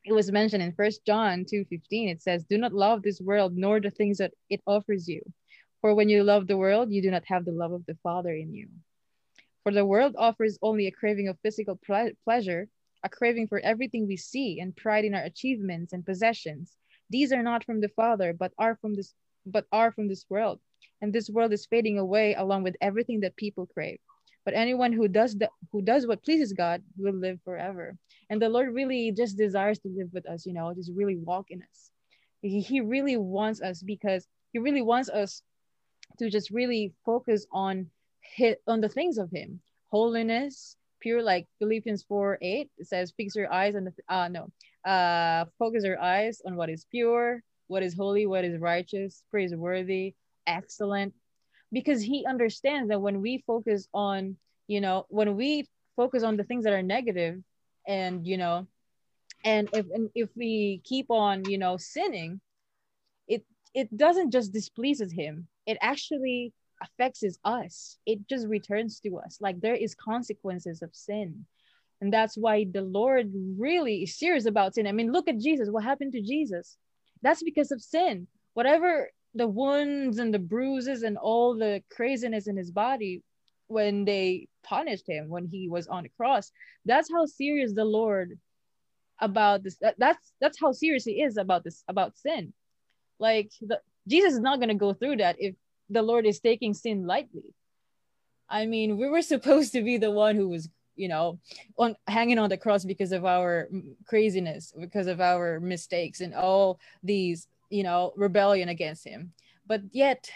it 0.05 0.13
was 0.13 0.31
mentioned 0.33 0.63
in 0.63 0.73
first 0.73 1.05
john 1.05 1.45
2 1.49 1.65
15 1.65 2.09
it 2.09 2.23
says 2.23 2.45
do 2.45 2.59
not 2.59 2.73
love 2.73 3.03
this 3.03 3.21
world 3.21 3.57
nor 3.57 3.81
the 3.81 3.91
things 3.91 4.19
that 4.19 4.33
it 4.51 4.61
offers 4.67 5.09
you. 5.09 5.23
For 5.81 5.97
when 5.97 6.09
you 6.09 6.23
love 6.23 6.47
the 6.47 6.57
world 6.57 6.93
you 6.93 7.03
do 7.03 7.11
not 7.11 7.25
have 7.27 7.45
the 7.45 7.53
love 7.53 7.73
of 7.73 7.85
the 7.87 7.97
father 8.03 8.33
in 8.33 8.55
you. 8.55 8.69
For 9.63 9.73
the 9.73 9.85
world 9.85 10.15
offers 10.19 10.59
only 10.63 10.87
a 10.87 10.93
craving 10.93 11.29
of 11.29 11.39
physical 11.43 11.79
ple- 11.85 12.13
pleasure 12.25 12.69
a 13.05 13.09
craving 13.09 13.49
for 13.49 13.59
everything 13.61 14.07
we 14.07 14.17
see 14.17 14.61
and 14.61 14.77
pride 14.77 15.05
in 15.05 15.15
our 15.15 15.25
achievements 15.25 15.93
and 15.93 16.07
possessions. 16.07 16.77
These 17.11 17.33
are 17.33 17.43
not 17.43 17.65
from 17.65 17.81
the 17.81 17.89
Father, 17.89 18.33
but 18.33 18.53
are 18.59 18.77
from 18.77 18.95
this 18.95 19.15
but 19.45 19.67
are 19.73 19.91
from 19.91 20.07
this 20.07 20.25
world. 20.31 20.61
And 21.01 21.13
this 21.13 21.31
world 21.31 21.53
is 21.53 21.67
fading 21.67 21.99
away 21.99 22.35
along 22.35 22.63
with 22.63 22.77
everything 22.81 23.21
that 23.21 23.37
people 23.37 23.67
crave. 23.67 23.99
But 24.45 24.55
anyone 24.55 24.93
who 24.93 25.09
does 25.09 25.37
the, 25.37 25.49
who 25.71 25.83
does 25.83 26.07
what 26.07 26.25
pleases 26.25 26.53
God 26.53 26.83
will 26.97 27.15
live 27.15 27.39
forever. 27.45 27.97
And 28.29 28.41
the 28.43 28.49
Lord 28.49 28.75
really 28.75 29.13
just 29.13 29.37
desires 29.37 29.79
to 29.81 29.89
live 29.89 30.09
with 30.13 30.29
us, 30.29 30.47
you 30.47 30.53
know, 30.53 30.73
just 30.75 30.91
really 30.95 31.17
walk 31.17 31.47
in 31.51 31.63
us. 31.63 31.91
He, 32.43 32.81
really 32.81 33.17
wants 33.17 33.63
us 33.63 33.83
because 33.83 34.27
he 34.53 34.59
really 34.59 34.83
wants 34.83 35.09
us 35.09 35.43
to 36.19 36.29
just 36.29 36.51
really 36.51 36.93
focus 37.05 37.47
on 37.53 37.87
hit 38.21 38.61
on 38.67 38.81
the 38.81 38.89
things 38.89 39.19
of 39.19 39.31
him 39.31 39.61
holiness 39.91 40.77
pure 41.01 41.23
like 41.23 41.47
philippians 41.59 42.05
4 42.05 42.39
8 42.41 42.71
it 42.79 42.87
says 42.87 43.13
fix 43.17 43.35
your 43.35 43.53
eyes 43.53 43.75
on 43.75 43.85
the 43.85 43.93
uh 44.09 44.29
no 44.29 44.49
uh, 44.85 45.45
focus 45.59 45.85
your 45.85 46.01
eyes 46.01 46.41
on 46.47 46.57
what 46.57 46.71
is 46.71 46.87
pure, 46.91 47.43
what 47.69 47.83
is 47.83 47.95
holy, 47.95 48.27
what 48.27 48.45
is 48.45 48.61
righteous, 48.61 49.23
praiseworthy, 49.31 50.15
excellent. 50.47 51.15
Because 51.73 52.03
he 52.03 52.27
understands 52.27 52.89
that 52.91 53.01
when 53.01 53.23
we 53.23 53.43
focus 53.47 53.89
on, 53.95 54.37
you 54.67 54.81
know, 54.81 55.07
when 55.09 55.37
we 55.37 55.67
focus 55.97 56.23
on 56.23 56.37
the 56.37 56.45
things 56.45 56.65
that 56.65 56.73
are 56.73 56.83
negative 56.83 57.43
and, 57.87 58.27
you 58.27 58.37
know, 58.37 58.67
and 59.45 59.69
if 59.73 59.87
and 59.91 60.11
if 60.15 60.29
we 60.37 60.83
keep 60.85 61.11
on, 61.11 61.49
you 61.49 61.59
know, 61.59 61.77
sinning, 61.77 62.41
it 63.27 63.45
it 63.75 63.97
doesn't 63.97 64.31
just 64.31 64.53
displeases 64.53 65.13
him. 65.13 65.49
It 65.67 65.79
actually 65.81 66.53
affects 66.83 67.25
us. 67.45 67.99
It 68.05 68.29
just 68.29 68.47
returns 68.47 69.01
to 69.01 69.17
us. 69.17 69.39
Like 69.41 69.61
there 69.61 69.75
is 69.75 69.95
consequences 69.95 70.83
of 70.83 70.95
sin 70.95 71.47
and 72.03 72.13
that's 72.13 72.37
why 72.37 72.67
the 72.69 72.83
Lord 72.83 73.31
really 73.57 74.03
is 74.03 74.19
serious 74.19 74.45
about 74.45 74.75
sin. 74.75 74.89
I 74.89 74.93
mean, 74.93 75.13
look 75.13 75.29
at 75.29 75.39
Jesus. 75.39 75.71
What 75.71 75.85
happened 75.85 76.11
to 76.15 76.21
Jesus? 76.21 76.77
That's 77.23 77.45
because 77.45 77.71
of 77.71 77.81
sin. 77.81 78.27
Whatever 78.55 79.09
the 79.35 79.49
wounds 79.49 80.19
and 80.19 80.33
the 80.33 80.39
bruises 80.39 81.03
and 81.03 81.17
all 81.17 81.55
the 81.55 81.83
craziness 81.91 82.47
in 82.47 82.57
his 82.57 82.71
body 82.71 83.23
when 83.69 84.05
they 84.05 84.49
punished 84.63 85.09
him 85.09 85.29
when 85.29 85.47
he 85.47 85.69
was 85.69 85.89
on 85.89 86.03
the 86.03 86.11
cross, 86.11 86.53
that's 86.85 87.11
how 87.11 87.25
serious 87.27 87.73
the 87.73 87.85
Lord 87.85 88.39
about 89.19 89.63
this. 89.63 89.77
That, 89.81 89.95
that's 89.99 90.33
that's 90.41 90.61
how 90.61 90.73
serious 90.73 91.05
he 91.05 91.23
is 91.23 91.37
about 91.37 91.65
this 91.65 91.83
about 91.89 92.17
sin. 92.19 92.53
Like 93.19 93.51
the, 93.61 93.81
Jesus 94.07 94.35
is 94.35 94.41
not 94.41 94.59
going 94.59 94.69
to 94.69 94.75
go 94.75 94.93
through 94.93 95.17
that 95.17 95.37
if 95.39 95.55
the 95.89 96.03
Lord 96.03 96.27
is 96.27 96.41
taking 96.41 96.75
sin 96.75 97.07
lightly. 97.07 97.55
I 98.49 98.67
mean, 98.67 98.99
we 98.99 99.09
were 99.09 99.23
supposed 99.35 99.73
to 99.73 99.83
be 99.83 99.97
the 99.97 100.11
one 100.11 100.37
who 100.37 100.49
was 100.49 100.69
you 100.95 101.09
know 101.09 101.39
on 101.79 101.97
hanging 102.07 102.39
on 102.39 102.51
the 102.51 102.57
cross 102.59 102.85
because 102.85 103.13
of 103.13 103.25
our 103.25 103.69
craziness 104.07 104.75
because 104.79 105.07
of 105.07 105.23
our 105.23 105.59
mistakes 105.59 106.21
and 106.21 106.35
all 106.35 106.79
these 107.03 107.49
you 107.73 107.83
know 107.83 108.13
rebellion 108.17 108.69
against 108.69 109.05
him. 109.05 109.33
But 109.67 109.83
yet 109.93 110.31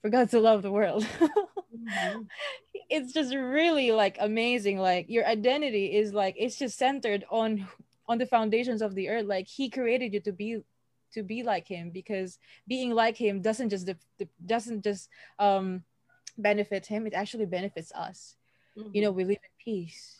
for 0.00 0.10
god 0.10 0.30
to 0.30 0.40
love 0.40 0.62
the 0.62 0.72
world. 0.72 1.06
Mm-hmm. 1.20 2.22
it's 2.90 3.12
just 3.12 3.34
really 3.34 3.92
like 3.92 4.16
amazing. 4.20 4.78
Like 4.78 5.06
your 5.08 5.26
identity 5.26 5.96
is 5.96 6.12
like 6.12 6.34
it's 6.36 6.58
just 6.58 6.76
centered 6.76 7.24
on 7.30 7.66
on 8.08 8.18
the 8.18 8.26
foundations 8.26 8.82
of 8.82 8.94
the 8.94 9.08
earth. 9.08 9.26
Like 9.26 9.46
he 9.46 9.70
created 9.70 10.12
you 10.12 10.20
to 10.20 10.32
be 10.32 10.60
to 11.14 11.22
be 11.22 11.42
like 11.42 11.68
him 11.68 11.90
because 11.90 12.38
being 12.66 12.90
like 12.90 13.16
him 13.16 13.40
doesn't 13.40 13.70
just 13.70 13.88
doesn't 14.44 14.82
just 14.82 15.08
um 15.38 15.84
benefit 16.36 16.86
him. 16.86 17.06
It 17.06 17.14
actually 17.14 17.46
benefits 17.46 17.92
us. 17.92 18.36
Mm-hmm. 18.76 18.90
you 18.94 19.02
know 19.02 19.12
we 19.12 19.24
live 19.24 19.42
in 19.42 19.54
peace. 19.62 20.18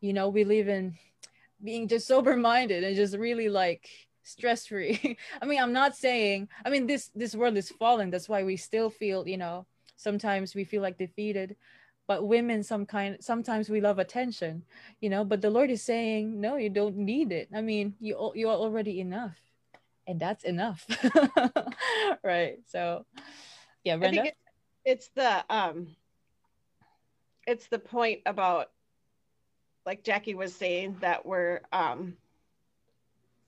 You 0.00 0.12
know 0.12 0.28
we 0.28 0.44
live 0.44 0.68
in 0.68 0.96
being 1.62 1.88
just 1.88 2.06
sober 2.06 2.36
minded 2.36 2.84
and 2.84 2.96
just 2.96 3.16
really 3.16 3.48
like 3.48 3.88
stress 4.26 4.66
free 4.66 5.16
i 5.42 5.46
mean 5.46 5.62
i'm 5.62 5.72
not 5.72 5.96
saying 5.96 6.48
i 6.64 6.70
mean 6.70 6.86
this 6.86 7.10
this 7.14 7.34
world 7.34 7.56
is 7.56 7.70
fallen. 7.70 8.10
That's 8.10 8.28
why 8.28 8.42
we 8.42 8.56
still 8.56 8.90
feel 8.90 9.26
you 9.26 9.36
know 9.36 9.66
sometimes 9.96 10.54
we 10.54 10.64
feel 10.64 10.82
like 10.82 10.98
defeated. 10.98 11.56
But 12.08 12.26
women 12.28 12.62
some 12.62 12.86
kind 12.86 13.16
sometimes 13.20 13.68
we 13.68 13.80
love 13.80 13.98
attention 13.98 14.62
you 15.00 15.10
know? 15.10 15.24
But 15.24 15.40
the 15.40 15.50
lord 15.50 15.70
is 15.70 15.82
saying 15.82 16.40
no 16.40 16.56
you 16.56 16.70
don't 16.70 16.96
need 16.96 17.32
it. 17.32 17.48
I 17.54 17.62
mean 17.62 17.94
you 18.00 18.32
you 18.34 18.48
are 18.48 18.56
already 18.56 19.00
enough 19.00 19.38
and 20.06 20.20
that's 20.20 20.44
enough. 20.44 20.86
Right 22.22 22.58
so 22.66 23.06
yeah 23.84 23.96
Brenda? 23.96 24.26
It's, 24.26 24.38
it's 24.84 25.08
the 25.14 25.44
um 25.50 25.96
it's 27.46 27.66
the 27.68 27.78
point 27.78 28.20
about 28.26 28.70
like 29.84 30.02
Jackie 30.02 30.34
was 30.34 30.54
saying 30.54 30.96
that 31.00 31.24
we're 31.24 31.60
um 31.72 32.16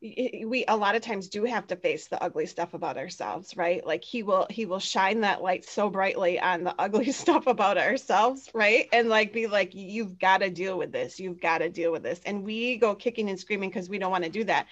we 0.01 0.65
a 0.69 0.77
lot 0.77 0.95
of 0.95 1.03
times 1.03 1.29
do 1.29 1.45
have 1.45 1.67
to 1.67 1.75
face 1.75 2.07
the 2.07 2.23
ugly 2.23 2.47
stuff 2.47 2.73
about 2.73 2.97
ourselves 2.97 3.57
right? 3.57 3.85
Like 3.85 4.05
he 4.05 4.23
will 4.23 4.47
he 4.49 4.65
will 4.65 4.79
shine 4.79 5.21
that 5.23 5.43
light 5.43 5.65
so 5.65 5.91
brightly 5.91 6.39
on 6.39 6.63
the 6.63 6.75
ugly 6.79 7.11
stuff 7.11 7.47
about 7.47 7.79
ourselves 7.79 8.49
right? 8.55 8.89
And 8.93 9.09
like 9.09 9.33
be 9.33 9.47
like 9.49 9.75
you've 9.75 10.19
got 10.19 10.39
to 10.39 10.51
deal 10.51 10.79
with 10.79 10.93
this. 10.93 11.19
You've 11.19 11.41
got 11.41 11.59
to 11.59 11.69
deal 11.69 11.91
with 11.91 12.05
this. 12.05 12.21
And 12.27 12.45
we 12.45 12.77
go 12.77 12.95
kicking 12.95 13.29
and 13.29 13.39
screaming 13.39 13.71
because 13.71 13.89
we 13.89 13.99
don't 13.99 14.13
want 14.13 14.25
to 14.25 14.31
do 14.31 14.45
that 14.45 14.67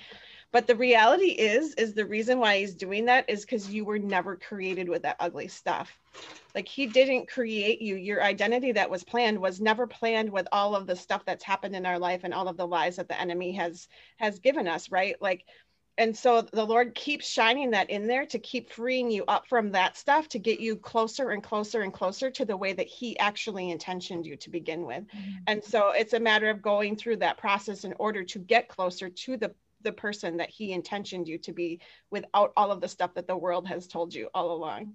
but 0.53 0.66
the 0.66 0.76
reality 0.76 1.30
is 1.30 1.74
is 1.74 1.94
the 1.94 2.07
reason 2.07 2.38
why 2.38 2.59
he's 2.59 2.74
doing 2.74 3.05
that 3.07 3.28
is 3.28 3.42
because 3.42 3.68
you 3.68 3.84
were 3.84 3.99
never 3.99 4.36
created 4.36 4.88
with 4.88 5.03
that 5.03 5.16
ugly 5.20 5.49
stuff. 5.49 5.99
Like 6.55 6.68
he 6.68 6.86
didn't 6.86 7.28
create 7.28 7.82
you. 7.82 7.97
Your 7.97 8.22
identity 8.22 8.72
that 8.72 8.90
was 8.90 9.05
planned 9.05 9.38
was 9.38 9.61
never 9.61 9.86
planned 9.86 10.30
with 10.30 10.49
all 10.53 10.74
of 10.74 10.86
the 10.86 10.97
stuff 10.97 11.24
that's 11.26 11.44
happened 11.44 11.76
in 11.76 11.84
our 11.84 11.99
life 11.99 12.22
and 12.24 12.32
all 12.32 12.49
of 12.49 12.57
the 12.57 12.66
lies 12.66 12.97
that 12.97 13.09
the 13.09 13.20
enemy 13.20 13.53
has 13.53 13.88
has 14.16 14.38
given 14.38 14.66
us 14.66 14.90
right? 14.90 15.16
Like 15.20 15.44
and 15.99 16.14
so 16.14 16.42
the 16.42 16.64
lord 16.64 16.94
keeps 16.94 17.26
shining 17.26 17.70
that 17.70 17.88
in 17.88 18.07
there 18.07 18.26
to 18.26 18.38
keep 18.38 18.70
freeing 18.70 19.11
you 19.11 19.24
up 19.28 19.47
from 19.49 19.72
that 19.72 19.97
stuff 19.97 20.28
to 20.28 20.38
get 20.38 20.61
you 20.61 20.76
closer 20.76 21.30
and 21.30 21.42
closer 21.42 21.80
and 21.80 21.92
closer 21.92 22.30
to 22.30 22.44
the 22.44 22.57
way 22.57 22.74
that 22.74 22.86
he 22.86 23.18
actually 23.18 23.70
intentioned 23.70 24.26
you 24.26 24.36
to 24.36 24.51
begin 24.51 24.84
with. 24.84 25.05
Mm-hmm. 25.05 25.30
and 25.47 25.64
so 25.64 25.90
it's 25.90 26.12
a 26.12 26.20
matter 26.20 26.51
of 26.51 26.62
going 26.62 26.97
through 26.97 27.16
that 27.16 27.38
process 27.38 27.84
in 27.84 27.94
order 27.99 28.24
to 28.24 28.38
get 28.38 28.68
closer 28.68 29.09
to 29.09 29.36
the 29.36 29.55
the 29.82 29.92
person 29.92 30.36
that 30.36 30.50
he 30.50 30.72
intentioned 30.72 31.28
you 31.28 31.38
to 31.38 31.52
be 31.52 31.80
without 32.10 32.52
all 32.56 32.70
of 32.70 32.80
the 32.80 32.88
stuff 32.88 33.14
that 33.14 33.26
the 33.26 33.36
world 33.36 33.66
has 33.66 33.86
told 33.86 34.14
you 34.14 34.28
all 34.34 34.52
along 34.52 34.94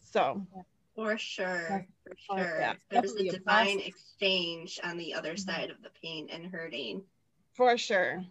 so 0.00 0.46
for 0.94 1.16
sure 1.18 1.86
for 2.04 2.16
sure 2.16 2.56
Yeah. 2.60 2.74
there's 2.90 3.14
a 3.14 3.30
divine 3.30 3.76
process. 3.78 3.86
exchange 3.86 4.80
on 4.84 4.96
the 4.96 5.14
other 5.14 5.34
Mhm. 5.34 5.38
side 5.40 5.70
of 5.70 5.82
the 5.82 5.90
pain 6.02 6.28
and 6.30 6.46
hurting 6.46 7.04
for 7.52 7.76
sure 7.76 8.24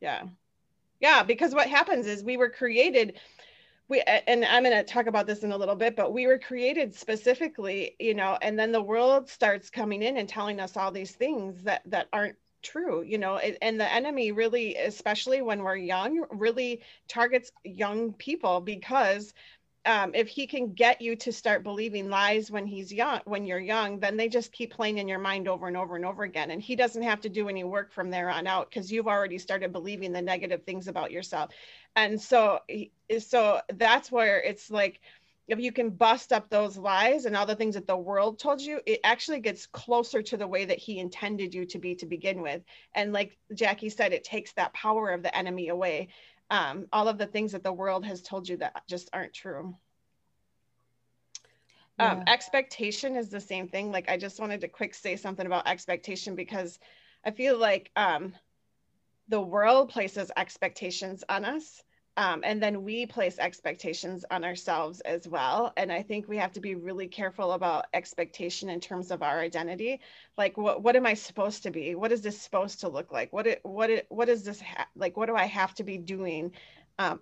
yeah 0.00 0.24
yeah 1.00 1.22
because 1.22 1.54
what 1.54 1.68
happens 1.68 2.06
is 2.06 2.24
we 2.24 2.36
were 2.36 2.50
created 2.50 3.18
we 3.88 4.00
and 4.02 4.44
i'm 4.44 4.62
going 4.62 4.76
to 4.76 4.84
talk 4.84 5.06
about 5.06 5.26
this 5.26 5.42
in 5.44 5.52
a 5.52 5.56
little 5.56 5.74
bit 5.76 5.96
but 5.96 6.12
we 6.12 6.26
were 6.26 6.38
created 6.38 6.94
specifically 6.94 7.96
you 7.98 8.14
know 8.14 8.38
and 8.42 8.58
then 8.58 8.72
the 8.72 8.82
world 8.82 9.28
starts 9.28 9.70
coming 9.70 10.02
in 10.02 10.16
and 10.18 10.28
telling 10.28 10.60
us 10.60 10.76
all 10.76 10.90
these 10.90 11.12
things 11.12 11.62
that 11.62 11.82
that 11.86 12.08
aren't 12.12 12.36
true 12.62 13.02
you 13.02 13.18
know 13.18 13.36
it, 13.36 13.56
and 13.62 13.80
the 13.80 13.92
enemy 13.92 14.32
really 14.32 14.76
especially 14.76 15.42
when 15.42 15.62
we're 15.62 15.76
young 15.76 16.24
really 16.30 16.80
targets 17.08 17.52
young 17.64 18.12
people 18.14 18.60
because 18.60 19.32
um, 19.86 20.10
if 20.14 20.28
he 20.28 20.46
can 20.46 20.74
get 20.74 21.00
you 21.00 21.16
to 21.16 21.32
start 21.32 21.62
believing 21.62 22.10
lies 22.10 22.50
when 22.50 22.66
he's 22.66 22.92
young 22.92 23.20
when 23.24 23.46
you're 23.46 23.58
young 23.58 24.00
then 24.00 24.16
they 24.16 24.28
just 24.28 24.52
keep 24.52 24.72
playing 24.72 24.98
in 24.98 25.08
your 25.08 25.18
mind 25.18 25.48
over 25.48 25.68
and 25.68 25.76
over 25.76 25.96
and 25.96 26.04
over 26.04 26.24
again 26.24 26.50
and 26.50 26.60
he 26.60 26.76
doesn't 26.76 27.02
have 27.02 27.20
to 27.20 27.28
do 27.28 27.48
any 27.48 27.64
work 27.64 27.92
from 27.92 28.10
there 28.10 28.28
on 28.28 28.46
out 28.46 28.68
because 28.68 28.90
you've 28.90 29.08
already 29.08 29.38
started 29.38 29.72
believing 29.72 30.12
the 30.12 30.20
negative 30.20 30.64
things 30.64 30.88
about 30.88 31.10
yourself. 31.10 31.50
And 31.96 32.20
so 32.20 32.60
so 33.18 33.60
that's 33.74 34.12
where 34.12 34.40
it's 34.42 34.70
like 34.70 35.00
if 35.48 35.58
you 35.58 35.72
can 35.72 35.88
bust 35.88 36.32
up 36.32 36.50
those 36.50 36.76
lies 36.76 37.24
and 37.24 37.34
all 37.34 37.46
the 37.46 37.56
things 37.56 37.74
that 37.74 37.86
the 37.86 37.96
world 37.96 38.38
told 38.38 38.60
you 38.60 38.80
it 38.84 39.00
actually 39.02 39.40
gets 39.40 39.66
closer 39.66 40.22
to 40.22 40.36
the 40.36 40.46
way 40.46 40.66
that 40.66 40.78
he 40.78 40.98
intended 40.98 41.54
you 41.54 41.64
to 41.64 41.78
be 41.78 41.94
to 41.94 42.06
begin 42.06 42.42
with. 42.42 42.62
And 42.94 43.12
like 43.12 43.38
jackie 43.54 43.88
said 43.88 44.12
it 44.12 44.24
takes 44.24 44.52
that 44.52 44.74
power 44.74 45.10
of 45.10 45.22
the 45.22 45.36
enemy 45.36 45.68
away. 45.68 46.08
Um, 46.50 46.86
all 46.92 47.08
of 47.08 47.18
the 47.18 47.26
things 47.26 47.52
that 47.52 47.64
the 47.64 47.72
world 47.72 48.04
has 48.04 48.22
told 48.22 48.48
you 48.48 48.58
that 48.58 48.82
just 48.86 49.10
aren't 49.12 49.34
true. 49.34 49.74
Um, 51.98 52.22
expectation 52.28 53.16
is 53.16 53.28
the 53.28 53.40
same 53.40 53.68
thing. 53.68 53.90
Like 53.90 54.08
i 54.10 54.16
just 54.16 54.38
wanted 54.38 54.60
to 54.60 54.68
quick 54.68 54.94
say 54.94 55.16
something 55.16 55.46
about 55.46 55.66
expectation 55.66 56.34
because 56.34 56.78
i 57.24 57.30
feel 57.30 57.58
like 57.58 57.90
um, 57.96 58.34
the 59.28 59.40
world 59.40 59.88
places 59.88 60.30
expectations 60.36 61.24
on 61.28 61.44
us 61.44 61.82
um, 62.18 62.40
and 62.44 62.60
then 62.60 62.82
we 62.82 63.06
place 63.06 63.38
expectations 63.38 64.24
on 64.32 64.44
ourselves 64.44 65.00
as 65.02 65.28
well. 65.28 65.72
And 65.76 65.92
i 65.92 66.02
think 66.02 66.28
we 66.28 66.36
have 66.38 66.52
to 66.52 66.60
be 66.60 66.74
really 66.74 67.06
careful 67.06 67.52
about 67.52 67.86
expectation 67.94 68.68
in 68.68 68.80
terms 68.80 69.12
of 69.12 69.22
our 69.22 69.38
identity. 69.40 70.00
Like 70.36 70.58
what 70.58 70.82
what 70.82 70.96
am 70.96 71.06
i 71.06 71.14
supposed 71.14 71.62
to 71.62 71.70
be? 71.70 71.94
What 71.94 72.12
is 72.12 72.20
this 72.20 72.40
supposed 72.40 72.80
to 72.80 72.88
look 72.88 73.12
like? 73.12 73.32
What 73.32 73.46
it 73.46 73.60
what 73.62 73.88
it 73.90 74.06
what 74.10 74.28
is 74.28 74.42
this 74.44 74.60
ha- 74.60 74.88
like 74.96 75.16
what 75.16 75.26
do 75.26 75.36
i 75.36 75.46
have 75.46 75.74
to 75.76 75.84
be 75.84 75.96
doing? 75.96 76.52
Um, 76.98 77.20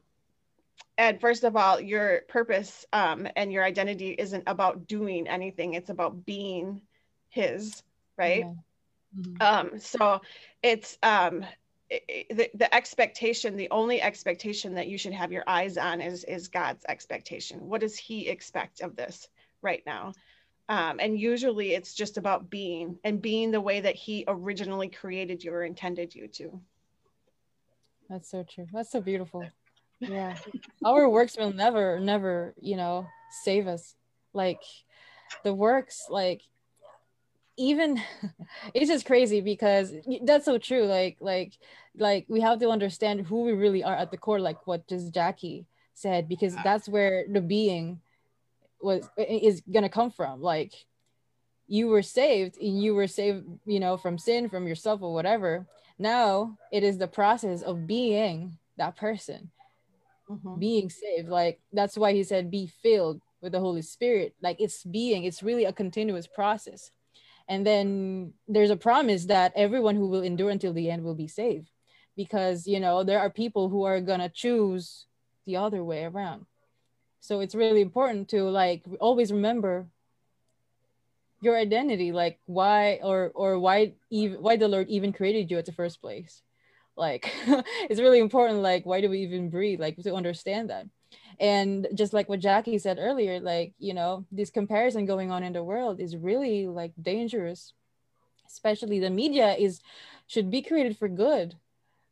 and 0.97 1.21
first 1.21 1.45
of 1.45 1.57
all 1.57 1.79
your 1.79 2.23
purpose 2.29 2.87
um, 2.95 3.29
and 3.37 3.53
your 3.53 3.65
identity 3.65 4.13
isn't 4.19 4.45
about 4.47 4.87
doing 4.89 5.29
anything. 5.29 5.75
It's 5.75 5.91
about 5.91 6.25
being 6.25 6.81
his 7.29 7.83
right? 8.17 8.47
Yeah. 8.47 9.21
Mhm. 9.21 9.43
um 9.43 9.79
so 9.79 10.23
it's 10.63 10.99
um 11.03 11.45
the, 11.91 12.51
the 12.55 12.75
expectation 12.75 13.57
the 13.57 13.71
only 13.71 14.03
expectation 14.03 14.75
that 14.75 14.89
you 14.89 14.99
should 14.99 15.13
have 15.13 15.33
your 15.33 15.45
eyes 15.47 15.79
on 15.79 16.01
is 16.01 16.25
is 16.25 16.49
god's 16.49 16.85
expectation 16.89 17.61
what 17.61 17.81
does 17.81 17.97
he 17.97 18.29
expect 18.29 18.81
of 18.81 18.97
this 18.97 19.29
right 19.63 19.83
now 19.87 20.13
um, 20.69 20.99
and 20.99 21.19
usually 21.19 21.75
it's 21.75 21.95
just 21.95 22.17
about 22.17 22.51
being 22.51 22.99
and 23.05 23.23
being 23.23 23.53
the 23.53 23.61
way 23.61 23.81
that 23.81 23.95
he 23.95 24.25
originally 24.27 24.89
created 24.89 25.45
you 25.45 25.53
or 25.53 25.63
intended 25.63 26.13
you 26.13 26.27
to 26.27 26.61
That's 28.09 28.31
so 28.31 28.45
true. 28.45 28.67
That's 28.73 28.91
so 28.91 29.01
beautiful. 29.01 29.45
Yeah. 30.01 30.37
Our 30.85 31.09
works 31.09 31.37
will 31.37 31.53
never, 31.53 31.99
never, 31.99 32.55
you 32.61 32.77
know, 32.77 33.07
save 33.45 33.67
us. 33.67 33.95
Like 34.33 34.61
the 35.45 35.55
works, 35.55 36.07
like 36.11 36.43
even 37.57 38.01
it's 38.75 38.89
just 38.91 39.07
crazy 39.07 39.41
because 39.41 39.93
that's 40.23 40.45
so 40.45 40.59
true. 40.59 40.85
Like, 40.85 41.19
like, 41.21 41.55
like 41.97 42.27
we 42.29 42.41
have 42.41 42.59
to 42.61 42.69
understand 42.71 43.27
who 43.27 43.43
we 43.43 43.53
really 43.53 43.83
are 43.85 43.95
at 43.97 44.11
the 44.11 44.17
core, 44.17 44.41
like 44.41 44.67
what 44.67 44.87
just 44.89 45.13
Jackie 45.15 45.67
said, 45.95 46.29
because 46.29 46.57
that's 46.63 46.89
where 46.89 47.25
the 47.31 47.41
being 47.41 48.01
was 48.81 49.09
is 49.17 49.63
gonna 49.73 49.89
come 49.89 50.11
from. 50.11 50.43
Like 50.43 50.73
you 51.67 51.89
were 51.89 52.03
saved 52.03 52.59
and 52.61 52.83
you 52.83 52.95
were 52.95 53.09
saved, 53.09 53.45
you 53.65 53.81
know, 53.81 53.97
from 53.97 54.19
sin, 54.19 54.49
from 54.49 54.67
yourself 54.67 55.03
or 55.03 55.13
whatever. 55.13 55.67
Now 55.99 56.59
it 56.73 56.85
is 56.85 56.99
the 56.99 57.09
process 57.09 57.63
of 57.63 57.87
being 57.87 58.59
that 58.77 58.97
person 58.97 59.51
Mhm. 60.29 60.59
being 60.59 60.91
saved 60.91 61.29
like 61.29 61.61
that's 61.73 61.97
why 61.97 62.13
he 62.13 62.25
said 62.25 62.51
be 62.51 62.67
filled 62.67 63.21
with 63.41 63.53
the 63.53 63.61
holy 63.61 63.81
spirit 63.83 64.35
like 64.43 64.61
it's 64.61 64.83
being 64.83 65.25
it's 65.25 65.43
really 65.43 65.65
a 65.65 65.73
continuous 65.73 66.27
process 66.27 66.91
and 67.49 67.67
then 67.67 68.33
there's 68.49 68.71
a 68.71 68.77
promise 68.77 69.27
that 69.27 69.53
everyone 69.55 69.97
who 69.97 70.09
will 70.09 70.23
endure 70.23 70.51
until 70.51 70.73
the 70.73 70.91
end 70.91 71.03
will 71.03 71.15
be 71.15 71.29
saved. 71.29 71.71
Because 72.17 72.67
you 72.67 72.81
know 72.81 73.05
there 73.05 73.21
are 73.21 73.31
people 73.31 73.69
who 73.69 73.85
are 73.85 74.01
gonna 74.01 74.29
choose 74.29 75.07
the 75.47 75.57
other 75.57 75.85
way 75.85 76.05
around. 76.05 76.47
So 77.21 77.41
it's 77.41 77.55
really 77.55 77.81
important 77.81 78.29
to 78.31 78.45
like 78.45 78.85
always 79.01 79.33
remember 79.33 79.87
your 81.41 81.57
identity 81.57 82.13
like 82.13 82.39
why 82.47 82.99
or 83.03 83.31
or 83.35 83.59
why 83.59 83.93
even 84.11 84.41
why 84.43 84.57
the 84.57 84.69
lord 84.69 84.89
even 84.89 85.13
created 85.13 85.51
you 85.51 85.59
at 85.59 85.67
the 85.67 85.73
first 85.73 86.01
place. 86.01 86.43
Like 86.97 87.31
it's 87.91 88.01
really 88.01 88.21
important 88.21 88.61
like 88.61 88.87
why 88.87 89.01
do 89.01 89.11
we 89.11 89.21
even 89.21 89.51
breathe? 89.51 89.81
Like 89.81 89.97
to 90.03 90.15
understand 90.15 90.71
that 90.71 90.87
and 91.41 91.87
just 91.95 92.13
like 92.13 92.29
what 92.29 92.41
jackie 92.41 92.79
said 92.79 92.99
earlier 92.99 93.41
like 93.41 93.73
you 93.79 93.93
know 93.95 94.25
this 94.33 94.51
comparison 94.51 95.07
going 95.07 95.31
on 95.31 95.43
in 95.43 95.53
the 95.53 95.63
world 95.63 96.01
is 96.01 96.17
really 96.17 96.67
like 96.67 96.93
dangerous. 97.01 97.73
Especially 98.47 99.01
the 99.01 99.11
media 99.11 99.55
is 99.55 99.81
should 100.27 100.51
be 100.51 100.63
created 100.63 100.97
for 100.97 101.09
good. 101.09 101.55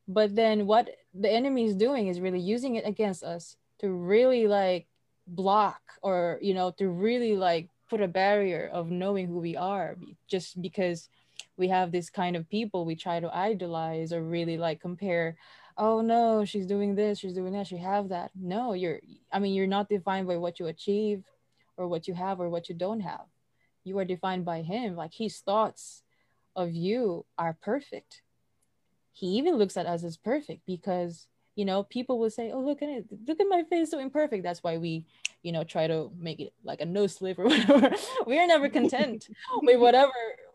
But 0.07 0.35
then 0.35 0.66
what 0.66 0.91
the 1.14 1.31
enemy 1.31 1.64
is 1.64 1.77
doing 1.77 2.09
is 2.09 2.20
really 2.20 2.41
using 2.41 2.75
it 2.75 2.87
against 2.87 3.22
us 3.22 3.57
to 3.81 3.91
really 3.91 4.47
like 4.47 4.87
block 5.27 5.81
or 6.03 6.39
you 6.43 6.55
know 6.55 6.70
to 6.72 6.89
really 6.89 7.37
like 7.37 7.68
put 7.89 8.01
a 8.03 8.09
barrier 8.09 8.68
of 8.72 8.91
knowing 8.91 9.27
who 9.27 9.39
we 9.39 9.57
are 9.57 9.97
just 10.29 10.61
because 10.61 11.09
we 11.57 11.68
have 11.68 11.93
this 11.93 12.11
kind 12.11 12.37
of 12.37 12.49
people 12.51 12.85
we 12.85 12.97
try 12.97 13.20
to 13.20 13.35
idolize 13.35 14.12
or 14.12 14.22
really 14.22 14.59
like 14.59 14.81
compare 14.81 15.37
oh 15.77 16.01
no 16.01 16.45
she's 16.45 16.66
doing 16.66 16.95
this 16.95 17.18
she's 17.18 17.33
doing 17.33 17.53
that 17.53 17.66
she 17.66 17.77
have 17.77 18.09
that. 18.09 18.31
No 18.35 18.72
you're 18.72 19.01
i 19.33 19.39
mean 19.39 19.55
you're 19.55 19.66
not 19.66 19.89
defined 19.89 20.27
by 20.27 20.37
what 20.37 20.59
you 20.59 20.66
achieve 20.66 21.25
or 21.77 21.89
what 21.89 22.07
you 22.09 22.14
have 22.14 22.41
or 22.41 22.49
what 22.49 22.68
you 22.68 22.75
don't 22.75 23.01
have. 23.01 23.27
You 23.85 23.99
are 23.99 24.05
defined 24.05 24.45
by 24.45 24.62
him 24.62 24.97
like 24.97 25.12
his 25.14 25.39
thoughts 25.39 26.03
of 26.57 26.72
you 26.72 27.27
are 27.37 27.57
perfect. 27.61 28.22
He 29.12 29.27
even 29.39 29.57
looks 29.57 29.77
at 29.77 29.87
us 29.87 30.05
as 30.05 30.16
perfect 30.16 30.62
because 30.66 31.27
you 31.55 31.64
know 31.64 31.85
people 31.85 32.18
will 32.18 32.31
say 32.31 32.51
oh 32.51 32.61
look 32.61 32.83
at 32.83 32.89
it 32.89 33.07
look 33.29 33.39
at 33.41 33.47
my 33.49 33.64
face 33.64 33.91
so 33.91 33.99
imperfect. 33.99 34.43
That's 34.43 34.62
why 34.62 34.79
we 34.79 35.07
you 35.43 35.53
know 35.53 35.64
try 35.64 35.87
to 35.87 36.11
make 36.18 36.41
it 36.41 36.53
like 36.64 36.81
a 36.81 36.87
no 36.87 37.07
slip 37.07 37.39
or 37.39 37.45
whatever. 37.49 37.91
We 38.27 38.39
are 38.39 38.47
never 38.47 38.68
content 38.68 39.29
with 39.62 39.81
whatever 39.81 40.12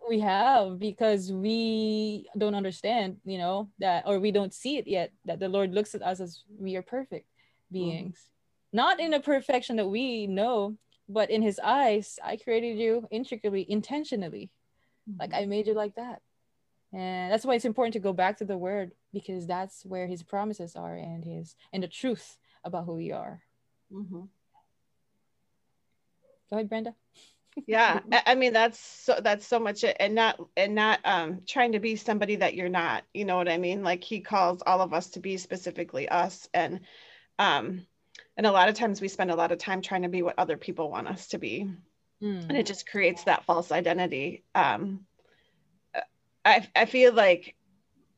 we 0.10 0.20
have 0.20 0.80
because 0.80 1.32
we 1.32 2.28
don't 2.38 2.56
understand 2.56 3.18
you 3.24 3.38
know 3.38 3.70
that 3.80 4.04
or 4.08 4.20
we 4.20 4.32
don't 4.32 4.54
see 4.54 4.78
it 4.78 4.88
yet 4.88 5.12
that 5.26 5.40
the 5.40 5.48
lord 5.48 5.74
looks 5.74 5.94
at 5.96 6.02
us 6.02 6.20
as 6.20 6.44
we 6.60 6.76
are 6.76 6.82
perfect 6.82 7.28
beings. 7.72 8.30
Not 8.74 9.00
in 9.00 9.14
a 9.14 9.20
perfection 9.20 9.76
that 9.78 9.88
we 9.88 10.28
know 10.28 10.76
but 11.08 11.30
in 11.30 11.42
his 11.42 11.60
eyes 11.64 12.18
i 12.24 12.36
created 12.38 12.78
you 12.78 13.08
intricately 13.12 13.66
intentionally. 13.70 14.50
Like 15.20 15.34
i 15.34 15.46
made 15.46 15.68
you 15.68 15.74
like 15.74 15.96
that. 15.96 16.22
And 16.92 17.32
that's 17.32 17.46
why 17.46 17.54
it's 17.56 17.66
important 17.66 17.94
to 17.94 18.00
go 18.00 18.14
back 18.14 18.38
to 18.38 18.46
the 18.46 18.58
word 18.58 18.92
because 19.14 19.46
that's 19.46 19.86
where 19.86 20.08
his 20.08 20.24
promises 20.24 20.76
are 20.76 20.96
and 20.96 21.24
his 21.24 21.56
and 21.72 21.84
the 21.84 21.88
truth 21.88 22.38
about 22.64 22.86
who 22.86 22.96
we 22.96 23.12
are. 23.12 23.44
Mhm. 23.92 24.28
go 26.50 26.56
ahead 26.58 26.70
brenda 26.70 26.96
yeah 27.68 28.00
I- 28.26 28.36
mean 28.36 28.54
that's 28.54 28.80
so 28.80 29.20
that's 29.22 29.46
so 29.46 29.60
much 29.60 29.84
it 29.84 29.98
and 30.00 30.16
not 30.16 30.40
and 30.58 30.76
not 30.76 31.00
um 31.04 31.42
trying 31.48 31.74
to 31.74 31.80
be 31.80 31.96
somebody 31.96 32.38
that 32.38 32.56
you're 32.56 32.70
not 32.70 33.04
you 33.14 33.26
know 33.26 33.38
what 33.38 33.50
i 33.50 33.58
mean? 33.58 33.84
Like 33.84 34.04
he 34.04 34.22
calls 34.22 34.62
all 34.66 34.82
of 34.82 34.94
us 34.94 35.12
to 35.12 35.20
be 35.20 35.38
specifically 35.38 36.08
us 36.10 36.50
and 36.54 36.82
um 37.38 37.86
and 38.38 38.46
a 38.48 38.52
lot 38.52 38.70
of 38.70 38.76
times 38.76 39.02
we 39.02 39.08
spend 39.08 39.32
a 39.32 39.36
lot 39.36 39.52
of 39.52 39.58
time 39.58 39.82
trying 39.82 40.04
to 40.04 40.10
be 40.10 40.22
what 40.22 40.36
other 40.38 40.58
people 40.58 40.90
want 40.90 41.08
us 41.08 41.28
to 41.28 41.38
be. 41.38 41.70
And 42.50 42.58
it 42.58 42.66
just 42.66 42.90
creates 42.90 43.24
that 43.26 43.46
false 43.46 43.72
identity 43.72 44.44
um 44.56 45.06
i 46.46 46.68
i 46.76 46.86
feel 46.86 47.14
like 47.14 47.56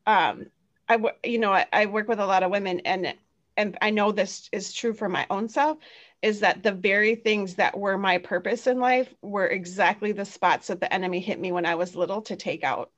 um 0.05 0.45
i 0.87 0.97
you 1.25 1.39
know 1.39 1.51
I, 1.51 1.65
I 1.71 1.85
work 1.87 2.07
with 2.07 2.19
a 2.19 2.25
lot 2.25 2.43
of 2.43 2.51
women 2.51 2.81
and 2.81 3.13
and 3.57 3.77
i 3.81 3.89
know 3.89 4.11
this 4.11 4.49
is 4.51 4.73
true 4.73 4.93
for 4.93 5.09
my 5.09 5.25
own 5.29 5.49
self 5.49 5.77
is 6.21 6.41
that 6.41 6.63
the 6.63 6.71
very 6.71 7.15
things 7.15 7.55
that 7.55 7.77
were 7.77 7.97
my 7.97 8.17
purpose 8.17 8.67
in 8.67 8.79
life 8.79 9.13
were 9.21 9.47
exactly 9.47 10.11
the 10.11 10.25
spots 10.25 10.67
that 10.67 10.79
the 10.79 10.93
enemy 10.93 11.19
hit 11.19 11.39
me 11.39 11.51
when 11.51 11.65
i 11.65 11.75
was 11.75 11.95
little 11.95 12.21
to 12.21 12.35
take 12.35 12.63
out 12.63 12.91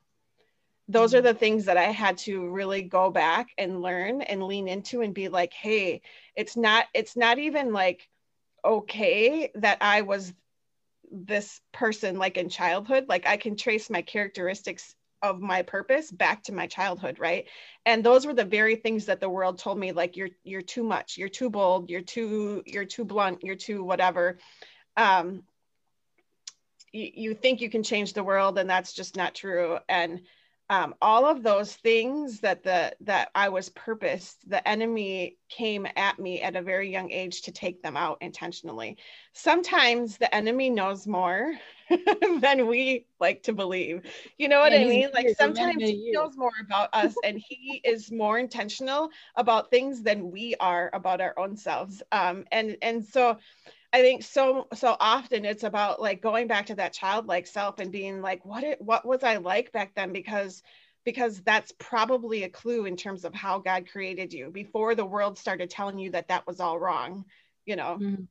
those 0.88 1.14
are 1.14 1.18
mm-hmm. 1.18 1.26
the 1.26 1.34
things 1.34 1.64
that 1.64 1.76
I 1.76 1.84
had 1.84 2.18
to 2.18 2.46
really 2.48 2.82
go 2.82 3.10
back 3.10 3.48
and 3.56 3.80
learn 3.80 4.20
and 4.22 4.42
lean 4.42 4.68
into 4.68 5.00
and 5.00 5.14
be 5.14 5.28
like, 5.28 5.52
hey, 5.52 6.02
it's 6.36 6.56
not, 6.56 6.86
it's 6.92 7.16
not 7.16 7.38
even 7.38 7.72
like 7.72 8.08
okay 8.64 9.50
that 9.54 9.78
I 9.80 10.02
was 10.02 10.32
this 11.10 11.60
person 11.72 12.18
like 12.18 12.36
in 12.36 12.48
childhood. 12.48 13.06
Like 13.08 13.26
I 13.26 13.36
can 13.36 13.56
trace 13.56 13.88
my 13.88 14.02
characteristics 14.02 14.94
of 15.24 15.40
my 15.40 15.62
purpose 15.62 16.10
back 16.10 16.42
to 16.44 16.52
my 16.52 16.66
childhood, 16.66 17.18
right? 17.18 17.46
And 17.86 18.04
those 18.04 18.26
were 18.26 18.34
the 18.34 18.44
very 18.44 18.76
things 18.76 19.06
that 19.06 19.20
the 19.20 19.28
world 19.28 19.58
told 19.58 19.78
me, 19.78 19.92
like 19.92 20.16
you're 20.16 20.30
you're 20.44 20.62
too 20.62 20.82
much, 20.82 21.16
you're 21.16 21.30
too 21.30 21.48
bold, 21.48 21.88
you're 21.88 22.02
too, 22.02 22.62
you're 22.66 22.84
too 22.84 23.04
blunt, 23.04 23.42
you're 23.42 23.56
too 23.56 23.82
whatever. 23.82 24.38
Um 24.96 25.42
you, 26.92 27.10
you 27.14 27.34
think 27.34 27.60
you 27.60 27.70
can 27.70 27.82
change 27.82 28.12
the 28.12 28.22
world 28.22 28.58
and 28.58 28.68
that's 28.68 28.92
just 28.92 29.16
not 29.16 29.34
true. 29.34 29.78
And 29.88 30.20
um, 30.70 30.94
all 31.02 31.26
of 31.26 31.42
those 31.42 31.74
things 31.74 32.40
that 32.40 32.62
the 32.62 32.94
that 33.02 33.30
I 33.34 33.50
was 33.50 33.68
purposed, 33.68 34.48
the 34.48 34.66
enemy 34.66 35.36
came 35.50 35.86
at 35.96 36.18
me 36.18 36.40
at 36.40 36.56
a 36.56 36.62
very 36.62 36.90
young 36.90 37.10
age 37.10 37.42
to 37.42 37.52
take 37.52 37.82
them 37.82 37.96
out 37.96 38.18
intentionally. 38.22 38.96
Sometimes 39.34 40.16
the 40.16 40.34
enemy 40.34 40.70
knows 40.70 41.06
more 41.06 41.52
than 42.40 42.66
we 42.66 43.06
like 43.20 43.42
to 43.44 43.52
believe. 43.52 44.02
You 44.38 44.48
know 44.48 44.60
what 44.60 44.72
I 44.72 44.84
mean? 44.84 45.10
Like 45.12 45.28
sometimes 45.36 45.82
he 45.82 46.10
knows 46.12 46.36
more 46.36 46.52
about 46.64 46.90
us 46.92 47.14
and 47.24 47.40
he 47.46 47.80
is 47.84 48.10
more 48.10 48.38
intentional 48.38 49.10
about 49.36 49.70
things 49.70 50.02
than 50.02 50.30
we 50.30 50.54
are 50.60 50.90
about 50.92 51.20
our 51.20 51.38
own 51.38 51.56
selves. 51.56 52.02
Um, 52.12 52.44
and 52.50 52.76
and 52.82 53.04
so 53.04 53.38
I 53.92 54.02
think 54.02 54.22
so 54.22 54.66
so 54.74 54.96
often 54.98 55.44
it's 55.44 55.62
about 55.62 56.00
like 56.00 56.20
going 56.20 56.46
back 56.46 56.66
to 56.66 56.74
that 56.76 56.92
childlike 56.92 57.46
self 57.46 57.78
and 57.78 57.92
being 57.92 58.22
like, 58.22 58.44
what 58.44 58.64
it 58.64 58.80
what 58.80 59.06
was 59.06 59.22
I 59.22 59.36
like 59.36 59.72
back 59.72 59.94
then? 59.94 60.12
Because 60.12 60.62
because 61.04 61.42
that's 61.42 61.72
probably 61.78 62.44
a 62.44 62.48
clue 62.48 62.86
in 62.86 62.96
terms 62.96 63.24
of 63.24 63.34
how 63.34 63.58
God 63.58 63.86
created 63.90 64.32
you 64.32 64.50
before 64.50 64.94
the 64.94 65.04
world 65.04 65.38
started 65.38 65.70
telling 65.70 65.98
you 65.98 66.10
that 66.12 66.28
that 66.28 66.46
was 66.46 66.60
all 66.60 66.78
wrong, 66.78 67.24
you 67.66 67.76
know. 67.76 67.98
Mm-hmm. 68.00 68.22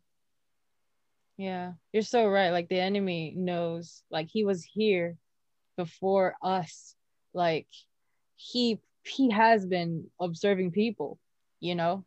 Yeah, 1.44 1.74
you're 1.92 2.04
so 2.04 2.26
right. 2.26 2.52
Like 2.52 2.70
the 2.70 2.80
enemy 2.80 3.34
knows, 3.36 4.02
like 4.10 4.30
he 4.32 4.46
was 4.46 4.64
here 4.64 5.18
before 5.76 6.36
us. 6.42 6.96
Like 7.34 7.68
he 8.38 8.80
he 9.04 9.30
has 9.30 9.66
been 9.66 10.06
observing 10.22 10.72
people, 10.72 11.20
you 11.60 11.76
know, 11.76 12.06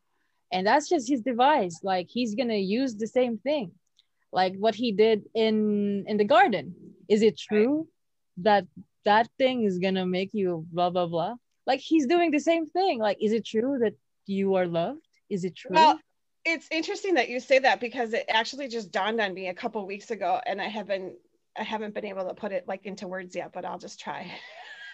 and 0.51 0.67
that's 0.67 0.89
just 0.89 1.07
his 1.07 1.21
device. 1.21 1.81
Like 1.83 2.09
he's 2.09 2.35
gonna 2.35 2.55
use 2.55 2.97
the 2.97 3.07
same 3.07 3.37
thing. 3.37 3.73
Like 4.33 4.55
what 4.57 4.75
he 4.75 4.91
did 4.91 5.25
in 5.35 6.05
in 6.07 6.17
the 6.17 6.25
garden. 6.25 6.75
Is 7.07 7.21
it 7.21 7.37
true 7.37 7.77
right. 7.77 7.87
that 8.39 8.67
that 9.05 9.29
thing 9.37 9.65
is 9.65 9.79
gonna 9.79 10.07
make 10.07 10.31
you 10.33 10.65
blah 10.73 10.89
blah 10.89 11.09
blah? 11.09 11.35
Like 11.67 11.81
he's 11.81 12.07
doing 12.07 12.31
the 12.31 12.41
same 12.41 12.65
thing. 12.65 13.01
Like 13.01 13.19
is 13.21 13.33
it 13.33 13.45
true 13.45 13.77
that 13.83 13.97
you 14.25 14.55
are 14.55 14.67
loved? 14.67 15.05
Is 15.29 15.45
it 15.45 15.55
true? 15.55 15.75
Well 15.75 16.01
it's 16.47 16.69
interesting 16.71 17.15
that 17.15 17.29
you 17.29 17.41
say 17.41 17.59
that 17.59 17.81
because 17.81 18.15
it 18.15 18.25
actually 18.29 18.69
just 18.69 18.91
dawned 18.91 19.21
on 19.21 19.35
me 19.35 19.49
a 19.49 19.55
couple 19.55 19.85
weeks 19.87 20.11
ago 20.11 20.41
and 20.47 20.61
i 20.61 20.69
haven't 20.69 21.15
i 21.59 21.63
haven't 21.63 21.95
been 21.95 22.07
able 22.07 22.27
to 22.27 22.35
put 22.35 22.53
it 22.53 22.67
like 22.67 22.87
into 22.87 23.07
words 23.09 23.37
yet 23.37 23.53
but 23.53 23.65
i'll 23.65 23.79
just 23.79 24.01
try 24.01 24.31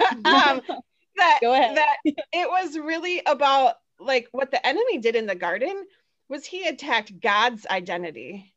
um, 0.24 0.60
that, 1.16 1.38
Go 1.40 1.52
ahead. 1.52 1.76
that 1.76 1.96
it 2.04 2.48
was 2.48 2.76
really 2.76 3.22
about 3.26 3.74
like 4.00 4.28
what 4.32 4.50
the 4.50 4.66
enemy 4.66 4.98
did 4.98 5.16
in 5.16 5.26
the 5.26 5.34
garden 5.34 5.84
was 6.28 6.44
he 6.44 6.66
attacked 6.66 7.20
God's 7.20 7.66
identity. 7.66 8.54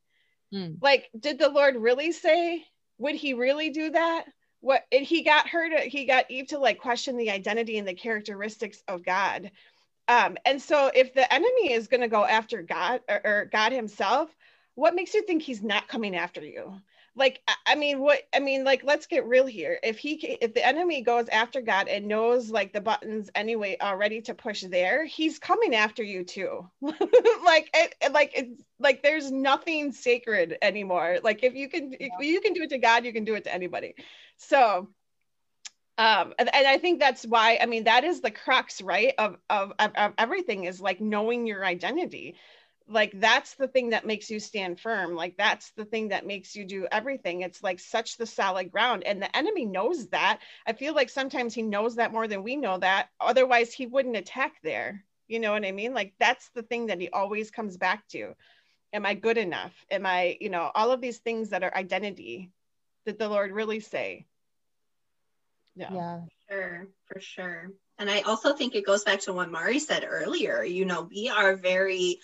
Mm. 0.54 0.78
Like, 0.82 1.10
did 1.20 1.40
the 1.40 1.50
Lord 1.50 1.76
really 1.76 2.12
say, 2.12 2.64
would 2.98 3.16
he 3.16 3.34
really 3.34 3.70
do 3.70 3.92
that? 3.92 4.26
What 4.62 4.84
and 4.92 5.06
he 5.06 5.24
got 5.24 5.50
her 5.50 5.70
to 5.70 5.82
he 5.82 6.06
got 6.06 6.32
Eve 6.32 6.48
to 6.48 6.58
like 6.58 6.80
question 6.80 7.18
the 7.18 7.30
identity 7.30 7.78
and 7.78 7.88
the 7.88 7.94
characteristics 7.94 8.82
of 8.88 9.06
God. 9.06 9.52
Um, 10.08 10.38
and 10.46 10.62
so 10.62 10.92
if 10.94 11.14
the 11.14 11.32
enemy 11.34 11.74
is 11.74 11.88
going 11.88 12.02
to 12.02 12.08
go 12.08 12.26
after 12.26 12.62
God 12.62 13.02
or, 13.10 13.22
or 13.26 13.46
God 13.52 13.72
himself, 13.72 14.30
what 14.76 14.96
makes 14.96 15.14
you 15.14 15.24
think 15.24 15.42
he's 15.42 15.64
not 15.64 15.88
coming 15.88 16.16
after 16.16 16.42
you? 16.42 16.80
like 17.16 17.42
i 17.66 17.76
mean 17.76 18.00
what 18.00 18.22
i 18.34 18.40
mean 18.40 18.64
like 18.64 18.84
let's 18.84 19.08
get 19.08 19.26
real 19.26 19.46
here. 19.46 19.80
If 19.84 19.98
he 19.98 20.14
if 20.42 20.54
the 20.54 20.66
enemy 20.66 21.02
goes 21.02 21.28
after 21.30 21.62
god 21.62 21.88
and 21.88 22.08
knows 22.08 22.50
like 22.50 22.74
the 22.74 22.82
buttons 22.82 23.30
anyway 23.36 23.78
are 23.80 23.98
ready 23.98 24.22
to 24.22 24.34
push 24.34 24.64
there 24.64 25.06
he's 25.06 25.40
coming 25.40 25.76
after 25.76 26.04
you 26.04 26.24
too. 26.24 26.70
Like 27.46 27.70
it 27.74 28.12
like 28.12 28.32
it's 28.36 28.64
like 28.80 29.04
there's 29.04 29.32
nothing 29.32 29.92
sacred 29.92 30.58
anymore. 30.62 31.20
Like 31.24 31.44
if 31.44 31.54
you 31.54 31.70
can 31.70 31.96
if 32.00 32.12
you 32.20 32.42
can 32.42 32.54
do 32.54 32.64
it 32.64 32.70
to 32.72 32.78
god 32.78 33.06
you 33.06 33.14
can 33.14 33.24
do 33.24 33.36
it 33.36 33.46
to 33.46 33.54
anybody. 33.54 33.96
So 34.38 34.90
um 35.98 36.34
and, 36.40 36.50
i 36.50 36.78
think 36.78 37.00
that's 37.00 37.26
why 37.26 37.58
i 37.62 37.66
mean 37.66 37.86
that 37.86 38.04
is 38.04 38.22
the 38.22 38.32
crux 38.32 38.82
right 38.82 39.14
of, 39.18 39.38
of 39.50 39.74
of 39.80 40.14
everything 40.18 40.66
is 40.66 40.82
like 40.82 41.02
knowing 41.02 41.46
your 41.48 41.66
identity. 41.66 42.36
Like 42.88 43.20
that's 43.20 43.56
the 43.56 43.68
thing 43.68 43.90
that 43.90 44.06
makes 44.06 44.30
you 44.30 44.40
stand 44.40 44.80
firm. 44.80 45.16
Like 45.16 45.38
that's 45.38 45.72
the 45.72 45.86
thing 45.86 46.10
that 46.10 46.28
makes 46.28 46.56
you 46.56 46.66
do 46.66 46.88
everything. 46.92 47.42
It's 47.42 47.64
like 47.64 47.80
such 47.80 48.18
the 48.18 48.28
solid 48.28 48.72
ground 48.72 49.04
and 49.04 49.20
the 49.22 49.36
enemy 49.36 49.66
knows 49.66 50.08
that. 50.10 50.40
I 50.68 50.74
feel 50.74 50.94
like 50.94 51.10
sometimes 51.10 51.56
he 51.56 51.64
knows 51.64 51.96
that 51.96 52.12
more 52.12 52.28
than 52.28 52.44
we 52.44 52.56
know 52.56 52.78
that. 52.78 53.10
Otherwise 53.20 53.74
he 53.74 53.88
wouldn't 53.88 54.16
attack 54.18 54.54
there. 54.64 55.04
You 55.28 55.40
know 55.40 55.52
what 55.54 55.66
i 55.66 55.72
mean? 55.72 55.94
Like 55.96 56.14
that's 56.20 56.50
the 56.50 56.62
thing 56.62 56.88
that 56.88 57.02
he 57.02 57.10
always 57.10 57.50
comes 57.50 57.78
back 57.78 58.08
to. 58.10 58.36
Am 58.94 59.06
i 59.06 59.16
good 59.16 59.38
enough? 59.38 59.74
Am 59.90 60.06
i 60.06 60.38
you 60.40 60.50
know 60.50 60.72
all 60.76 60.92
of 60.92 61.02
these 61.02 61.18
things 61.20 61.50
that 61.50 61.64
are 61.64 61.76
identity 61.76 62.52
did 63.06 63.20
the 63.20 63.30
lord 63.30 63.52
really 63.52 63.80
say 63.80 64.26
yeah 65.76 65.90
yeah 65.92 66.22
sure 66.50 66.88
for 67.06 67.20
sure 67.20 67.72
and 68.00 68.10
i 68.10 68.22
also 68.22 68.54
think 68.54 68.76
it 68.76 68.86
goes 68.86 69.04
back 69.04 69.20
to 69.20 69.34
what 69.34 69.52
mari 69.52 69.80
said 69.80 70.06
earlier 70.08 70.64
you 70.64 70.86
know 70.86 71.08
we 71.12 71.30
are 71.30 71.56
very 71.56 72.20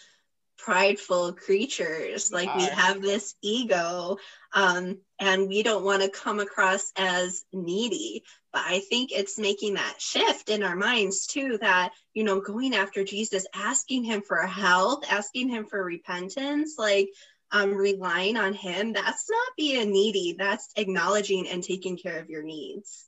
prideful 0.63 1.33
creatures. 1.33 2.31
Like 2.31 2.53
we 2.55 2.63
have 2.63 3.01
this 3.01 3.35
ego, 3.41 4.17
um, 4.53 4.97
and 5.19 5.47
we 5.47 5.63
don't 5.63 5.83
want 5.83 6.03
to 6.03 6.09
come 6.09 6.39
across 6.39 6.91
as 6.95 7.43
needy. 7.51 8.23
But 8.53 8.63
I 8.65 8.79
think 8.79 9.11
it's 9.11 9.39
making 9.39 9.75
that 9.75 9.95
shift 9.99 10.49
in 10.49 10.63
our 10.63 10.75
minds 10.75 11.25
too 11.25 11.57
that, 11.61 11.93
you 12.13 12.23
know, 12.23 12.41
going 12.41 12.75
after 12.75 13.03
Jesus, 13.03 13.45
asking 13.55 14.03
him 14.03 14.21
for 14.21 14.45
help, 14.45 15.11
asking 15.11 15.49
him 15.49 15.65
for 15.65 15.83
repentance, 15.83 16.75
like 16.77 17.09
um, 17.51 17.73
relying 17.73 18.37
on 18.37 18.53
him, 18.53 18.93
that's 18.93 19.29
not 19.29 19.53
being 19.57 19.91
needy. 19.91 20.35
That's 20.37 20.67
acknowledging 20.75 21.47
and 21.47 21.63
taking 21.63 21.97
care 21.97 22.19
of 22.19 22.29
your 22.29 22.43
needs. 22.43 23.07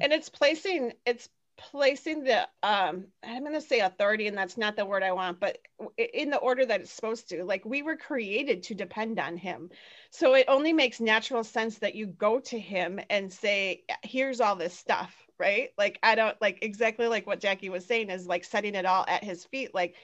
And 0.00 0.12
it's 0.12 0.28
placing, 0.28 0.92
it's 1.06 1.28
placing 1.58 2.24
the 2.24 2.48
um 2.62 3.04
i'm 3.22 3.42
going 3.42 3.52
to 3.52 3.60
say 3.60 3.80
authority 3.80 4.26
and 4.26 4.36
that's 4.36 4.56
not 4.56 4.74
the 4.74 4.84
word 4.84 5.02
i 5.02 5.12
want 5.12 5.38
but 5.38 5.58
in 5.98 6.30
the 6.30 6.38
order 6.38 6.64
that 6.64 6.80
it's 6.80 6.92
supposed 6.92 7.28
to. 7.28 7.44
Like 7.44 7.64
we 7.64 7.82
were 7.82 7.96
created 7.96 8.62
to 8.64 8.74
depend 8.74 9.18
on 9.18 9.36
him. 9.36 9.70
So 10.10 10.34
it 10.34 10.46
only 10.48 10.72
makes 10.72 11.00
natural 11.00 11.44
sense 11.44 11.78
that 11.78 11.94
you 11.94 12.06
go 12.06 12.40
to 12.40 12.58
him 12.58 13.00
and 13.10 13.32
say 13.32 13.84
here's 14.02 14.40
all 14.40 14.56
this 14.56 14.76
stuff 14.76 15.14
right? 15.38 15.70
Like 15.76 15.98
i 16.02 16.14
don't 16.14 16.40
like 16.40 16.58
exactly 16.62 17.08
like 17.08 17.26
what 17.26 17.40
jackie 17.40 17.68
was 17.68 17.84
saying 17.84 18.10
is 18.10 18.26
like 18.26 18.44
setting 18.44 18.74
it 18.74 18.86
all 18.86 19.04
at 19.08 19.24
his 19.24 19.44
feet. 19.44 19.74
Like 19.74 19.96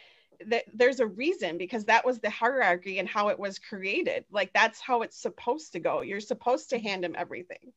that 0.46 0.64
there's 0.72 1.00
a 1.00 1.06
reason 1.06 1.58
because 1.58 1.84
that 1.86 2.04
was 2.04 2.18
the 2.18 2.30
hierarchy 2.30 2.98
and 2.98 3.08
how 3.08 3.28
it 3.28 3.38
was 3.38 3.58
created. 3.58 4.24
Like 4.30 4.52
that's 4.52 4.80
how 4.80 5.02
it's 5.02 5.20
supposed 5.20 5.72
to 5.72 5.80
go. 5.80 6.00
You're 6.02 6.20
supposed 6.20 6.70
to 6.70 6.78
hand 6.78 7.04
him 7.04 7.14
everything 7.16 7.72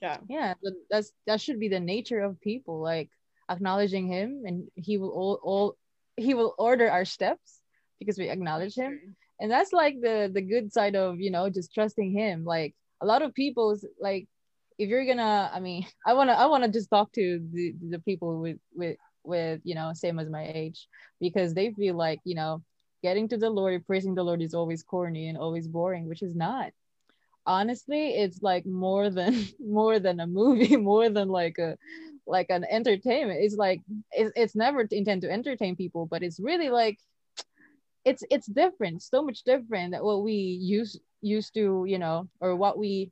yeah. 0.00 0.18
Yeah 0.28 0.54
that's 0.90 1.12
that 1.26 1.40
should 1.40 1.60
be 1.60 1.68
the 1.68 1.80
nature 1.80 2.20
of 2.20 2.40
people 2.40 2.80
like 2.80 3.10
acknowledging 3.50 4.06
him 4.06 4.42
and 4.44 4.68
he 4.74 4.98
will 4.98 5.10
all, 5.10 5.40
all 5.42 5.76
he 6.16 6.34
will 6.34 6.54
order 6.58 6.90
our 6.90 7.04
steps 7.04 7.60
because 7.98 8.18
we 8.18 8.28
acknowledge 8.28 8.74
him. 8.74 9.16
and 9.40 9.50
that's 9.50 9.72
like 9.72 10.00
the 10.00 10.30
the 10.32 10.40
good 10.42 10.72
side 10.72 10.96
of 10.96 11.20
you 11.20 11.30
know 11.30 11.48
just 11.50 11.72
trusting 11.74 12.10
him. 12.12 12.44
Like 12.44 12.74
a 13.00 13.06
lot 13.06 13.22
of 13.22 13.34
people's 13.34 13.84
like 14.00 14.28
if 14.78 14.88
you're 14.88 15.06
gonna 15.06 15.50
i 15.52 15.60
mean 15.60 15.86
i 16.06 16.12
want 16.12 16.30
to 16.30 16.38
i 16.38 16.46
want 16.46 16.64
to 16.64 16.70
just 16.70 16.90
talk 16.90 17.10
to 17.12 17.40
the, 17.52 17.74
the 17.90 17.98
people 18.00 18.40
with 18.40 18.58
with 18.74 18.96
with 19.24 19.60
you 19.64 19.74
know 19.74 19.92
same 19.94 20.18
as 20.18 20.28
my 20.28 20.50
age 20.54 20.86
because 21.20 21.54
they 21.54 21.72
feel 21.72 21.94
like 21.94 22.20
you 22.24 22.34
know 22.34 22.62
getting 23.02 23.28
to 23.28 23.36
the 23.36 23.48
lord 23.48 23.86
praising 23.86 24.14
the 24.14 24.22
lord 24.22 24.42
is 24.42 24.54
always 24.54 24.82
corny 24.82 25.28
and 25.28 25.38
always 25.38 25.66
boring 25.68 26.08
which 26.08 26.22
is 26.22 26.34
not 26.34 26.72
honestly 27.46 28.10
it's 28.10 28.42
like 28.42 28.66
more 28.66 29.10
than 29.10 29.46
more 29.60 29.98
than 29.98 30.20
a 30.20 30.26
movie 30.26 30.76
more 30.92 31.08
than 31.08 31.28
like 31.28 31.58
a 31.58 31.76
like 32.28 32.50
an 32.50 32.64
entertainment. 32.68 33.38
It's 33.40 33.54
like 33.56 33.82
it's, 34.10 34.32
it's 34.34 34.56
never 34.56 34.80
intended 34.80 35.28
to 35.28 35.32
entertain 35.32 35.76
people 35.76 36.06
but 36.06 36.22
it's 36.22 36.40
really 36.40 36.70
like 36.70 36.98
it's 38.04 38.22
it's 38.30 38.46
different 38.46 39.02
so 39.02 39.22
much 39.22 39.42
different 39.44 39.92
than 39.92 40.04
what 40.04 40.22
we 40.22 40.34
used 40.34 41.00
used 41.22 41.54
to 41.54 41.84
you 41.88 41.98
know 41.98 42.28
or 42.40 42.56
what 42.56 42.78
we 42.78 43.10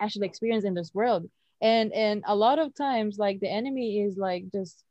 actually 0.00 0.26
experience 0.26 0.64
in 0.64 0.74
this 0.74 0.92
world. 0.94 1.28
And 1.60 1.92
and 1.92 2.22
a 2.26 2.34
lot 2.34 2.58
of 2.58 2.74
times 2.74 3.18
like 3.18 3.40
the 3.40 3.50
enemy 3.50 4.02
is 4.02 4.16
like 4.16 4.44
just 4.52 4.84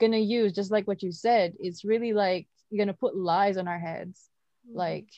gonna 0.00 0.18
use 0.18 0.52
just 0.52 0.70
like 0.70 0.86
what 0.86 1.02
you 1.02 1.10
said 1.10 1.54
it's 1.58 1.84
really 1.84 2.12
like 2.12 2.46
you're 2.70 2.84
gonna 2.84 2.94
put 2.94 3.16
lies 3.16 3.56
on 3.56 3.66
our 3.66 3.78
heads. 3.78 4.28
Mm-hmm. 4.68 4.78
like 4.78 5.08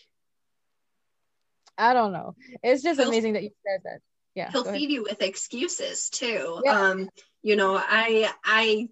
I 1.80 1.94
don't 1.94 2.12
know. 2.12 2.34
It's 2.62 2.82
just 2.82 3.00
amazing 3.00 3.32
that 3.32 3.42
you 3.42 3.50
said 3.66 3.80
that. 3.84 4.00
yeah 4.34 4.50
he'll 4.52 4.64
feed 4.64 4.90
you 4.90 5.02
with 5.02 5.22
excuses 5.22 6.08
too. 6.10 6.60
Yeah. 6.64 6.80
um 6.80 7.08
you 7.42 7.56
know 7.56 7.74
i 7.76 8.30
i 8.44 8.88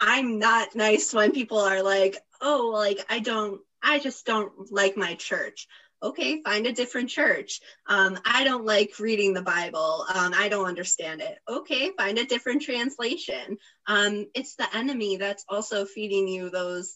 i'm 0.00 0.38
not 0.38 0.74
nice 0.74 1.14
when 1.14 1.32
people 1.32 1.58
are 1.58 1.82
like 1.82 2.16
oh 2.42 2.70
like 2.72 2.98
i 3.08 3.18
don't 3.20 3.60
i 3.82 3.98
just 3.98 4.26
don't 4.26 4.52
like 4.72 4.96
my 4.96 5.14
church. 5.14 5.68
Okay 6.02 6.42
find 6.42 6.66
a 6.66 6.72
different 6.72 7.08
church. 7.08 7.60
Um, 7.86 8.18
i 8.26 8.44
don't 8.44 8.66
like 8.66 8.98
reading 8.98 9.32
the 9.32 9.42
bible. 9.42 10.04
Um, 10.12 10.34
i 10.36 10.48
don't 10.48 10.66
understand 10.66 11.22
it. 11.22 11.38
Okay 11.48 11.92
find 11.96 12.18
a 12.18 12.24
different 12.26 12.62
translation. 12.62 13.56
Um, 13.86 14.26
it's 14.34 14.56
the 14.56 14.68
enemy 14.76 15.16
that's 15.16 15.44
also 15.48 15.86
feeding 15.86 16.28
you 16.28 16.50
those 16.50 16.94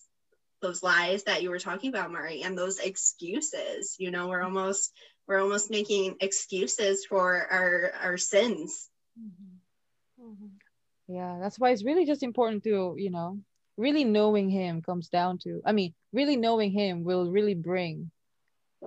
those 0.60 0.82
lies 0.82 1.24
that 1.24 1.42
you 1.42 1.50
were 1.50 1.58
talking 1.58 1.90
about 1.90 2.10
mari 2.10 2.42
and 2.42 2.56
those 2.56 2.78
excuses 2.78 3.96
you 3.98 4.10
know 4.10 4.28
we're 4.28 4.42
almost 4.42 4.92
we're 5.26 5.40
almost 5.40 5.70
making 5.70 6.16
excuses 6.20 7.04
for 7.04 7.46
our 7.50 7.92
our 8.02 8.16
sins 8.16 8.88
mm-hmm. 9.18 10.30
Mm-hmm. 10.30 11.14
yeah 11.14 11.38
that's 11.40 11.58
why 11.58 11.70
it's 11.70 11.84
really 11.84 12.06
just 12.06 12.22
important 12.22 12.64
to 12.64 12.94
you 12.98 13.10
know 13.10 13.38
really 13.76 14.04
knowing 14.04 14.50
him 14.50 14.82
comes 14.82 15.08
down 15.08 15.38
to 15.38 15.62
i 15.64 15.72
mean 15.72 15.94
really 16.12 16.36
knowing 16.36 16.70
him 16.70 17.04
will 17.04 17.30
really 17.30 17.54
bring 17.54 18.10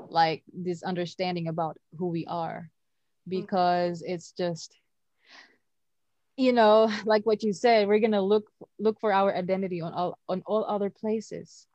like 0.09 0.43
this 0.53 0.84
understanding 0.84 1.47
about 1.47 1.78
who 1.97 2.07
we 2.07 2.26
are 2.26 2.69
because 3.28 4.01
mm-hmm. 4.01 4.13
it's 4.13 4.32
just 4.32 4.76
you 6.38 6.53
know 6.53 6.89
like 7.05 7.25
what 7.25 7.43
you 7.43 7.53
said 7.53 7.88
we're 7.88 7.99
gonna 7.99 8.21
look 8.21 8.49
look 8.79 8.99
for 8.99 9.13
our 9.13 9.36
identity 9.36 9.81
on 9.81 9.93
all 9.93 10.17
on 10.27 10.43
all 10.45 10.65
other 10.65 10.89
places. 10.89 11.67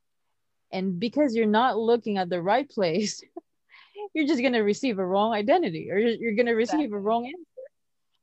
And 0.70 1.00
because 1.00 1.34
you're 1.34 1.46
not 1.46 1.78
looking 1.78 2.18
at 2.18 2.28
the 2.28 2.42
right 2.42 2.68
place 2.68 3.22
you're 4.14 4.26
just 4.26 4.42
gonna 4.42 4.62
receive 4.62 4.98
a 4.98 5.06
wrong 5.06 5.32
identity 5.32 5.90
or 5.90 5.98
you're, 5.98 6.34
gonna 6.34 6.54
receive 6.54 6.80
exactly. 6.80 6.96
a 6.96 7.00
wrong 7.00 7.26
answer. 7.26 7.66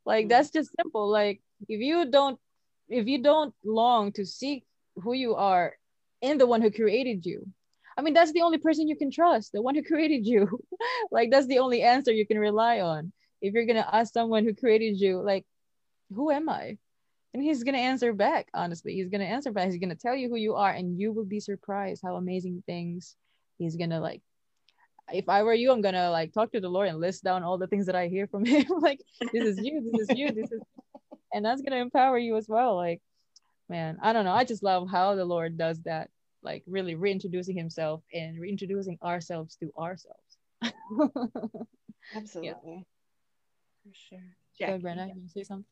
Like 0.05 0.23
mm-hmm. 0.23 0.29
that's 0.29 0.51
just 0.51 0.69
simple. 0.79 1.09
Like 1.09 1.41
if 1.67 1.79
you 1.81 2.09
don't 2.09 2.39
if 2.89 3.07
you 3.07 3.21
don't 3.21 3.53
long 3.63 4.11
to 4.13 4.25
seek 4.25 4.63
who 4.95 5.13
you 5.13 5.36
are 5.36 5.75
in 6.21 6.38
the 6.38 6.47
one 6.47 6.61
who 6.61 6.71
created 6.71 7.25
you 7.25 7.45
i 7.97 8.01
mean 8.01 8.13
that's 8.13 8.31
the 8.31 8.41
only 8.41 8.57
person 8.57 8.88
you 8.88 8.95
can 8.95 9.11
trust 9.11 9.51
the 9.51 9.61
one 9.61 9.75
who 9.75 9.83
created 9.91 10.25
you. 10.25 10.59
Like 11.11 11.31
that's 11.31 11.47
the 11.47 11.59
only 11.59 11.81
answer 11.81 12.11
you 12.11 12.27
can 12.27 12.39
rely 12.39 12.81
on. 12.81 13.11
If 13.41 13.53
you're 13.53 13.65
gonna 13.65 13.88
ask 13.91 14.13
someone 14.13 14.43
who 14.43 14.53
created 14.53 14.99
you 14.99 15.21
like 15.21 15.45
who 16.14 16.32
am 16.32 16.49
i 16.49 16.78
and 17.34 17.43
he's 17.43 17.64
gonna 17.64 17.78
answer 17.78 18.14
back 18.14 18.47
honestly 18.53 18.93
he's 18.93 19.10
gonna 19.10 19.24
answer 19.24 19.51
back 19.51 19.66
he's 19.68 19.80
gonna 19.80 19.95
tell 19.95 20.16
you 20.16 20.30
who 20.30 20.36
you 20.36 20.56
are 20.56 20.72
and 20.72 20.99
you 20.99 21.12
will 21.12 21.26
be 21.26 21.39
surprised 21.39 22.01
how 22.03 22.16
amazing 22.16 22.64
things 22.66 23.16
he's 23.58 23.76
gonna 23.76 23.99
like 23.99 24.22
if 25.12 25.30
I 25.30 25.43
were 25.43 25.53
you, 25.53 25.72
I'm 25.72 25.82
gonna 25.82 26.10
like 26.10 26.34
talk 26.34 26.51
to 26.53 26.60
the 26.60 26.70
Lord 26.70 26.88
and 26.88 26.99
list 26.99 27.24
down 27.24 27.43
all 27.43 27.58
the 27.58 27.68
things 27.68 27.86
that 27.86 27.95
I 27.95 28.08
hear 28.08 28.28
from 28.28 28.45
him. 28.45 28.66
like, 28.80 28.99
this 29.32 29.43
is 29.43 29.60
you, 29.62 29.82
this 29.91 30.10
is 30.10 30.18
you, 30.18 30.32
this 30.32 30.51
is, 30.51 30.62
and 31.34 31.45
that's 31.45 31.62
gonna 31.62 31.82
empower 31.82 32.18
you 32.18 32.36
as 32.38 32.47
well. 32.47 32.76
Like, 32.76 33.01
man, 33.70 33.97
I 34.01 34.14
don't 34.14 34.26
know. 34.26 34.34
I 34.34 34.43
just 34.43 34.64
love 34.64 34.89
how 34.89 35.16
the 35.16 35.26
Lord 35.26 35.58
does 35.58 35.82
that, 35.84 36.10
like 36.41 36.64
really 36.68 36.95
reintroducing 36.95 37.58
Himself 37.58 38.01
and 38.14 38.39
reintroducing 38.39 38.97
ourselves 39.03 39.56
to 39.58 39.72
ourselves. 39.78 40.20
Absolutely, 42.16 42.51
yeah. 42.64 42.80
for 43.84 43.93
sure. 43.93 44.20
Jackie, 44.58 44.82
Go, 44.82 44.88
Brenna, 44.88 45.08
yeah. 45.08 45.14
you 45.16 45.30
say 45.30 45.43
something? 45.43 45.66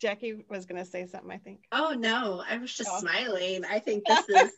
Jackie 0.00 0.44
was 0.48 0.66
going 0.66 0.82
to 0.82 0.88
say 0.88 1.06
something, 1.06 1.30
I 1.30 1.38
think. 1.38 1.64
Oh 1.72 1.94
no, 1.98 2.42
I 2.48 2.58
was 2.58 2.72
just 2.72 2.90
oh. 2.92 3.00
smiling. 3.00 3.64
I 3.64 3.78
think 3.78 4.04
this 4.06 4.24
is 4.28 4.52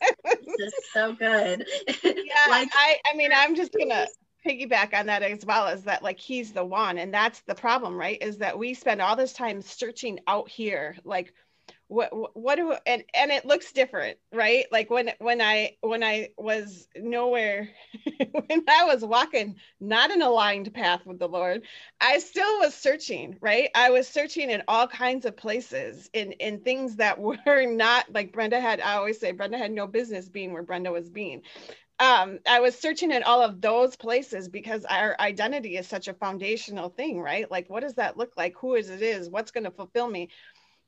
this 0.57 0.73
is 0.73 0.73
so 0.93 1.13
good. 1.13 1.65
yeah, 2.03 2.45
like 2.49 2.69
I 2.73 2.97
I 3.11 3.15
mean, 3.15 3.31
I'm 3.35 3.55
just 3.55 3.73
going 3.73 3.89
to 3.89 4.07
piggyback 4.45 4.97
on 4.97 5.05
that 5.05 5.23
as 5.23 5.45
well 5.45 5.67
as 5.67 5.83
that 5.83 6.03
like 6.03 6.19
he's 6.19 6.51
the 6.51 6.65
one 6.65 6.97
and 6.97 7.13
that's 7.13 7.41
the 7.41 7.55
problem, 7.55 7.95
right? 7.95 8.21
Is 8.21 8.37
that 8.37 8.57
we 8.57 8.73
spend 8.73 9.01
all 9.01 9.15
this 9.15 9.33
time 9.33 9.61
searching 9.61 10.19
out 10.27 10.49
here 10.49 10.95
like 11.03 11.33
what 11.91 12.37
what 12.37 12.55
do 12.55 12.73
and 12.85 13.03
and 13.13 13.31
it 13.31 13.45
looks 13.45 13.73
different 13.73 14.17
right 14.31 14.65
like 14.71 14.89
when 14.89 15.11
when 15.19 15.41
i 15.41 15.75
when 15.81 16.03
i 16.05 16.29
was 16.37 16.87
nowhere 16.95 17.69
when 18.31 18.63
i 18.69 18.85
was 18.85 19.03
walking 19.03 19.57
not 19.81 20.09
an 20.09 20.21
aligned 20.21 20.73
path 20.73 21.05
with 21.05 21.19
the 21.19 21.27
lord 21.27 21.63
i 21.99 22.17
still 22.19 22.59
was 22.59 22.73
searching 22.73 23.35
right 23.41 23.69
i 23.75 23.89
was 23.89 24.07
searching 24.07 24.49
in 24.49 24.63
all 24.69 24.87
kinds 24.87 25.25
of 25.25 25.35
places 25.35 26.09
in 26.13 26.31
in 26.33 26.61
things 26.61 26.95
that 26.95 27.19
were 27.45 27.65
not 27.67 28.05
like 28.13 28.31
brenda 28.31 28.61
had 28.61 28.79
i 28.79 28.93
always 28.93 29.19
say 29.19 29.33
brenda 29.33 29.57
had 29.57 29.71
no 29.71 29.85
business 29.85 30.29
being 30.29 30.53
where 30.53 30.63
brenda 30.63 30.91
was 30.91 31.09
being 31.09 31.41
um, 31.99 32.39
I 32.47 32.61
was 32.61 32.77
searching 32.77 33.11
in 33.11 33.23
all 33.23 33.41
of 33.43 33.61
those 33.61 33.95
places 33.95 34.49
because 34.49 34.85
our 34.85 35.15
identity 35.19 35.77
is 35.77 35.87
such 35.87 36.07
a 36.07 36.15
foundational 36.15 36.89
thing, 36.89 37.21
right? 37.21 37.49
Like, 37.49 37.69
what 37.69 37.81
does 37.81 37.95
that 37.95 38.17
look 38.17 38.33
like? 38.37 38.55
Who 38.59 38.75
is 38.75 38.89
it 38.89 39.03
is? 39.03 39.29
What's 39.29 39.51
going 39.51 39.65
to 39.65 39.71
fulfill 39.71 40.09
me? 40.09 40.29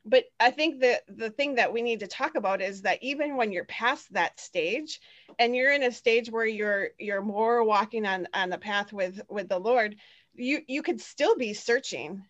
But 0.05 0.25
i 0.39 0.51
think 0.51 0.81
that 0.81 1.01
the 1.07 1.29
thing 1.29 1.55
that 1.55 1.71
we 1.71 1.81
need 1.81 1.99
to 1.99 2.07
talk 2.07 2.35
about 2.35 2.61
is 2.61 2.81
that 2.81 3.01
even 3.01 3.37
when 3.37 3.51
you're 3.51 3.65
past 3.65 4.11
that 4.13 4.39
stage 4.39 4.99
and 5.39 5.55
you're 5.55 5.73
in 5.73 5.83
a 5.83 5.91
stage 5.91 6.29
where 6.29 6.45
you're 6.45 6.89
you're 6.99 7.21
more 7.21 7.63
walking 7.63 8.05
on 8.05 8.27
on 8.33 8.49
the 8.49 8.57
path 8.57 8.91
with 8.93 9.21
with 9.29 9.47
the 9.49 9.59
lord 9.59 9.95
you 10.35 10.61
you 10.67 10.81
could 10.81 11.01
still 11.01 11.35
be 11.35 11.53
searching. 11.53 12.25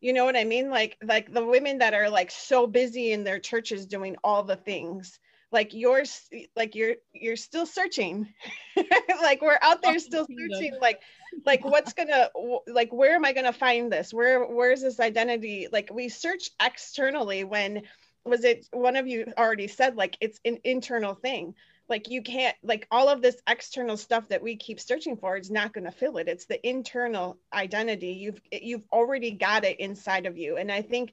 You 0.00 0.12
know 0.12 0.24
what 0.24 0.36
i 0.36 0.44
mean? 0.44 0.70
Like 0.70 0.96
like 1.02 1.32
the 1.32 1.44
women 1.44 1.78
that 1.78 1.94
are 1.94 2.08
like 2.08 2.30
so 2.30 2.66
busy 2.66 3.12
in 3.12 3.24
their 3.24 3.38
churches 3.38 3.86
doing 3.86 4.16
all 4.24 4.42
the 4.42 4.56
things 4.56 5.18
like 5.52 5.74
yours 5.74 6.28
like 6.56 6.74
you're 6.74 6.96
you're 7.12 7.36
still 7.36 7.66
searching. 7.66 8.32
Like 9.22 9.42
we're 9.42 9.58
out 9.60 9.82
there 9.82 9.98
still 9.98 10.26
searching 10.26 10.72
like 10.80 11.00
like 11.44 11.64
what's 11.64 11.92
gonna 11.92 12.30
like 12.66 12.90
where 12.92 13.14
am 13.14 13.24
i 13.24 13.32
gonna 13.32 13.52
find 13.52 13.92
this? 13.92 14.14
Where 14.14 14.44
where's 14.44 14.80
this 14.80 14.98
identity? 14.98 15.68
Like 15.70 15.90
we 15.92 16.08
search 16.08 16.50
externally 16.62 17.44
when 17.44 17.82
was 18.24 18.44
it 18.44 18.66
one 18.72 18.96
of 18.96 19.06
you 19.06 19.32
already 19.38 19.66
said 19.66 19.96
like 19.96 20.16
it's 20.20 20.40
an 20.44 20.58
internal 20.64 21.14
thing. 21.14 21.54
Like 21.88 22.08
you 22.08 22.22
can't 22.22 22.56
like 22.62 22.86
all 22.90 23.08
of 23.08 23.20
this 23.20 23.36
external 23.48 23.96
stuff 23.96 24.28
that 24.28 24.42
we 24.42 24.56
keep 24.56 24.80
searching 24.80 25.16
for 25.16 25.36
is 25.36 25.50
not 25.50 25.72
going 25.72 25.84
to 25.84 25.90
fill 25.90 26.18
it. 26.18 26.28
It's 26.28 26.46
the 26.46 26.66
internal 26.66 27.36
identity. 27.52 28.12
You've 28.12 28.40
you've 28.52 28.84
already 28.92 29.32
got 29.32 29.64
it 29.64 29.80
inside 29.80 30.26
of 30.26 30.38
you. 30.38 30.56
And 30.56 30.70
i 30.70 30.82
think 30.82 31.12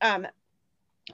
um 0.00 0.26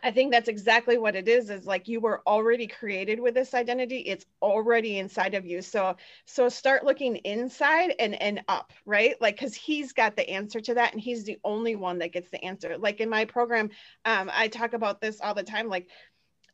I 0.03 0.11
think 0.11 0.33
that's 0.33 0.49
exactly 0.49 0.99
what 0.99 1.15
it 1.15 1.29
is 1.29 1.51
is 1.51 1.67
like 1.67 1.89
you 1.89 2.01
were 2.01 2.23
already 2.27 2.67
created 2.67 3.21
with 3.21 3.35
this 3.35 3.55
identity. 3.55 3.99
It's 3.99 4.27
already 4.43 4.99
inside 4.99 5.35
of 5.35 5.47
you. 5.47 5.63
So 5.63 5.97
so 6.25 6.49
start 6.49 6.85
looking 6.85 7.17
inside 7.17 7.95
and 7.99 8.21
and 8.21 8.43
up 8.49 8.73
right? 8.85 9.15
Like 9.21 9.39
cuz 9.39 9.55
he's 9.55 9.93
got 9.93 10.17
the 10.17 10.29
answer 10.29 10.61
to 10.61 10.75
that 10.75 10.93
and 10.93 11.01
he's 11.01 11.25
the 11.25 11.39
only 11.45 11.77
one 11.77 11.99
that 11.99 12.13
gets 12.13 12.31
the 12.31 12.45
answer. 12.45 12.77
Like 12.77 13.01
in 13.01 13.09
my 13.09 13.25
program 13.25 13.71
um 14.05 14.31
I 14.33 14.49
talk 14.49 14.73
about 14.73 15.01
this 15.01 15.21
all 15.21 15.35
the 15.35 15.43
time 15.45 15.69
like 15.69 15.89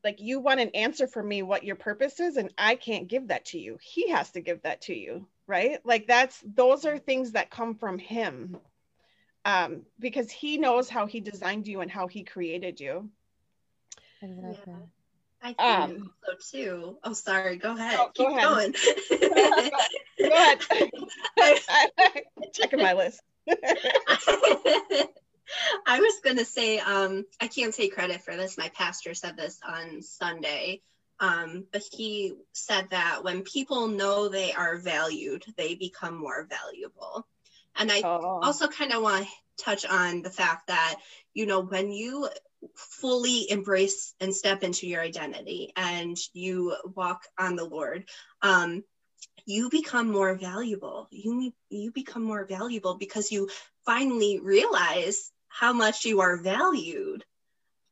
like 0.04 0.20
you 0.20 0.40
want 0.40 0.60
an 0.60 0.70
answer 0.70 1.06
from 1.06 1.28
me 1.28 1.42
what 1.42 1.64
your 1.64 1.76
purpose 1.76 2.20
is 2.20 2.36
and 2.36 2.52
I 2.58 2.74
can't 2.74 3.08
give 3.08 3.28
that 3.28 3.46
to 3.46 3.58
you. 3.58 3.78
He 3.80 4.10
has 4.10 4.30
to 4.32 4.40
give 4.40 4.62
that 4.62 4.82
to 4.82 4.94
you 4.94 5.26
right? 5.46 5.84
Like 5.84 6.06
that's 6.06 6.42
those 6.44 6.84
are 6.84 6.98
things 6.98 7.32
that 7.32 7.50
come 7.50 7.74
from 7.74 7.98
him 7.98 8.58
um 9.44 9.86
because 9.98 10.30
he 10.30 10.58
knows 10.58 10.88
how 10.88 11.06
he 11.06 11.20
designed 11.20 11.66
you 11.66 11.80
and 11.80 11.90
how 11.90 12.06
he 12.06 12.22
created 12.24 12.78
you 12.80 13.10
yeah. 14.22 14.74
I 15.42 15.54
think 15.54 15.60
um, 15.60 16.12
so 16.24 16.34
too. 16.52 16.98
Oh, 17.02 17.14
sorry. 17.14 17.56
Go 17.56 17.74
ahead. 17.74 17.98
Oh, 17.98 18.10
Keep 18.14 18.28
go 18.28 18.36
ahead. 18.36 18.74
going. 20.20 20.90
go 21.38 21.56
ahead. 21.98 22.24
Checking 22.52 22.78
my 22.80 22.92
list. 22.92 23.22
I 25.86 25.98
was 25.98 26.20
gonna 26.22 26.44
say, 26.44 26.78
um, 26.78 27.24
I 27.40 27.46
can't 27.46 27.74
take 27.74 27.94
credit 27.94 28.22
for 28.22 28.36
this. 28.36 28.58
My 28.58 28.70
pastor 28.74 29.14
said 29.14 29.36
this 29.36 29.58
on 29.66 30.02
Sunday. 30.02 30.82
Um, 31.20 31.66
but 31.70 31.82
he 31.92 32.34
said 32.52 32.88
that 32.90 33.22
when 33.22 33.42
people 33.42 33.88
know 33.88 34.28
they 34.28 34.52
are 34.52 34.78
valued, 34.78 35.44
they 35.56 35.74
become 35.74 36.16
more 36.16 36.48
valuable. 36.48 37.26
And 37.76 37.92
I 37.92 38.00
oh. 38.02 38.40
also 38.42 38.68
kind 38.68 38.92
of 38.92 39.02
want 39.02 39.26
to 39.26 39.64
touch 39.64 39.84
on 39.84 40.22
the 40.22 40.30
fact 40.30 40.68
that, 40.68 40.96
you 41.34 41.44
know, 41.44 41.60
when 41.60 41.92
you 41.92 42.28
fully 42.74 43.50
embrace 43.50 44.14
and 44.20 44.34
step 44.34 44.62
into 44.62 44.86
your 44.86 45.00
identity 45.00 45.72
and 45.76 46.16
you 46.32 46.76
walk 46.94 47.22
on 47.38 47.56
the 47.56 47.64
Lord, 47.64 48.04
um, 48.42 48.84
you 49.46 49.70
become 49.70 50.10
more 50.10 50.34
valuable. 50.34 51.08
You 51.10 51.52
you 51.70 51.92
become 51.92 52.22
more 52.22 52.44
valuable 52.44 52.94
because 52.96 53.32
you 53.32 53.48
finally 53.84 54.40
realize 54.42 55.32
how 55.48 55.72
much 55.72 56.04
you 56.04 56.20
are 56.20 56.36
valued, 56.36 57.24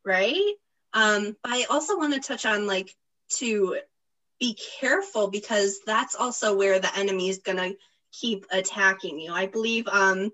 right? 0.05 0.55
Um, 0.93 1.37
I 1.45 1.67
also 1.69 1.97
want 1.97 2.15
to 2.15 2.21
touch 2.21 2.47
on 2.47 2.67
like 2.67 2.95
to 3.37 3.79
be 4.41 4.57
careful 4.81 5.29
because 5.29 5.81
that's 5.87 6.15
also 6.15 6.57
where 6.57 6.79
the 6.79 6.97
enemy 6.97 7.29
is 7.29 7.39
gonna 7.39 7.73
keep 8.13 8.47
attacking 8.51 9.19
you. 9.21 9.33
I 9.33 9.47
believe 9.47 9.89
um, 9.89 10.31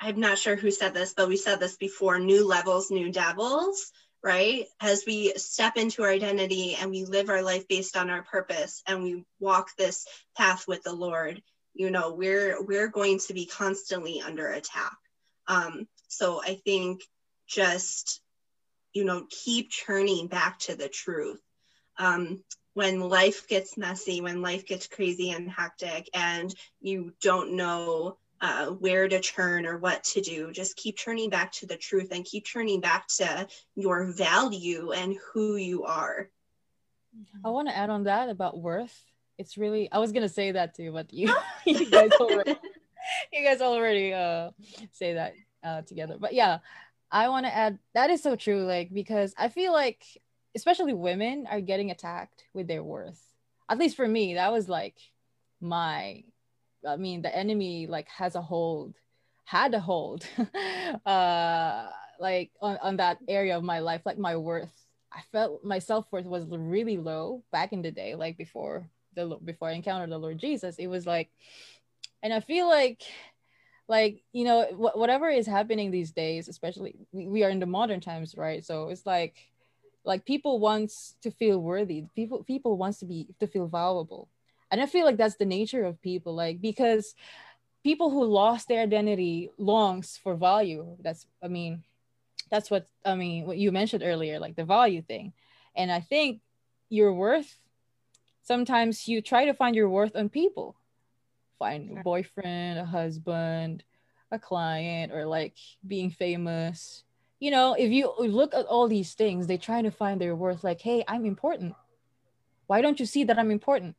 I'm 0.00 0.20
not 0.20 0.38
sure 0.38 0.56
who 0.56 0.70
said 0.70 0.94
this, 0.94 1.14
but 1.14 1.28
we 1.28 1.36
said 1.36 1.60
this 1.60 1.76
before 1.76 2.18
new 2.18 2.46
levels, 2.46 2.90
new 2.90 3.10
devils, 3.10 3.90
right? 4.22 4.66
As 4.80 5.04
we 5.06 5.32
step 5.36 5.76
into 5.76 6.02
our 6.02 6.10
identity 6.10 6.76
and 6.78 6.90
we 6.90 7.04
live 7.04 7.28
our 7.28 7.42
life 7.42 7.66
based 7.68 7.96
on 7.96 8.10
our 8.10 8.22
purpose 8.22 8.82
and 8.86 9.02
we 9.02 9.24
walk 9.40 9.68
this 9.76 10.06
path 10.36 10.66
with 10.68 10.82
the 10.82 10.92
Lord, 10.92 11.42
you 11.74 11.90
know, 11.90 12.12
we're 12.14 12.62
we're 12.62 12.88
going 12.88 13.18
to 13.20 13.34
be 13.34 13.46
constantly 13.46 14.20
under 14.20 14.48
attack. 14.48 14.96
Um, 15.46 15.86
so 16.08 16.42
I 16.42 16.60
think 16.64 17.02
just, 17.46 18.20
you 18.92 19.04
know, 19.04 19.26
keep 19.30 19.70
churning 19.70 20.26
back 20.26 20.58
to 20.60 20.74
the 20.74 20.88
truth. 20.88 21.40
Um, 21.98 22.42
when 22.74 23.00
life 23.00 23.48
gets 23.48 23.78
messy, 23.78 24.20
when 24.20 24.42
life 24.42 24.66
gets 24.66 24.86
crazy 24.86 25.30
and 25.30 25.50
hectic, 25.50 26.10
and 26.12 26.54
you 26.80 27.14
don't 27.22 27.52
know 27.52 28.18
uh, 28.40 28.66
where 28.66 29.08
to 29.08 29.20
turn 29.20 29.66
or 29.66 29.78
what 29.78 30.04
to 30.04 30.20
do, 30.20 30.52
just 30.52 30.76
keep 30.76 30.98
turning 30.98 31.30
back 31.30 31.52
to 31.52 31.66
the 31.66 31.76
truth 31.76 32.08
and 32.12 32.24
keep 32.24 32.46
turning 32.46 32.80
back 32.80 33.08
to 33.08 33.46
your 33.74 34.12
value 34.12 34.92
and 34.92 35.16
who 35.32 35.56
you 35.56 35.84
are. 35.84 36.30
I 37.44 37.48
want 37.48 37.68
to 37.68 37.76
add 37.76 37.90
on 37.90 38.04
that 38.04 38.28
about 38.28 38.58
worth. 38.58 39.04
It's 39.38 39.56
really 39.56 39.90
I 39.92 39.98
was 39.98 40.12
gonna 40.12 40.28
say 40.28 40.52
that 40.52 40.74
too, 40.74 40.92
but 40.92 41.12
you 41.12 41.34
you 41.66 41.90
guys 41.90 42.10
already 42.12 42.56
you 43.32 43.44
guys 43.44 43.60
already 43.60 44.12
uh 44.12 44.50
say 44.92 45.14
that 45.14 45.34
uh 45.62 45.82
together. 45.82 46.16
But 46.18 46.34
yeah, 46.34 46.58
I 47.10 47.28
want 47.28 47.46
to 47.46 47.54
add 47.54 47.78
that 47.94 48.10
is 48.10 48.22
so 48.22 48.36
true, 48.36 48.64
like 48.64 48.92
because 48.92 49.34
I 49.36 49.48
feel 49.48 49.72
like 49.72 50.04
especially 50.54 50.94
women 50.94 51.46
are 51.50 51.60
getting 51.60 51.90
attacked 51.90 52.44
with 52.54 52.66
their 52.66 52.82
worth. 52.82 53.22
At 53.68 53.78
least 53.78 53.96
for 53.96 54.08
me, 54.08 54.34
that 54.34 54.52
was 54.52 54.68
like 54.68 54.96
my 55.60 56.24
I 56.86 56.96
mean 56.96 57.22
the 57.22 57.34
enemy 57.34 57.86
like 57.86 58.08
has 58.08 58.34
a 58.34 58.42
hold, 58.42 58.94
had 59.44 59.74
a 59.74 59.80
hold 59.80 60.26
uh 61.06 61.88
like 62.18 62.50
on, 62.62 62.78
on 62.82 62.96
that 62.96 63.18
area 63.28 63.56
of 63.56 63.64
my 63.64 63.80
life, 63.80 64.02
like 64.04 64.18
my 64.18 64.36
worth. 64.36 64.72
I 65.12 65.20
felt 65.32 65.64
my 65.64 65.78
self-worth 65.78 66.26
was 66.26 66.44
really 66.46 66.98
low 66.98 67.42
back 67.52 67.72
in 67.72 67.80
the 67.80 67.90
day, 67.90 68.14
like 68.14 68.36
before 68.36 68.88
the 69.14 69.38
before 69.44 69.68
I 69.68 69.72
encountered 69.72 70.10
the 70.10 70.18
Lord 70.18 70.38
Jesus. 70.38 70.76
It 70.78 70.88
was 70.88 71.06
like 71.06 71.30
and 72.22 72.32
I 72.32 72.40
feel 72.40 72.68
like 72.68 73.02
like 73.88 74.22
you 74.32 74.44
know 74.44 74.64
wh- 74.64 74.96
whatever 74.96 75.28
is 75.28 75.46
happening 75.46 75.90
these 75.90 76.10
days 76.10 76.48
especially 76.48 76.96
we, 77.12 77.28
we 77.28 77.44
are 77.44 77.50
in 77.50 77.60
the 77.60 77.66
modern 77.66 78.00
times 78.00 78.36
right 78.36 78.64
so 78.64 78.88
it's 78.88 79.06
like 79.06 79.36
like 80.04 80.24
people 80.24 80.58
wants 80.58 81.14
to 81.22 81.30
feel 81.30 81.58
worthy 81.58 82.04
people 82.14 82.42
people 82.44 82.76
wants 82.76 82.98
to 82.98 83.06
be 83.06 83.28
to 83.38 83.46
feel 83.46 83.66
valuable 83.66 84.28
and 84.70 84.80
i 84.80 84.86
feel 84.86 85.04
like 85.04 85.16
that's 85.16 85.36
the 85.36 85.44
nature 85.44 85.84
of 85.84 86.00
people 86.02 86.34
like 86.34 86.60
because 86.60 87.14
people 87.84 88.10
who 88.10 88.24
lost 88.24 88.68
their 88.68 88.82
identity 88.82 89.50
longs 89.58 90.18
for 90.22 90.34
value 90.34 90.96
that's 91.00 91.26
i 91.42 91.48
mean 91.48 91.82
that's 92.50 92.70
what 92.70 92.88
i 93.04 93.14
mean 93.14 93.46
what 93.46 93.58
you 93.58 93.72
mentioned 93.72 94.02
earlier 94.04 94.38
like 94.38 94.56
the 94.56 94.64
value 94.64 95.02
thing 95.02 95.32
and 95.74 95.90
i 95.90 96.00
think 96.00 96.40
your 96.88 97.12
worth 97.12 97.58
sometimes 98.42 99.08
you 99.08 99.20
try 99.20 99.44
to 99.44 99.54
find 99.54 99.74
your 99.74 99.88
worth 99.88 100.14
on 100.16 100.28
people 100.28 100.76
find 101.58 101.88
sure. 101.88 101.98
a 101.98 102.02
boyfriend 102.02 102.78
a 102.78 102.84
husband 102.84 103.82
a 104.32 104.38
client 104.38 105.12
or 105.12 105.24
like 105.24 105.56
being 105.86 106.10
famous 106.10 107.04
you 107.38 107.50
know, 107.50 107.74
if 107.78 107.90
you 107.90 108.12
look 108.18 108.54
at 108.54 108.66
all 108.66 108.88
these 108.88 109.14
things, 109.14 109.46
they 109.46 109.58
try 109.58 109.82
to 109.82 109.90
find 109.90 110.20
their 110.20 110.34
worth 110.34 110.64
like, 110.64 110.80
hey, 110.80 111.04
I'm 111.06 111.26
important. 111.26 111.74
Why 112.66 112.80
don't 112.80 112.98
you 112.98 113.06
see 113.06 113.24
that 113.24 113.38
I'm 113.38 113.50
important? 113.50 113.94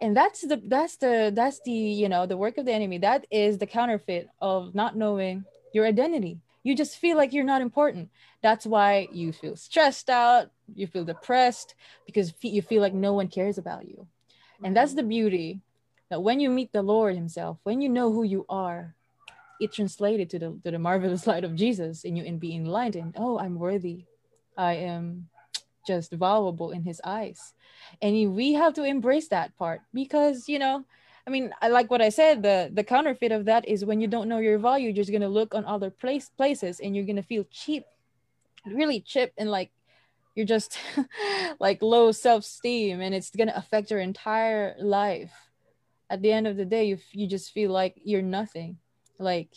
And 0.00 0.16
that's 0.16 0.42
the 0.42 0.62
that's 0.64 0.96
the 0.96 1.32
that's 1.34 1.60
the 1.64 1.72
you 1.72 2.08
know 2.08 2.26
the 2.26 2.36
work 2.36 2.58
of 2.58 2.64
the 2.64 2.72
enemy. 2.72 2.98
That 2.98 3.26
is 3.30 3.58
the 3.58 3.66
counterfeit 3.66 4.28
of 4.40 4.74
not 4.74 4.96
knowing 4.96 5.44
your 5.72 5.86
identity. 5.86 6.38
You 6.62 6.76
just 6.76 6.98
feel 6.98 7.16
like 7.16 7.32
you're 7.32 7.44
not 7.44 7.62
important. 7.62 8.10
That's 8.42 8.66
why 8.66 9.08
you 9.12 9.32
feel 9.32 9.56
stressed 9.56 10.10
out, 10.10 10.50
you 10.74 10.86
feel 10.86 11.04
depressed 11.04 11.74
because 12.06 12.32
you 12.42 12.62
feel 12.62 12.82
like 12.82 12.94
no 12.94 13.12
one 13.12 13.28
cares 13.28 13.58
about 13.58 13.88
you. 13.88 14.06
And 14.62 14.76
that's 14.76 14.94
the 14.94 15.02
beauty 15.02 15.60
that 16.10 16.22
when 16.22 16.40
you 16.40 16.50
meet 16.50 16.72
the 16.72 16.82
Lord 16.82 17.14
Himself, 17.14 17.58
when 17.62 17.80
you 17.80 17.88
know 17.88 18.12
who 18.12 18.22
you 18.22 18.44
are, 18.48 18.94
it 19.60 19.72
translated 19.72 20.30
to 20.30 20.38
the 20.38 20.58
to 20.64 20.70
the 20.70 20.78
marvelous 20.78 21.26
light 21.30 21.44
of 21.44 21.56
Jesus 21.56 22.04
in 22.04 22.16
you 22.16 22.24
and 22.24 22.38
being 22.38 22.66
enlightened. 22.66 23.14
Oh, 23.16 23.38
I'm 23.38 23.58
worthy. 23.58 24.04
I 24.56 24.74
am 24.74 25.28
just 25.88 26.12
valuable 26.12 26.70
in 26.70 26.84
his 26.84 27.00
eyes. 27.04 27.54
And 28.00 28.14
we 28.36 28.52
have 28.52 28.74
to 28.74 28.84
embrace 28.84 29.28
that 29.28 29.56
part 29.56 29.80
because, 29.92 30.48
you 30.48 30.60
know, 30.60 30.84
I 31.26 31.30
mean, 31.30 31.50
I 31.60 31.68
like 31.68 31.90
what 31.90 32.00
I 32.00 32.10
said. 32.10 32.42
The 32.42 32.70
the 32.72 32.84
counterfeit 32.84 33.32
of 33.32 33.44
that 33.50 33.68
is 33.68 33.84
when 33.84 34.00
you 34.00 34.08
don't 34.08 34.28
know 34.28 34.38
your 34.38 34.58
value, 34.58 34.86
you're 34.86 35.00
just 35.02 35.12
gonna 35.12 35.28
look 35.28 35.54
on 35.54 35.64
other 35.64 35.90
place 35.90 36.30
places 36.40 36.80
and 36.80 36.94
you're 36.94 37.08
gonna 37.10 37.26
feel 37.32 37.44
cheap, 37.50 37.84
really 38.64 39.00
cheap, 39.00 39.32
and 39.36 39.50
like 39.50 39.70
you're 40.34 40.48
just 40.56 40.78
like 41.66 41.82
low 41.82 42.12
self-esteem, 42.12 43.00
and 43.00 43.12
it's 43.14 43.28
gonna 43.30 43.56
affect 43.56 43.90
your 43.90 44.00
entire 44.00 44.76
life. 44.80 45.34
At 46.08 46.22
the 46.22 46.32
end 46.32 46.46
of 46.46 46.56
the 46.56 46.64
day, 46.64 46.84
you 46.88 46.96
you 47.12 47.26
just 47.28 47.52
feel 47.52 47.72
like 47.72 48.00
you're 48.00 48.24
nothing 48.24 48.78
like 49.18 49.50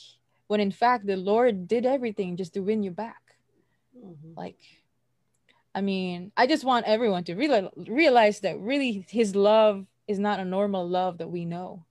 when 0.48 0.60
in 0.60 0.72
fact 0.72 1.06
the 1.06 1.16
lord 1.16 1.68
did 1.68 1.86
everything 1.86 2.36
just 2.36 2.54
to 2.54 2.60
win 2.60 2.84
you 2.84 2.92
back 2.92 3.22
mm-hmm. 3.96 4.34
like 4.36 4.58
i 5.74 5.82
mean 5.82 6.32
i 6.38 6.46
just 6.46 6.64
want 6.64 6.86
everyone 6.86 7.24
to 7.24 7.36
realize 7.36 7.70
realize 7.76 8.40
that 8.42 8.60
really 8.60 9.06
his 9.10 9.36
love 9.36 9.86
is 10.12 10.20
not 10.20 10.40
a 10.40 10.46
normal 10.46 10.88
love 10.88 11.18
that 11.18 11.32
we 11.32 11.46
know. 11.46 11.86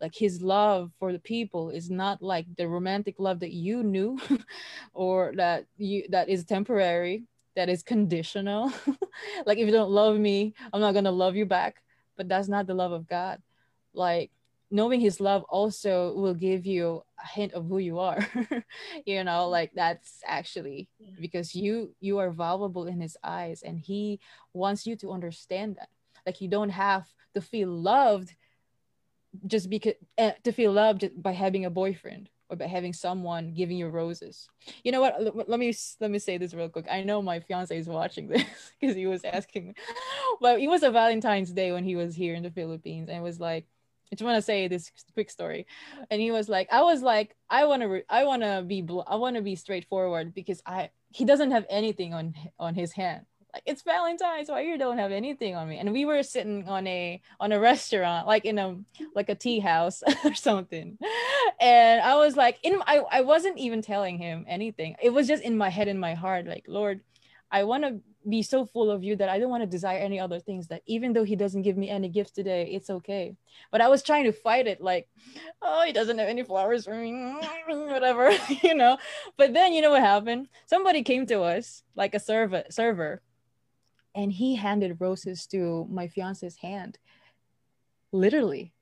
Like 0.00 0.14
his 0.14 0.42
love 0.42 0.90
for 0.98 1.12
the 1.12 1.18
people 1.20 1.70
is 1.70 1.88
not 1.88 2.20
like 2.20 2.46
the 2.56 2.68
romantic 2.68 3.14
love 3.18 3.40
that 3.40 3.52
you 3.52 3.82
knew 3.82 4.18
or 4.92 5.32
that 5.36 5.66
you 5.78 6.04
that 6.10 6.28
is 6.28 6.44
temporary 6.44 7.24
that 7.56 7.68
is 7.68 7.82
conditional. 7.82 8.72
Like 9.46 9.58
if 9.58 9.66
you 9.66 9.72
don't 9.72 9.92
love 9.92 10.18
me 10.18 10.54
i'm 10.72 10.80
not 10.80 10.92
going 10.92 11.04
to 11.04 11.10
love 11.10 11.36
you 11.36 11.46
back. 11.46 11.80
But 12.16 12.28
that's 12.28 12.48
not 12.48 12.66
the 12.66 12.74
love 12.74 12.92
of 12.92 13.06
god. 13.06 13.40
Like 13.94 14.30
knowing 14.74 15.00
his 15.00 15.20
love 15.20 15.44
also 15.48 16.12
will 16.14 16.34
give 16.34 16.66
you 16.66 17.00
a 17.22 17.28
hint 17.28 17.52
of 17.52 17.64
who 17.68 17.78
you 17.78 18.00
are 18.00 18.18
you 19.06 19.22
know 19.22 19.48
like 19.48 19.70
that's 19.74 20.18
actually 20.26 20.88
because 21.20 21.54
you 21.54 21.94
you 22.00 22.18
are 22.18 22.30
valuable 22.30 22.84
in 22.86 23.00
his 23.00 23.16
eyes 23.22 23.62
and 23.62 23.78
he 23.78 24.18
wants 24.52 24.84
you 24.84 24.96
to 24.96 25.12
understand 25.12 25.76
that. 25.76 25.88
Like 26.26 26.40
you 26.40 26.48
don't 26.48 26.70
have 26.70 27.06
to 27.34 27.40
feel 27.40 27.68
loved 27.68 28.34
just 29.46 29.70
because 29.70 29.94
uh, 30.18 30.32
to 30.42 30.52
feel 30.52 30.72
loved 30.72 31.10
by 31.22 31.32
having 31.32 31.64
a 31.66 31.70
boyfriend 31.70 32.30
or 32.48 32.56
by 32.56 32.66
having 32.66 32.92
someone 32.92 33.52
giving 33.54 33.76
you 33.76 33.88
roses. 33.88 34.48
You 34.82 34.92
know 34.92 35.00
what? 35.00 35.14
Let 35.48 35.60
me 35.60 35.74
let 36.00 36.10
me 36.10 36.18
say 36.18 36.38
this 36.38 36.54
real 36.54 36.68
quick. 36.68 36.86
I 36.90 37.02
know 37.02 37.22
my 37.22 37.40
fiance 37.40 37.76
is 37.76 37.88
watching 37.88 38.28
this 38.32 38.72
because 38.80 38.96
he 38.96 39.06
was 39.06 39.22
asking 39.24 39.74
but 40.40 40.60
it 40.60 40.68
was 40.68 40.82
a 40.82 40.90
valentine's 40.90 41.52
day 41.52 41.72
when 41.72 41.84
he 41.84 41.96
was 41.96 42.14
here 42.14 42.34
in 42.34 42.42
the 42.42 42.50
philippines 42.50 43.08
and 43.08 43.18
it 43.18 43.22
was 43.22 43.40
like 43.40 43.66
I 44.14 44.16
just 44.16 44.24
want 44.24 44.36
to 44.36 44.42
say 44.42 44.68
this 44.68 44.92
quick 45.12 45.28
story. 45.28 45.66
And 46.08 46.22
he 46.22 46.30
was 46.30 46.48
like, 46.48 46.68
I 46.72 46.82
was 46.82 47.02
like, 47.02 47.34
I 47.50 47.64
want 47.64 47.82
to, 47.82 47.88
re- 47.88 48.04
I 48.08 48.24
want 48.24 48.42
to 48.42 48.62
be, 48.64 48.80
bl- 48.80 49.00
I 49.08 49.16
want 49.16 49.34
to 49.34 49.42
be 49.42 49.56
straightforward 49.56 50.32
because 50.32 50.62
I, 50.64 50.90
he 51.10 51.24
doesn't 51.24 51.50
have 51.50 51.66
anything 51.68 52.14
on, 52.14 52.34
on 52.60 52.76
his 52.76 52.92
hand. 52.92 53.26
Like 53.52 53.64
it's 53.66 53.82
Valentine's, 53.82 54.48
why 54.48 54.60
you 54.60 54.78
don't 54.78 54.98
have 54.98 55.10
anything 55.10 55.56
on 55.56 55.68
me? 55.68 55.78
And 55.78 55.92
we 55.92 56.04
were 56.04 56.22
sitting 56.22 56.68
on 56.68 56.86
a, 56.86 57.20
on 57.40 57.50
a 57.50 57.58
restaurant, 57.58 58.28
like 58.28 58.44
in 58.44 58.56
a, 58.58 58.76
like 59.16 59.28
a 59.30 59.34
tea 59.34 59.58
house 59.58 60.04
or 60.24 60.34
something. 60.34 60.96
And 61.60 62.00
I 62.00 62.14
was 62.14 62.36
like, 62.36 62.58
in, 62.62 62.80
I, 62.86 63.02
I 63.10 63.22
wasn't 63.22 63.58
even 63.58 63.82
telling 63.82 64.18
him 64.18 64.44
anything. 64.46 64.94
It 65.02 65.10
was 65.10 65.26
just 65.26 65.42
in 65.42 65.58
my 65.58 65.70
head, 65.70 65.88
in 65.88 65.98
my 65.98 66.14
heart, 66.14 66.46
like, 66.46 66.66
Lord, 66.68 67.00
I 67.50 67.64
want 67.64 67.82
to 67.82 68.00
be 68.28 68.42
so 68.42 68.64
full 68.66 68.90
of 68.90 69.02
you 69.02 69.16
that 69.16 69.28
I 69.28 69.38
don't 69.38 69.50
want 69.50 69.62
to 69.62 69.66
desire 69.66 69.98
any 69.98 70.20
other 70.20 70.40
things. 70.40 70.68
That 70.68 70.82
even 70.86 71.12
though 71.12 71.24
he 71.24 71.36
doesn't 71.36 71.62
give 71.62 71.76
me 71.76 71.88
any 71.88 72.08
gifts 72.08 72.32
today, 72.32 72.68
it's 72.72 72.90
okay. 72.90 73.36
But 73.70 73.80
I 73.80 73.88
was 73.88 74.02
trying 74.02 74.24
to 74.24 74.32
fight 74.32 74.66
it, 74.66 74.80
like, 74.80 75.08
oh, 75.62 75.84
he 75.84 75.92
doesn't 75.92 76.18
have 76.18 76.28
any 76.28 76.42
flowers 76.42 76.84
for 76.84 76.94
me, 76.94 77.12
whatever, 77.66 78.30
you 78.62 78.74
know. 78.74 78.98
But 79.36 79.54
then 79.54 79.72
you 79.72 79.82
know 79.82 79.90
what 79.90 80.02
happened? 80.02 80.48
Somebody 80.66 81.02
came 81.02 81.26
to 81.26 81.42
us, 81.42 81.82
like 81.94 82.14
a 82.14 82.20
server, 82.20 82.64
server, 82.70 83.22
and 84.14 84.32
he 84.32 84.54
handed 84.54 85.00
roses 85.00 85.46
to 85.48 85.86
my 85.90 86.08
fiance's 86.08 86.56
hand, 86.56 86.98
literally 88.12 88.73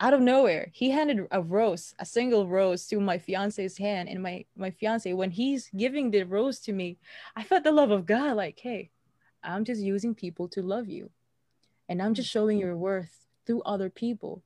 out 0.00 0.14
of 0.14 0.20
nowhere 0.20 0.68
he 0.72 0.90
handed 0.90 1.26
a 1.30 1.42
rose 1.42 1.94
a 1.98 2.06
single 2.06 2.48
rose 2.48 2.86
to 2.86 2.98
my 3.00 3.18
fiance's 3.18 3.76
hand 3.76 4.08
and 4.08 4.22
my 4.22 4.44
my 4.56 4.70
fiance 4.70 5.12
when 5.12 5.30
he's 5.30 5.68
giving 5.76 6.10
the 6.10 6.22
rose 6.22 6.58
to 6.58 6.72
me 6.72 6.98
i 7.36 7.42
felt 7.42 7.64
the 7.64 7.72
love 7.72 7.90
of 7.90 8.06
god 8.06 8.34
like 8.34 8.58
hey 8.58 8.90
i'm 9.42 9.64
just 9.64 9.80
using 9.80 10.14
people 10.14 10.48
to 10.48 10.62
love 10.62 10.88
you. 10.88 11.10
And 11.88 12.00
i'm 12.02 12.14
just 12.14 12.30
showing 12.30 12.58
your 12.58 12.76
worth 12.76 13.26
through 13.46 13.62
other 13.62 13.90
people. 13.90 14.42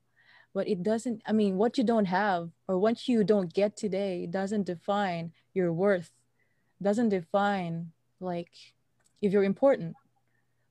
But 0.54 0.68
it 0.68 0.82
doesn't 0.82 1.22
i 1.26 1.32
mean 1.32 1.56
what 1.56 1.76
you 1.78 1.84
don't 1.84 2.06
have 2.06 2.50
or 2.68 2.78
what 2.78 3.08
you 3.08 3.24
don't 3.24 3.52
get 3.52 3.76
today 3.76 4.26
doesn't 4.26 4.66
define 4.66 5.32
your 5.52 5.72
worth 5.72 6.10
doesn't 6.80 7.08
define 7.08 7.90
like 8.20 8.52
if 9.20 9.32
you're 9.32 9.44
important 9.44 9.96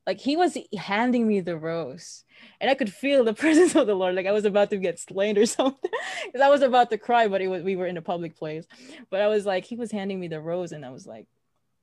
like 0.06 0.20
he 0.20 0.36
was 0.36 0.58
handing 0.78 1.28
me 1.28 1.40
the 1.40 1.58
rose 1.58 2.24
and 2.60 2.70
i 2.70 2.74
could 2.74 2.92
feel 2.92 3.24
the 3.24 3.34
presence 3.44 3.76
of 3.76 3.88
the 3.88 3.96
lord 3.96 4.16
like 4.16 4.26
i 4.26 4.32
was 4.32 4.46
about 4.46 4.70
to 4.70 4.78
get 4.78 5.00
slain 5.00 5.38
or 5.38 5.46
something 5.58 5.92
because 6.26 6.42
i 6.42 6.50
was 6.50 6.62
about 6.62 6.90
to 6.90 6.98
cry 6.98 7.28
but 7.28 7.42
it 7.42 7.48
was 7.48 7.64
we 7.64 7.76
were 7.76 7.88
in 7.88 7.98
a 7.98 8.02
public 8.02 8.36
place. 8.36 8.66
But 9.10 9.22
i 9.22 9.28
was 9.28 9.46
like 9.46 9.66
he 9.66 9.76
was 9.76 9.92
handing 9.92 10.20
me 10.20 10.28
the 10.28 10.42
rose 10.42 10.72
and 10.72 10.86
i 10.86 10.90
was 10.90 11.06
like 11.08 11.28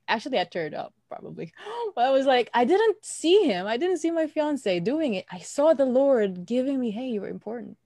actually 0.07 0.39
i 0.39 0.43
turned 0.43 0.75
up 0.75 0.93
probably. 1.09 1.53
But 1.95 2.05
i 2.05 2.11
was 2.11 2.25
like 2.25 2.49
i 2.53 2.65
didn't 2.65 3.03
see 3.03 3.43
him. 3.43 3.67
I 3.67 3.77
didn't 3.77 3.97
see 3.97 4.11
my 4.11 4.27
fiance 4.27 4.79
doing 4.79 5.13
it. 5.15 5.25
I 5.31 5.39
saw 5.39 5.73
the 5.73 5.85
lord 5.85 6.45
giving 6.45 6.79
me 6.79 6.91
hey 6.91 7.07
you're 7.07 7.27
important. 7.27 7.77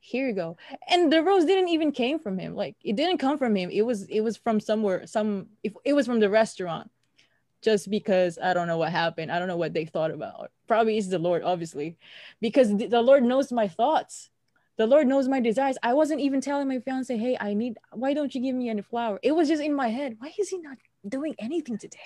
Here 0.00 0.28
you 0.28 0.34
go. 0.34 0.56
And 0.88 1.12
the 1.12 1.22
rose 1.22 1.44
didn't 1.44 1.68
even 1.68 1.92
came 1.92 2.18
from 2.18 2.38
him. 2.38 2.54
Like 2.54 2.76
it 2.82 2.96
didn't 2.96 3.18
come 3.18 3.36
from 3.36 3.56
him. 3.56 3.70
It 3.70 3.82
was 3.82 4.04
it 4.04 4.20
was 4.20 4.36
from 4.36 4.60
somewhere 4.60 5.06
some 5.06 5.48
if 5.62 5.72
it 5.84 5.92
was 5.92 6.06
from 6.06 6.20
the 6.20 6.30
restaurant 6.30 6.90
just 7.62 7.90
because 7.90 8.38
i 8.42 8.52
don't 8.54 8.66
know 8.66 8.78
what 8.78 8.90
happened 8.90 9.30
i 9.30 9.38
don't 9.38 9.48
know 9.48 9.56
what 9.56 9.74
they 9.74 9.84
thought 9.84 10.10
about 10.10 10.50
probably 10.66 10.96
is 10.96 11.08
the 11.08 11.18
lord 11.18 11.42
obviously 11.42 11.96
because 12.40 12.76
the, 12.76 13.02
lord 13.02 13.22
knows 13.22 13.52
my 13.52 13.68
thoughts 13.68 14.30
the 14.76 14.86
lord 14.86 15.06
knows 15.06 15.28
my 15.28 15.40
desires 15.40 15.76
i 15.82 15.92
wasn't 15.92 16.20
even 16.20 16.40
telling 16.40 16.68
my 16.68 16.78
fiance 16.80 17.16
hey 17.16 17.36
i 17.40 17.54
need 17.54 17.76
why 17.92 18.14
don't 18.14 18.34
you 18.34 18.40
give 18.40 18.54
me 18.54 18.68
any 18.68 18.82
flower 18.82 19.18
it 19.22 19.32
was 19.32 19.48
just 19.48 19.62
in 19.62 19.74
my 19.74 19.88
head 19.88 20.16
why 20.18 20.32
is 20.38 20.48
he 20.48 20.58
not 20.58 20.78
doing 21.08 21.34
anything 21.38 21.78
today 21.78 21.98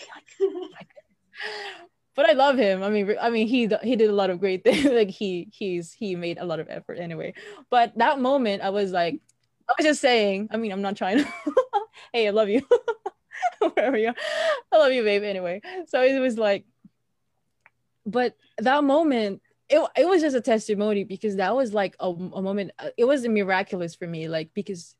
like 0.78 0.88
but 2.14 2.28
I 2.28 2.32
love 2.32 2.59
him. 2.59 2.82
I 2.82 2.90
mean, 2.90 3.14
I 3.20 3.30
mean, 3.30 3.46
he 3.46 3.68
he 3.82 3.96
did 3.96 4.11
a 4.11 4.14
lot 4.14 4.30
of 4.30 4.40
great 4.40 4.64
things. 4.64 4.84
like 4.92 5.11
he 5.11 5.48
he's 5.53 5.92
he 5.92 6.14
made 6.16 6.38
a 6.38 6.44
lot 6.44 6.61
of 6.61 6.68
effort 6.68 6.98
anyway. 6.98 7.34
But 7.70 7.96
that 7.98 8.20
moment, 8.20 8.62
I 8.62 8.70
was 8.70 8.92
like, 8.92 9.20
I 9.68 9.74
was 9.78 9.86
just 9.86 10.00
saying. 10.00 10.48
I 10.50 10.57
mean, 10.57 10.72
I'm 10.72 10.82
not 10.82 10.96
trying 10.96 11.18
to. 11.18 11.32
hey, 12.12 12.28
I 12.28 12.30
love 12.30 12.48
you. 12.48 12.62
Wherever 13.74 13.97
you, 13.97 14.09
are. 14.09 14.14
I 14.72 14.78
love 14.78 14.93
you, 14.93 15.03
babe. 15.03 15.22
Anyway, 15.22 15.61
so 15.86 16.03
it 16.03 16.18
was 16.18 16.38
like, 16.38 16.64
but 18.05 18.36
that 18.59 18.84
moment, 18.84 19.43
it 19.68 19.80
it 19.97 20.09
was 20.09 20.22
just 20.22 20.36
a 20.36 20.40
testimony 20.40 21.05
because 21.05 21.36
that 21.36 21.55
was 21.55 21.72
like 21.72 21.97
a, 22.01 22.09
a 22.09 22.43
moment. 22.43 22.72
Uh, 22.78 22.90
it 22.97 23.05
was 23.05 23.26
miraculous 23.26 23.95
for 23.95 24.07
me, 24.07 24.28
like 24.28 24.51
because 24.55 24.95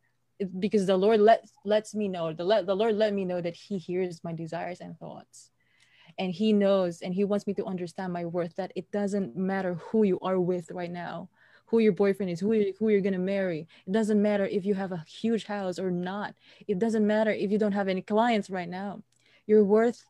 because 0.59 0.86
the 0.86 0.97
Lord 0.97 1.20
let 1.20 1.49
lets 1.64 1.95
me 1.95 2.09
know 2.09 2.32
the 2.32 2.45
let 2.45 2.66
the 2.66 2.76
Lord 2.76 2.97
let 2.97 3.12
me 3.12 3.24
know 3.24 3.40
that 3.40 3.55
He 3.55 3.78
hears 3.78 4.24
my 4.24 4.32
desires 4.32 4.80
and 4.80 4.99
thoughts 4.99 5.51
and 6.18 6.32
he 6.32 6.53
knows 6.53 7.01
and 7.01 7.14
he 7.14 7.24
wants 7.24 7.47
me 7.47 7.55
to 7.55 7.64
understand 7.64 8.12
my 8.12 8.24
worth 8.24 8.55
that 8.57 8.72
it 8.76 8.90
doesn't 8.90 9.36
matter 9.36 9.74
who 9.74 10.03
you 10.03 10.18
are 10.20 10.38
with 10.38 10.70
right 10.70 10.90
now 10.90 11.28
who 11.73 11.79
your 11.79 11.93
boyfriend 11.93 12.31
is 12.31 12.39
who, 12.39 12.53
you, 12.53 12.75
who 12.79 12.91
you're 12.91 13.01
to 13.01 13.18
marry. 13.18 13.66
It 13.87 13.93
doesn't 13.93 14.20
matter 14.20 14.45
if 14.45 14.66
you 14.66 14.75
have 14.75 14.93
a 14.93 15.03
huge 15.09 15.47
house 15.47 15.79
or 15.79 15.91
not. 15.91 16.35
It 16.68 16.79
doesn't 16.79 17.07
matter 17.07 17.31
if 17.31 17.51
you 17.51 17.57
don't 17.57 17.73
have 17.73 17.89
any 17.89 18.03
clients 18.03 18.51
right 18.51 18.68
now. 18.68 19.03
Your 19.47 19.64
worth 19.64 20.05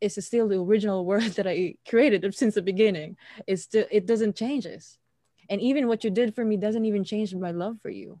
is 0.00 0.18
still 0.26 0.48
the 0.48 0.58
original 0.58 1.04
worth 1.12 1.36
that 1.36 1.46
i 1.46 1.76
created 1.88 2.34
since 2.34 2.56
the 2.56 2.62
beginning. 2.62 3.16
It's 3.46 3.62
still 3.62 3.86
it 3.92 4.06
doesn't 4.06 4.34
change 4.34 4.64
this 4.64 4.98
and 5.48 5.60
even 5.60 5.86
what 5.86 6.02
you 6.02 6.10
did 6.10 6.34
for 6.34 6.44
me 6.44 6.56
doesn't 6.56 6.84
even 6.84 7.04
change 7.04 7.32
my 7.32 7.52
love 7.52 7.76
for 7.80 7.90
you. 7.90 8.18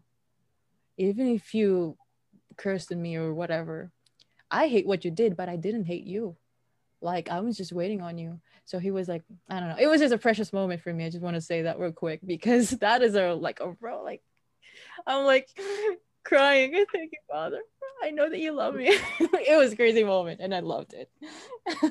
Even 0.96 1.34
if 1.34 1.54
you 1.54 1.98
cursed 2.56 2.94
me 2.94 3.16
or 3.16 3.34
whatever. 3.34 3.90
I 4.52 4.68
hate 4.68 4.86
what 4.86 5.04
you 5.04 5.10
did 5.10 5.36
but 5.36 5.48
i 5.48 5.56
didn't 5.56 5.84
hate 5.84 6.06
you 6.06 6.36
like 7.00 7.28
I 7.28 7.40
was 7.40 7.56
just 7.56 7.72
waiting 7.72 8.00
on 8.00 8.18
you. 8.18 8.40
So 8.64 8.78
he 8.78 8.90
was 8.90 9.08
like, 9.08 9.22
I 9.48 9.60
don't 9.60 9.68
know. 9.70 9.76
It 9.78 9.86
was 9.86 10.00
just 10.00 10.14
a 10.14 10.18
precious 10.18 10.52
moment 10.52 10.82
for 10.82 10.92
me. 10.92 11.06
I 11.06 11.10
just 11.10 11.22
want 11.22 11.36
to 11.36 11.40
say 11.40 11.62
that 11.62 11.78
real 11.78 11.92
quick 11.92 12.20
because 12.24 12.70
that 12.80 13.02
is 13.02 13.14
a 13.14 13.32
like 13.32 13.60
a 13.60 13.68
bro. 13.68 14.02
Like 14.02 14.22
I'm 15.06 15.24
like 15.24 15.48
crying. 16.24 16.72
Thank 16.92 17.12
you, 17.12 17.18
Father. 17.30 17.60
I 18.02 18.10
know 18.10 18.28
that 18.28 18.38
you 18.38 18.52
love 18.52 18.74
me. 18.74 18.88
it 19.18 19.58
was 19.58 19.74
crazy 19.74 20.04
moment 20.04 20.40
and 20.40 20.54
I 20.54 20.60
loved 20.60 20.94
it. 20.94 21.10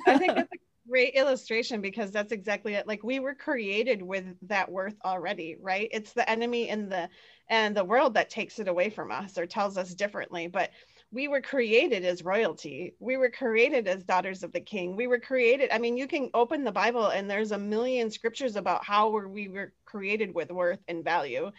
I 0.08 0.18
think 0.18 0.36
that's 0.36 0.53
a 0.53 0.89
great 0.89 1.16
illustration 1.16 1.82
because 1.82 2.12
that's 2.12 2.32
exactly 2.32 2.76
it. 2.76 2.88
Like 2.88 3.03
we 3.03 3.20
were 3.20 3.36
created 3.36 4.01
with 4.01 4.26
that 4.43 4.72
worth 4.72 4.95
already, 5.03 5.58
right? 5.60 5.89
It's 5.91 6.14
the 6.14 6.30
enemy 6.30 6.70
in 6.70 6.88
the 6.88 7.10
and 7.49 7.76
the 7.76 7.84
world 7.84 8.14
that 8.14 8.30
takes 8.30 8.60
it 8.60 8.68
away 8.68 8.89
from 8.89 9.12
us 9.12 9.38
or 9.38 9.45
tells 9.45 9.78
us 9.78 9.93
differently. 9.93 10.47
But 10.47 10.72
we 11.12 11.28
were 11.28 11.41
created 11.41 12.03
as 12.03 12.24
royalty. 12.24 12.93
We 12.99 13.16
were 13.18 13.30
created 13.30 13.88
as 13.88 14.03
daughters 14.03 14.43
of 14.43 14.51
the 14.51 14.60
king. 14.60 14.95
We 14.95 15.08
were 15.08 15.20
created. 15.20 15.70
I 15.72 15.78
mean, 15.78 15.95
you 15.95 16.08
can 16.08 16.30
open 16.34 16.64
the 16.64 16.72
Bible 16.72 17.08
and 17.08 17.30
there's 17.30 17.53
a 17.53 17.58
million 17.58 18.12
scriptures 18.12 18.55
about 18.55 18.84
how 18.84 19.10
we 19.10 19.47
were 19.47 19.72
created 19.86 20.34
with 20.36 20.51
worth 20.51 20.80
and 20.88 21.03
value. 21.03 21.51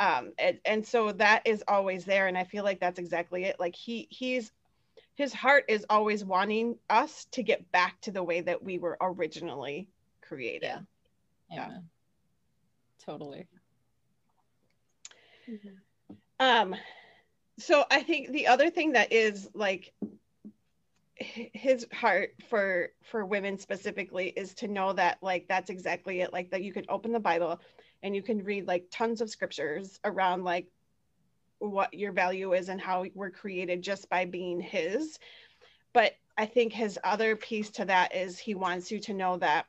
Um, 0.00 0.32
and, 0.38 0.58
and 0.64 0.86
so 0.86 1.12
that 1.12 1.42
is 1.44 1.62
always 1.68 2.04
there. 2.04 2.26
And 2.26 2.36
I 2.36 2.44
feel 2.44 2.64
like 2.64 2.80
that's 2.80 2.98
exactly 2.98 3.44
it. 3.44 3.60
Like 3.60 3.76
he, 3.76 4.08
he's, 4.10 4.50
his 5.14 5.32
heart 5.32 5.64
is 5.68 5.86
always 5.88 6.24
wanting 6.24 6.76
us 6.90 7.26
to 7.32 7.42
get 7.42 7.70
back 7.70 8.00
to 8.02 8.10
the 8.10 8.22
way 8.22 8.40
that 8.40 8.62
we 8.62 8.78
were 8.78 8.96
originally 9.00 9.88
created. 10.20 10.62
Yeah. 10.62 10.78
yeah. 11.50 11.68
yeah. 11.70 11.78
Totally. 13.04 13.46
Mm-hmm. 15.48 16.14
Um, 16.40 16.76
so 17.58 17.84
I 17.90 18.02
think 18.02 18.30
the 18.30 18.46
other 18.46 18.70
thing 18.70 18.92
that 18.92 19.12
is 19.12 19.48
like 19.54 19.92
his 21.16 21.86
heart 21.92 22.30
for 22.48 22.90
for 23.02 23.26
women 23.26 23.58
specifically 23.58 24.28
is 24.28 24.54
to 24.54 24.68
know 24.68 24.92
that 24.92 25.18
like 25.20 25.46
that's 25.48 25.68
exactly 25.68 26.20
it 26.20 26.32
like 26.32 26.50
that 26.50 26.62
you 26.62 26.72
could 26.72 26.86
open 26.88 27.10
the 27.10 27.18
bible 27.18 27.60
and 28.04 28.14
you 28.14 28.22
can 28.22 28.44
read 28.44 28.68
like 28.68 28.86
tons 28.92 29.20
of 29.20 29.28
scriptures 29.28 29.98
around 30.04 30.44
like 30.44 30.68
what 31.58 31.92
your 31.92 32.12
value 32.12 32.52
is 32.52 32.68
and 32.68 32.80
how 32.80 33.04
we're 33.14 33.30
created 33.30 33.82
just 33.82 34.08
by 34.08 34.24
being 34.24 34.60
his. 34.60 35.18
But 35.92 36.14
i 36.36 36.46
think 36.46 36.72
his 36.72 36.98
other 37.02 37.34
piece 37.34 37.70
to 37.70 37.84
that 37.86 38.14
is 38.14 38.38
he 38.38 38.54
wants 38.54 38.92
you 38.92 39.00
to 39.00 39.14
know 39.14 39.38
that 39.38 39.66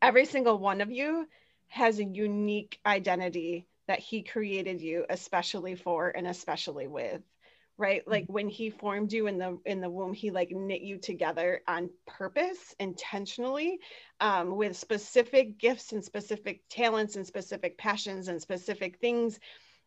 every 0.00 0.24
single 0.24 0.58
one 0.58 0.80
of 0.80 0.92
you 0.92 1.26
has 1.66 1.98
a 1.98 2.04
unique 2.04 2.78
identity 2.86 3.66
that 3.90 3.98
he 3.98 4.22
created 4.22 4.80
you 4.80 5.04
especially 5.10 5.74
for 5.74 6.10
and 6.10 6.28
especially 6.28 6.86
with 6.86 7.20
right? 7.76 8.06
Like 8.06 8.26
when 8.28 8.48
he 8.48 8.70
formed 8.70 9.10
you 9.12 9.26
in 9.26 9.38
the 9.38 9.58
in 9.64 9.80
the 9.80 9.90
womb 9.90 10.12
he 10.12 10.30
like 10.30 10.50
knit 10.52 10.82
you 10.82 10.98
together 10.98 11.62
on 11.66 11.90
purpose 12.06 12.74
intentionally 12.78 13.80
um, 14.20 14.54
with 14.54 14.76
specific 14.76 15.58
gifts 15.58 15.92
and 15.92 16.04
specific 16.04 16.60
talents 16.68 17.16
and 17.16 17.26
specific 17.26 17.78
passions 17.78 18.28
and 18.28 18.40
specific 18.40 18.98
things. 19.00 19.40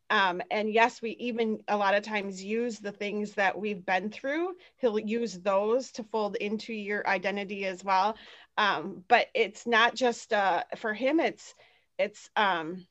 Um, 0.09 0.41
and 0.51 0.73
yes 0.73 1.01
we 1.03 1.11
even 1.19 1.59
a 1.67 1.77
lot 1.77 1.95
of 1.95 2.03
times 2.03 2.43
use 2.43 2.79
the 2.79 2.91
things 2.91 3.33
that 3.35 3.57
we've 3.57 3.85
been 3.85 4.09
through. 4.09 4.55
He'll 4.77 4.99
use 4.99 5.39
those 5.39 5.91
to 5.93 6.03
fold 6.03 6.35
into 6.35 6.73
your 6.73 7.07
identity 7.07 7.65
as 7.65 7.83
well. 7.83 8.17
Um, 8.57 9.03
but 9.07 9.27
it's 9.35 9.67
not 9.67 9.95
just 9.95 10.33
uh, 10.33 10.63
for 10.77 10.93
him 10.93 11.21
it's 11.21 11.53
it's 11.99 12.29
um 12.35 12.85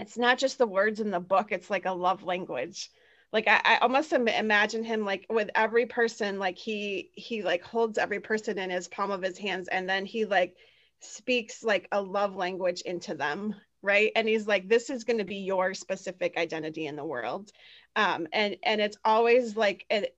it's 0.00 0.16
not 0.18 0.38
just 0.38 0.58
the 0.58 0.66
words 0.66 1.00
in 1.00 1.10
the 1.10 1.20
book 1.20 1.52
it's 1.52 1.70
like 1.70 1.86
a 1.86 1.92
love 1.92 2.22
language. 2.22 2.90
Like 3.32 3.46
I, 3.46 3.60
I 3.64 3.78
almost 3.78 4.12
imagine 4.12 4.82
him 4.82 5.04
like 5.04 5.26
with 5.30 5.50
every 5.54 5.86
person 5.86 6.38
like 6.38 6.58
he 6.58 7.10
he 7.14 7.42
like 7.42 7.62
holds 7.62 7.98
every 7.98 8.20
person 8.20 8.58
in 8.58 8.70
his 8.70 8.88
palm 8.88 9.10
of 9.10 9.22
his 9.22 9.38
hands 9.38 9.68
and 9.68 9.88
then 9.88 10.04
he 10.04 10.24
like 10.24 10.56
speaks 11.00 11.62
like 11.62 11.86
a 11.92 12.00
love 12.02 12.34
language 12.34 12.82
into 12.82 13.14
them 13.14 13.54
right? 13.82 14.12
And 14.14 14.28
he's 14.28 14.46
like 14.46 14.68
this 14.68 14.90
is 14.90 15.04
going 15.04 15.18
to 15.18 15.24
be 15.24 15.36
your 15.36 15.74
specific 15.74 16.36
identity 16.36 16.86
in 16.86 16.96
the 16.96 17.04
world. 17.04 17.50
Um 17.96 18.26
and 18.32 18.56
and 18.64 18.80
it's 18.80 18.98
always 19.04 19.56
like 19.56 19.86
it, 19.90 20.16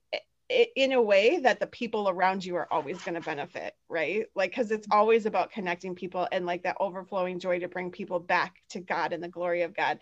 in 0.49 0.91
a 0.91 1.01
way 1.01 1.39
that 1.39 1.59
the 1.59 1.67
people 1.67 2.09
around 2.09 2.45
you 2.45 2.55
are 2.55 2.67
always 2.71 3.01
going 3.03 3.15
to 3.15 3.21
benefit 3.21 3.73
right? 3.89 4.25
Like 4.35 4.51
because 4.51 4.71
it's 4.71 4.87
always 4.91 5.25
about 5.25 5.51
connecting 5.51 5.95
people 5.95 6.27
and 6.31 6.45
like 6.45 6.63
that 6.63 6.77
overflowing 6.79 7.39
joy 7.39 7.59
to 7.59 7.67
bring 7.67 7.91
people 7.91 8.19
back 8.19 8.55
to 8.69 8.79
god 8.79 9.13
and 9.13 9.23
the 9.23 9.27
glory 9.29 9.63
of 9.63 9.75
god. 9.75 9.99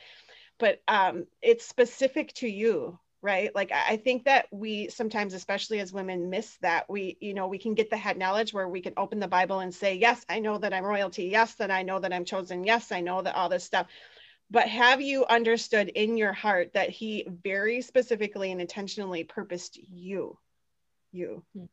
But 0.59 0.81
um 0.87 1.25
it's 1.41 1.65
specific 1.65 2.33
to 2.35 2.47
you 2.47 2.99
right? 3.23 3.53
Like 3.55 3.71
i 3.71 3.97
think 3.97 4.25
that 4.25 4.47
we 4.51 4.89
sometimes 4.89 5.33
especially 5.33 5.79
as 5.79 5.93
women 5.93 6.29
miss 6.29 6.57
that. 6.61 6.89
We 6.89 7.17
you 7.21 7.33
know 7.33 7.47
we 7.47 7.59
can 7.59 7.75
get 7.75 7.89
the 7.89 7.97
head 7.97 8.17
knowledge 8.17 8.53
where 8.53 8.67
we 8.67 8.81
can 8.81 8.93
open 8.97 9.19
the 9.19 9.27
bible 9.27 9.59
and 9.59 9.73
say 9.73 9.95
yes 9.95 10.25
i 10.29 10.39
know 10.39 10.57
that 10.57 10.73
i'm 10.73 10.83
royalty. 10.85 11.25
Yes 11.25 11.55
that 11.55 11.71
i 11.71 11.83
know 11.83 11.99
that 11.99 12.13
i'm 12.13 12.25
chosen. 12.25 12.63
Yes 12.63 12.91
i 12.91 13.01
know 13.01 13.21
that 13.21 13.35
all 13.35 13.49
this 13.49 13.63
stuff 13.63 13.87
but 14.51 14.67
have 14.67 14.99
you 15.01 15.25
understood 15.25 15.87
in 15.87 16.17
your 16.17 16.33
heart 16.33 16.73
that 16.73 16.89
he 16.89 17.25
very 17.41 17.81
specifically 17.81 18.51
and 18.51 18.59
intentionally 18.59 19.23
purposed 19.23 19.79
you 19.89 20.37
you 21.13 21.43
hmm. 21.53 21.65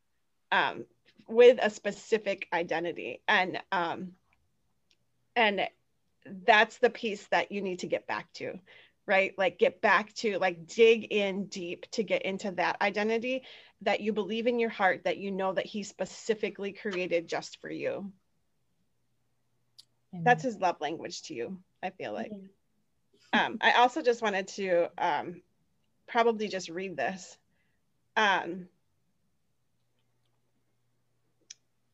um, 0.52 0.84
with 1.28 1.58
a 1.60 1.70
specific 1.70 2.46
identity? 2.52 3.20
And 3.26 3.60
um, 3.72 4.12
and 5.34 5.68
that's 6.46 6.78
the 6.78 6.90
piece 6.90 7.26
that 7.28 7.50
you 7.50 7.62
need 7.62 7.80
to 7.80 7.88
get 7.88 8.06
back 8.06 8.32
to 8.34 8.58
right? 9.06 9.32
Like 9.38 9.58
get 9.58 9.80
back 9.80 10.12
to 10.16 10.38
like 10.38 10.66
dig 10.66 11.04
in 11.04 11.46
deep 11.46 11.90
to 11.92 12.02
get 12.02 12.26
into 12.26 12.50
that 12.52 12.76
identity 12.82 13.44
that 13.80 14.00
you 14.00 14.12
believe 14.12 14.46
in 14.46 14.58
your 14.58 14.68
heart 14.68 15.04
that 15.04 15.16
you 15.16 15.30
know 15.30 15.54
that 15.54 15.64
he 15.64 15.82
specifically 15.82 16.72
created 16.72 17.26
just 17.26 17.58
for 17.62 17.70
you. 17.70 18.12
Amen. 20.12 20.24
that's 20.24 20.42
his 20.42 20.58
love 20.58 20.76
language 20.80 21.22
to 21.24 21.34
you 21.34 21.58
i 21.82 21.90
feel 21.90 22.14
like. 22.14 22.32
Amen 22.32 22.48
um, 23.32 23.58
I 23.60 23.72
also 23.72 24.02
just 24.02 24.22
wanted 24.22 24.48
to 24.48 24.88
um, 24.98 25.42
probably 26.06 26.48
just 26.48 26.68
read 26.68 26.96
this 26.96 27.36
um, 28.16 28.68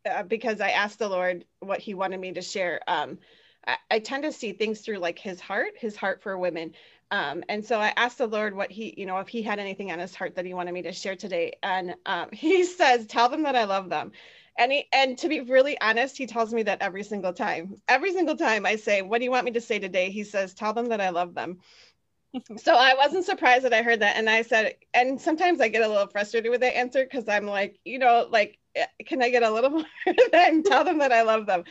uh, 0.08 0.22
because 0.22 0.60
I 0.60 0.70
asked 0.70 0.98
the 0.98 1.08
Lord 1.08 1.44
what 1.60 1.80
He 1.80 1.94
wanted 1.94 2.20
me 2.20 2.32
to 2.32 2.42
share. 2.42 2.80
Um, 2.86 3.18
I, 3.66 3.76
I, 3.90 3.98
tend 3.98 4.24
to 4.24 4.32
see 4.32 4.52
things 4.52 4.80
through 4.80 4.98
like 4.98 5.18
His 5.18 5.40
heart, 5.40 5.72
His 5.76 5.96
heart 5.96 6.22
for 6.22 6.38
women. 6.38 6.72
Um, 7.10 7.44
and 7.48 7.64
so 7.64 7.78
I 7.78 7.92
asked 7.96 8.18
the 8.18 8.26
Lord 8.26 8.56
what 8.56 8.70
he, 8.70 8.94
you 8.96 9.06
know, 9.06 9.18
if 9.18 9.28
he 9.28 9.42
had 9.42 9.58
anything 9.58 9.92
on 9.92 9.98
his 9.98 10.14
heart 10.14 10.34
that 10.34 10.44
he 10.44 10.54
wanted 10.54 10.72
me 10.72 10.82
to 10.82 10.92
share 10.92 11.14
today. 11.14 11.52
And 11.62 11.94
um, 12.06 12.28
he 12.32 12.64
says, 12.64 13.06
tell 13.06 13.28
them 13.28 13.42
that 13.44 13.56
I 13.56 13.64
love 13.64 13.88
them. 13.88 14.12
And 14.56 14.70
he, 14.70 14.86
and 14.92 15.18
to 15.18 15.28
be 15.28 15.40
really 15.40 15.80
honest, 15.80 16.16
he 16.16 16.26
tells 16.26 16.54
me 16.54 16.62
that 16.64 16.80
every 16.80 17.02
single 17.02 17.32
time. 17.32 17.80
Every 17.88 18.12
single 18.12 18.36
time 18.36 18.66
I 18.66 18.76
say, 18.76 19.02
what 19.02 19.18
do 19.18 19.24
you 19.24 19.30
want 19.30 19.44
me 19.46 19.50
to 19.52 19.60
say 19.60 19.78
today? 19.78 20.10
He 20.10 20.24
says, 20.24 20.54
tell 20.54 20.72
them 20.72 20.88
that 20.90 21.00
I 21.00 21.10
love 21.10 21.34
them. 21.34 21.58
so 22.56 22.74
I 22.74 22.94
wasn't 22.94 23.24
surprised 23.24 23.64
that 23.64 23.72
I 23.72 23.82
heard 23.82 24.00
that. 24.00 24.16
And 24.16 24.28
I 24.30 24.42
said, 24.42 24.76
and 24.92 25.20
sometimes 25.20 25.60
I 25.60 25.68
get 25.68 25.82
a 25.82 25.88
little 25.88 26.06
frustrated 26.06 26.50
with 26.50 26.60
that 26.60 26.76
answer 26.76 27.04
because 27.04 27.28
I'm 27.28 27.46
like, 27.46 27.78
you 27.84 27.98
know, 27.98 28.28
like, 28.30 28.58
eh, 28.76 28.86
can 29.06 29.22
I 29.22 29.30
get 29.30 29.42
a 29.42 29.50
little 29.50 29.70
more 29.70 29.84
than 30.32 30.62
tell 30.62 30.84
them 30.84 30.98
that 30.98 31.12
I 31.12 31.22
love 31.22 31.46
them? 31.46 31.64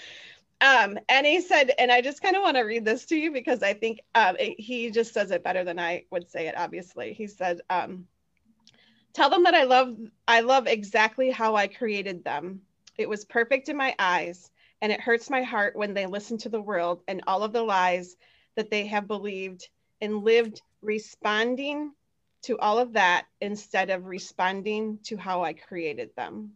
Um, 0.62 0.98
and 1.10 1.26
he 1.26 1.42
said, 1.42 1.72
and 1.78 1.92
I 1.92 2.02
just 2.02 2.22
kind 2.22 2.38
of 2.38 2.42
want 2.42 2.56
to 2.56 2.64
read 2.64 2.86
this 2.86 3.06
to 3.08 3.18
you 3.18 3.32
because 3.32 3.62
I 3.62 3.74
think 3.74 4.00
um, 4.16 4.38
it, 4.40 4.60
he 4.60 4.92
just 4.92 5.14
says 5.14 5.32
it 5.32 5.44
better 5.44 5.66
than 5.66 5.78
I 5.78 6.06
would 6.10 6.30
say 6.30 6.48
it. 6.48 6.56
Obviously, 6.58 7.12
he 7.14 7.28
said, 7.28 7.60
um, 7.70 8.08
"Tell 9.14 9.30
them 9.30 9.44
that 9.44 9.56
I 9.56 9.64
love, 9.64 9.98
I 10.26 10.40
love 10.40 10.68
exactly 10.68 11.32
how 11.32 11.58
I 11.58 11.68
created 11.68 12.24
them. 12.24 12.62
It 12.98 13.10
was 13.10 13.26
perfect 13.26 13.70
in 13.70 13.78
my 13.78 13.96
eyes, 13.98 14.52
and 14.82 14.92
it 14.92 15.02
hurts 15.02 15.30
my 15.30 15.42
heart 15.42 15.76
when 15.76 15.94
they 15.94 16.06
listen 16.06 16.38
to 16.40 16.50
the 16.50 16.62
world 16.62 17.02
and 17.08 17.24
all 17.26 17.44
of 17.44 17.54
the 17.54 17.64
lies 17.64 18.16
that 18.56 18.70
they 18.70 18.86
have 18.88 19.08
believed 19.08 19.68
and 20.02 20.24
lived, 20.24 20.62
responding 20.82 21.94
to 22.44 22.60
all 22.60 22.78
of 22.78 22.94
that 22.94 23.26
instead 23.42 23.90
of 23.90 24.06
responding 24.06 25.00
to 25.04 25.18
how 25.18 25.44
I 25.44 25.54
created 25.54 26.16
them." 26.16 26.56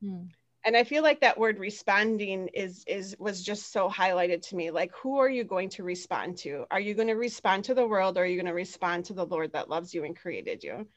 Hmm. 0.00 0.24
And 0.64 0.76
i 0.76 0.82
feel 0.82 1.04
like 1.04 1.20
that 1.20 1.38
word 1.38 1.60
responding 1.60 2.48
is 2.48 2.82
is 2.88 3.14
was 3.20 3.40
just 3.44 3.70
so 3.70 3.88
highlighted 3.88 4.42
to 4.48 4.56
me. 4.56 4.72
Like 4.72 4.92
who 4.96 5.18
are 5.18 5.28
you 5.28 5.44
going 5.44 5.68
to 5.70 5.84
respond 5.84 6.38
to? 6.38 6.66
Are 6.72 6.80
you 6.80 6.94
going 6.94 7.06
to 7.06 7.14
respond 7.14 7.64
to 7.66 7.74
the 7.74 7.86
world 7.86 8.18
or 8.18 8.22
are 8.22 8.26
you 8.26 8.34
going 8.34 8.46
to 8.46 8.52
respond 8.52 9.04
to 9.04 9.14
the 9.14 9.24
lord 9.24 9.52
that 9.52 9.68
loves 9.68 9.94
you 9.94 10.02
and 10.02 10.16
created 10.16 10.64
you? 10.64 10.88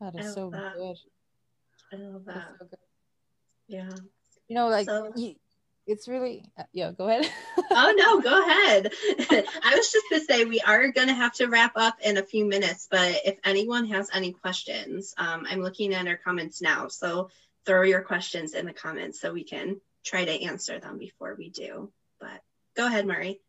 That 0.00 0.14
is 0.14 0.34
so 0.34 0.50
that. 0.50 0.74
good 0.76 0.96
i 1.92 1.96
love 1.96 2.24
that. 2.26 2.48
so 2.58 2.66
yeah. 3.68 3.90
You 4.48 4.54
know 4.56 4.68
like 4.68 4.86
so, 4.86 5.12
you, 5.14 5.34
it's 5.86 6.08
really 6.08 6.44
uh, 6.58 6.62
yeah 6.72 6.92
go 6.92 7.08
ahead. 7.08 7.30
Oh 7.70 7.94
no 7.96 8.20
go 8.20 8.42
ahead. 8.42 8.92
I 9.30 9.74
was 9.76 9.92
just 9.92 10.06
to 10.10 10.20
say 10.20 10.44
we 10.46 10.60
are 10.60 10.90
going 10.90 11.08
to 11.08 11.14
have 11.14 11.34
to 11.34 11.48
wrap 11.48 11.72
up 11.76 11.98
in 12.02 12.16
a 12.16 12.22
few 12.22 12.46
minutes 12.46 12.88
but 12.90 13.20
if 13.26 13.38
anyone 13.44 13.86
has 13.88 14.08
any 14.12 14.32
questions 14.32 15.14
um, 15.18 15.46
i'm 15.48 15.60
looking 15.60 15.92
at 15.92 16.06
our 16.06 16.16
comments 16.16 16.62
now 16.62 16.88
so 16.88 17.28
throw 17.66 17.82
your 17.82 18.00
questions 18.00 18.54
in 18.54 18.64
the 18.64 18.72
comments 18.72 19.20
so 19.20 19.32
we 19.32 19.44
can 19.44 19.80
try 20.04 20.24
to 20.24 20.44
answer 20.44 20.78
them 20.78 20.96
before 20.96 21.34
we 21.36 21.50
do. 21.50 21.92
But 22.18 22.42
go 22.74 22.86
ahead 22.86 23.06
murray 23.06 23.40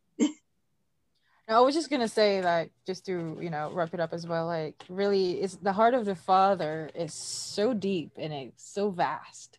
I 1.50 1.60
was 1.60 1.74
just 1.74 1.90
gonna 1.90 2.08
say 2.08 2.40
that 2.40 2.70
just 2.86 3.06
to 3.06 3.36
you 3.40 3.50
know 3.50 3.72
wrap 3.72 3.92
it 3.92 4.00
up 4.00 4.12
as 4.12 4.26
well. 4.26 4.46
Like 4.46 4.84
really, 4.88 5.40
it's 5.42 5.56
the 5.56 5.72
heart 5.72 5.94
of 5.94 6.04
the 6.04 6.14
Father 6.14 6.90
is 6.94 7.12
so 7.12 7.74
deep 7.74 8.12
and 8.16 8.32
it's 8.32 8.64
so 8.72 8.90
vast. 8.90 9.58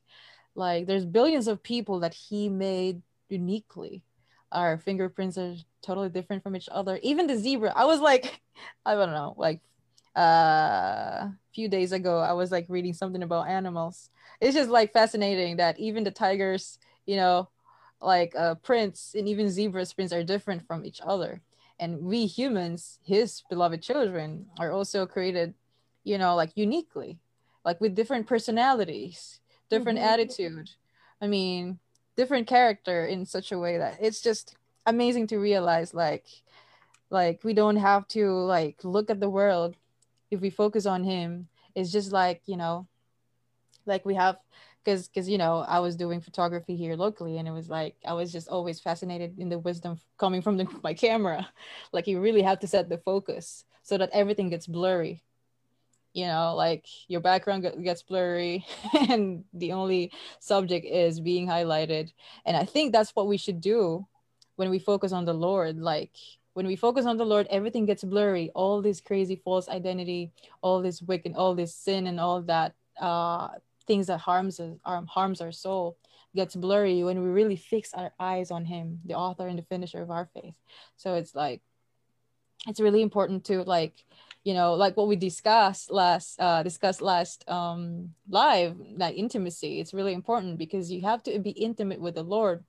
Like 0.56 0.88
there's 0.88 1.06
billions 1.06 1.48
of 1.48 1.64
people 1.64 2.00
that 2.02 2.14
he 2.14 2.50
made 2.50 3.02
uniquely. 3.30 4.04
Our 4.52 4.78
fingerprints 4.78 5.38
are 5.38 5.56
totally 5.82 6.10
different 6.10 6.44
from 6.44 6.56
each 6.56 6.70
other. 6.72 7.00
Even 7.04 7.28
the 7.28 7.38
zebra 7.38 7.74
i 7.76 7.86
was 7.86 8.00
like 8.02 8.42
i 8.86 8.96
don't 8.96 9.12
know 9.12 9.36
like 9.38 9.62
uh, 10.18 10.22
a 11.32 11.38
few 11.54 11.70
days 11.70 11.92
ago 11.94 12.20
i 12.20 12.34
was 12.34 12.52
like 12.52 12.66
reading 12.70 12.94
something 12.94 13.24
about 13.24 13.50
animals. 13.50 14.10
It's 14.42 14.56
just 14.56 14.70
like 14.70 14.94
fascinating 14.94 15.58
that 15.58 15.80
even 15.80 16.04
the 16.06 16.12
tigers 16.12 16.80
you 17.06 17.18
know 17.18 17.50
like 18.02 18.34
uh 18.38 18.56
prints 18.56 19.16
and 19.16 19.28
even 19.28 19.50
zebras 19.50 19.94
prints 19.94 20.14
are 20.14 20.24
different 20.24 20.66
from 20.68 20.86
each 20.86 21.02
other 21.06 21.42
and 21.82 22.00
we 22.00 22.28
humans 22.28 23.00
his 23.04 23.44
beloved 23.50 23.82
children 23.82 24.46
are 24.60 24.72
also 24.72 25.06
created 25.06 25.54
you 26.06 26.18
know 26.18 26.36
like 26.36 26.52
uniquely 26.56 27.20
like 27.66 27.82
with 27.82 27.96
different 27.96 28.26
personalities 28.28 29.40
different 29.70 29.98
mm-hmm. 29.98 30.14
attitude 30.14 30.70
i 31.22 31.28
mean 31.28 31.80
different 32.16 32.48
character 32.48 33.06
in 33.06 33.26
such 33.26 33.52
a 33.52 33.58
way 33.58 33.78
that 33.78 33.98
it's 34.00 34.22
just 34.22 34.56
amazing 34.86 35.28
to 35.28 35.38
realize 35.38 35.94
like 35.94 36.26
like 37.10 37.44
we 37.44 37.54
don't 37.54 37.78
have 37.78 38.08
to 38.08 38.32
like 38.32 38.78
look 38.84 39.10
at 39.10 39.20
the 39.20 39.30
world 39.30 39.76
if 40.30 40.40
we 40.40 40.50
focus 40.50 40.86
on 40.86 41.04
him 41.04 41.48
it's 41.76 41.92
just 41.92 42.12
like 42.12 42.42
you 42.46 42.56
know 42.56 42.88
like 43.86 44.06
we 44.06 44.14
have 44.14 44.38
because 44.84 45.08
because 45.08 45.30
you 45.30 45.38
know 45.38 45.60
i 45.68 45.80
was 45.80 45.96
doing 45.96 46.22
photography 46.22 46.76
here 46.76 46.96
locally 46.96 47.38
and 47.38 47.48
it 47.48 47.52
was 47.52 47.70
like 47.70 47.96
i 48.06 48.14
was 48.14 48.32
just 48.32 48.48
always 48.48 48.80
fascinated 48.80 49.38
in 49.38 49.50
the 49.50 49.60
wisdom 49.60 50.00
coming 50.22 50.42
from 50.42 50.56
the, 50.58 50.68
my 50.84 50.94
camera. 50.94 51.50
Like 51.92 52.08
you 52.08 52.22
really 52.22 52.44
have 52.44 52.60
to 52.60 52.68
set 52.68 52.88
the 52.88 52.98
focus 53.00 53.66
so 53.84 53.98
that 53.98 54.12
everything 54.14 54.50
gets 54.50 54.68
blurry. 54.68 55.24
You 56.14 56.28
know 56.28 56.56
like 56.56 56.86
your 57.08 57.22
background 57.22 57.66
gets 57.84 58.04
blurry 58.04 58.66
and 59.10 59.44
the 59.54 59.72
only 59.72 60.12
subject 60.40 60.86
is 60.86 61.20
being 61.20 61.48
highlighted. 61.48 62.14
And 62.46 62.56
i 62.56 62.66
think 62.66 62.92
that's 62.92 63.16
what 63.16 63.28
we 63.28 63.38
should 63.38 63.62
do 63.62 64.08
when 64.56 64.70
we 64.70 64.80
focus 64.80 65.12
on 65.12 65.26
the 65.26 65.34
lord. 65.34 65.80
Like 65.80 66.12
when 66.54 66.68
we 66.68 66.76
focus 66.76 67.06
on 67.06 67.18
the 67.18 67.26
lord 67.26 67.48
everything 67.50 67.86
gets 67.86 68.04
blurry. 68.04 68.52
All 68.54 68.82
this 68.82 69.02
crazy 69.02 69.36
false 69.36 69.68
identity 69.70 70.32
all 70.62 70.82
this 70.82 71.02
wicked 71.02 71.34
all 71.36 71.56
this 71.56 71.74
sin 71.74 72.08
and 72.08 72.20
all 72.20 72.42
that 72.44 72.76
uh 73.00 73.48
things 73.92 74.08
that 74.08 74.20
harms 74.20 74.58
us 74.62 74.78
um, 74.86 75.06
harms 75.06 75.42
our 75.42 75.52
soul 75.52 75.98
gets 76.34 76.56
blurry 76.56 77.04
when 77.04 77.22
we 77.22 77.30
really 77.30 77.58
fix 77.58 77.94
our 77.94 78.14
eyes 78.18 78.50
on 78.50 78.64
him 78.64 79.00
the 79.04 79.16
author 79.16 79.50
and 79.50 79.60
the 79.60 79.64
finisher 79.64 80.02
of 80.02 80.10
our 80.10 80.30
faith. 80.34 80.56
So 80.96 81.16
it's 81.16 81.36
like 81.36 81.62
it's 82.68 82.80
really 82.80 83.02
important 83.02 83.44
to 83.46 83.64
like 83.64 84.06
you 84.46 84.54
know 84.54 84.76
like 84.76 84.96
what 84.96 85.10
we 85.10 85.18
discussed 85.18 85.92
last 85.92 86.40
uh 86.40 86.64
discussed 86.64 87.02
last 87.02 87.44
um 87.50 88.14
live 88.30 88.78
that 88.98 89.16
intimacy 89.16 89.82
it's 89.82 89.94
really 89.94 90.14
important 90.14 90.58
because 90.58 90.90
you 90.90 91.02
have 91.02 91.22
to 91.24 91.38
be 91.40 91.52
intimate 91.52 92.00
with 92.00 92.16
the 92.16 92.24
lord 92.24 92.64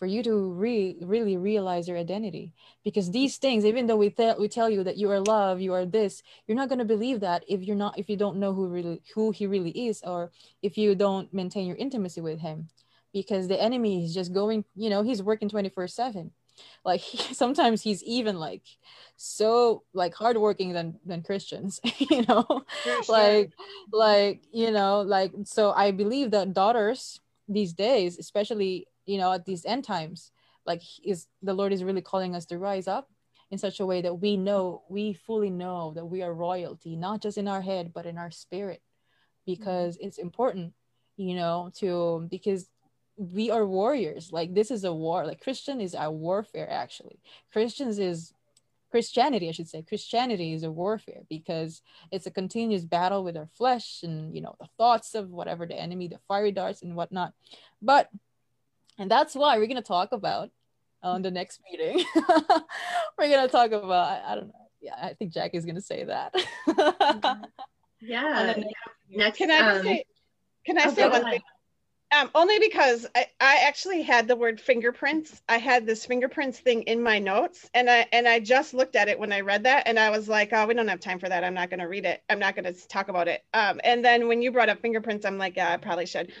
for 0.00 0.06
you 0.06 0.22
to 0.22 0.52
re- 0.52 0.96
really 1.02 1.36
realize 1.36 1.86
your 1.86 1.98
identity. 1.98 2.54
Because 2.82 3.10
mm. 3.10 3.12
these 3.12 3.36
things 3.36 3.66
even 3.66 3.86
though 3.86 3.98
we, 3.98 4.08
th- 4.08 4.38
we 4.38 4.48
tell 4.48 4.70
you 4.70 4.82
that 4.82 4.96
you 4.96 5.10
are 5.10 5.20
love 5.20 5.60
you 5.60 5.74
are 5.74 5.84
this 5.84 6.22
you're 6.46 6.56
not 6.56 6.70
going 6.70 6.78
to 6.78 6.86
believe 6.86 7.20
that 7.20 7.44
if 7.46 7.62
you're 7.62 7.76
not 7.76 7.98
if 7.98 8.08
you 8.08 8.16
don't 8.16 8.38
know 8.38 8.54
who 8.54 8.66
really 8.66 9.02
who 9.14 9.30
he 9.30 9.46
really 9.46 9.88
is 9.88 10.00
or 10.02 10.32
if 10.62 10.78
you 10.78 10.94
don't 10.94 11.32
maintain 11.34 11.66
your 11.66 11.76
intimacy 11.76 12.22
with 12.22 12.40
him. 12.40 12.68
Because 13.12 13.48
the 13.48 13.60
enemy 13.60 14.04
is 14.04 14.14
just 14.14 14.32
going 14.32 14.64
you 14.74 14.88
know 14.88 15.02
he's 15.02 15.22
working 15.22 15.50
24 15.50 15.86
7 15.86 16.30
like 16.82 17.00
he, 17.10 17.34
sometimes 17.34 17.82
he's 17.82 18.02
even 18.04 18.38
like 18.38 18.62
so 19.16 19.82
like 19.92 20.14
hardworking 20.14 20.72
than 20.72 20.98
than 21.04 21.22
christians 21.22 21.80
you 21.98 22.24
know? 22.26 22.46
Sure. 22.84 23.02
like 23.08 23.52
like 23.92 24.42
you 24.52 24.70
know 24.70 25.02
like 25.02 25.32
so 25.44 25.72
i 25.72 25.90
believe 25.90 26.30
that 26.30 26.54
daughters 26.54 27.20
these 27.48 27.72
days 27.72 28.18
especially 28.18 28.86
you 29.10 29.18
know 29.18 29.32
at 29.32 29.44
these 29.44 29.64
end 29.64 29.84
times 29.84 30.32
like 30.66 30.82
is 31.04 31.26
the 31.42 31.54
lord 31.54 31.72
is 31.72 31.84
really 31.84 32.00
calling 32.02 32.34
us 32.34 32.46
to 32.46 32.58
rise 32.58 32.88
up 32.88 33.08
in 33.50 33.58
such 33.58 33.80
a 33.80 33.86
way 33.86 34.00
that 34.02 34.14
we 34.14 34.36
know 34.36 34.82
we 34.88 35.12
fully 35.12 35.50
know 35.50 35.92
that 35.94 36.06
we 36.06 36.22
are 36.22 36.32
royalty 36.32 36.96
not 36.96 37.20
just 37.20 37.36
in 37.36 37.48
our 37.48 37.60
head 37.60 37.92
but 37.92 38.06
in 38.06 38.18
our 38.18 38.30
spirit. 38.30 38.82
Because 39.46 39.96
mm-hmm. 39.96 40.06
it's 40.06 40.18
important 40.18 40.72
you 41.16 41.34
know 41.34 41.70
to 41.76 42.26
because 42.30 42.68
we 43.16 43.50
are 43.50 43.66
warriors. 43.66 44.30
Like 44.32 44.54
this 44.54 44.70
is 44.70 44.84
a 44.84 44.92
war. 44.92 45.26
Like 45.26 45.40
christian 45.40 45.80
is 45.80 45.94
a 45.98 46.10
warfare 46.10 46.70
actually. 46.70 47.20
Christians 47.52 47.98
is 47.98 48.32
christianity 48.90 49.48
i 49.48 49.52
should 49.52 49.68
say. 49.68 49.82
Christianity 49.82 50.52
is 50.52 50.62
a 50.62 50.70
warfare 50.70 51.22
because 51.28 51.82
it's 52.10 52.26
a 52.26 52.30
continuous 52.30 52.84
battle 52.84 53.22
with 53.24 53.36
our 53.36 53.48
flesh 53.54 54.00
and 54.02 54.34
you 54.34 54.40
know 54.40 54.54
the 54.60 54.68
thoughts 54.78 55.14
of 55.14 55.30
whatever 55.30 55.66
the 55.66 55.78
enemy 55.78 56.06
the 56.08 56.18
fiery 56.28 56.52
darts 56.52 56.82
and 56.82 56.94
whatnot. 56.94 57.32
But 57.82 58.08
and 59.00 59.10
that's 59.10 59.34
why 59.34 59.58
we're 59.58 59.66
going 59.66 59.76
to 59.76 59.82
talk 59.82 60.12
about 60.12 60.50
on 61.02 61.22
the 61.22 61.30
next 61.30 61.60
meeting. 61.70 62.04
We're 63.18 63.30
going 63.30 63.46
to 63.46 63.50
talk 63.50 63.72
about 63.72 64.10
I, 64.10 64.32
I, 64.32 64.34
don't 64.34 64.48
know. 64.48 64.52
Yeah 64.82 64.94
i 65.00 65.14
think 65.14 65.32
jack 65.32 65.52
is 65.54 65.64
going 65.64 65.76
to 65.76 65.80
say 65.82 66.04
that. 66.04 66.34
Yeah. 68.02 68.54
next, 69.10 69.36
can 69.36 69.50
i 69.50 69.58
um, 69.58 69.82
say 69.82 70.04
can 70.64 70.78
i 70.78 70.88
say 70.88 71.06
one 71.06 71.22
thing 71.22 71.42
um, 72.12 72.30
only 72.34 72.58
because 72.58 73.06
I, 73.14 73.26
I 73.40 73.64
actually 73.66 74.02
had 74.02 74.26
the 74.26 74.34
word 74.34 74.60
fingerprints. 74.60 75.42
I 75.48 75.58
had 75.58 75.86
this 75.86 76.04
fingerprints 76.04 76.58
thing 76.58 76.82
in 76.82 77.02
my 77.02 77.20
notes, 77.20 77.70
and 77.72 77.88
I 77.88 78.06
and 78.12 78.26
I 78.26 78.40
just 78.40 78.74
looked 78.74 78.96
at 78.96 79.08
it 79.08 79.18
when 79.18 79.32
I 79.32 79.40
read 79.40 79.62
that, 79.64 79.84
and 79.86 79.98
I 79.98 80.10
was 80.10 80.28
like, 80.28 80.52
oh, 80.52 80.66
we 80.66 80.74
don't 80.74 80.88
have 80.88 81.00
time 81.00 81.20
for 81.20 81.28
that. 81.28 81.44
I'm 81.44 81.54
not 81.54 81.70
going 81.70 81.80
to 81.80 81.86
read 81.86 82.04
it. 82.04 82.22
I'm 82.28 82.40
not 82.40 82.56
going 82.56 82.72
to 82.72 82.88
talk 82.88 83.08
about 83.08 83.28
it. 83.28 83.44
Um, 83.54 83.80
and 83.84 84.04
then 84.04 84.26
when 84.26 84.42
you 84.42 84.50
brought 84.50 84.68
up 84.68 84.80
fingerprints, 84.80 85.24
I'm 85.24 85.38
like, 85.38 85.56
yeah, 85.56 85.72
I 85.72 85.76
probably 85.76 86.06
should. 86.06 86.32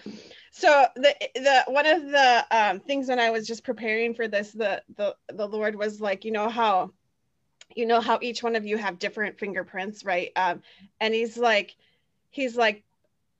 So 0.50 0.86
the 0.96 1.14
the 1.36 1.64
one 1.68 1.86
of 1.86 2.02
the 2.02 2.46
um, 2.50 2.80
things 2.80 3.08
when 3.08 3.20
I 3.20 3.30
was 3.30 3.46
just 3.46 3.62
preparing 3.62 4.14
for 4.14 4.26
this, 4.26 4.50
the 4.50 4.82
the 4.96 5.14
the 5.32 5.46
Lord 5.46 5.76
was 5.76 6.00
like, 6.00 6.24
you 6.24 6.32
know 6.32 6.48
how, 6.48 6.90
you 7.76 7.86
know 7.86 8.00
how 8.00 8.18
each 8.20 8.42
one 8.42 8.56
of 8.56 8.66
you 8.66 8.76
have 8.76 8.98
different 8.98 9.38
fingerprints, 9.38 10.04
right? 10.04 10.32
Um, 10.34 10.62
and 11.00 11.14
He's 11.14 11.36
like, 11.36 11.76
He's 12.30 12.56
like 12.56 12.82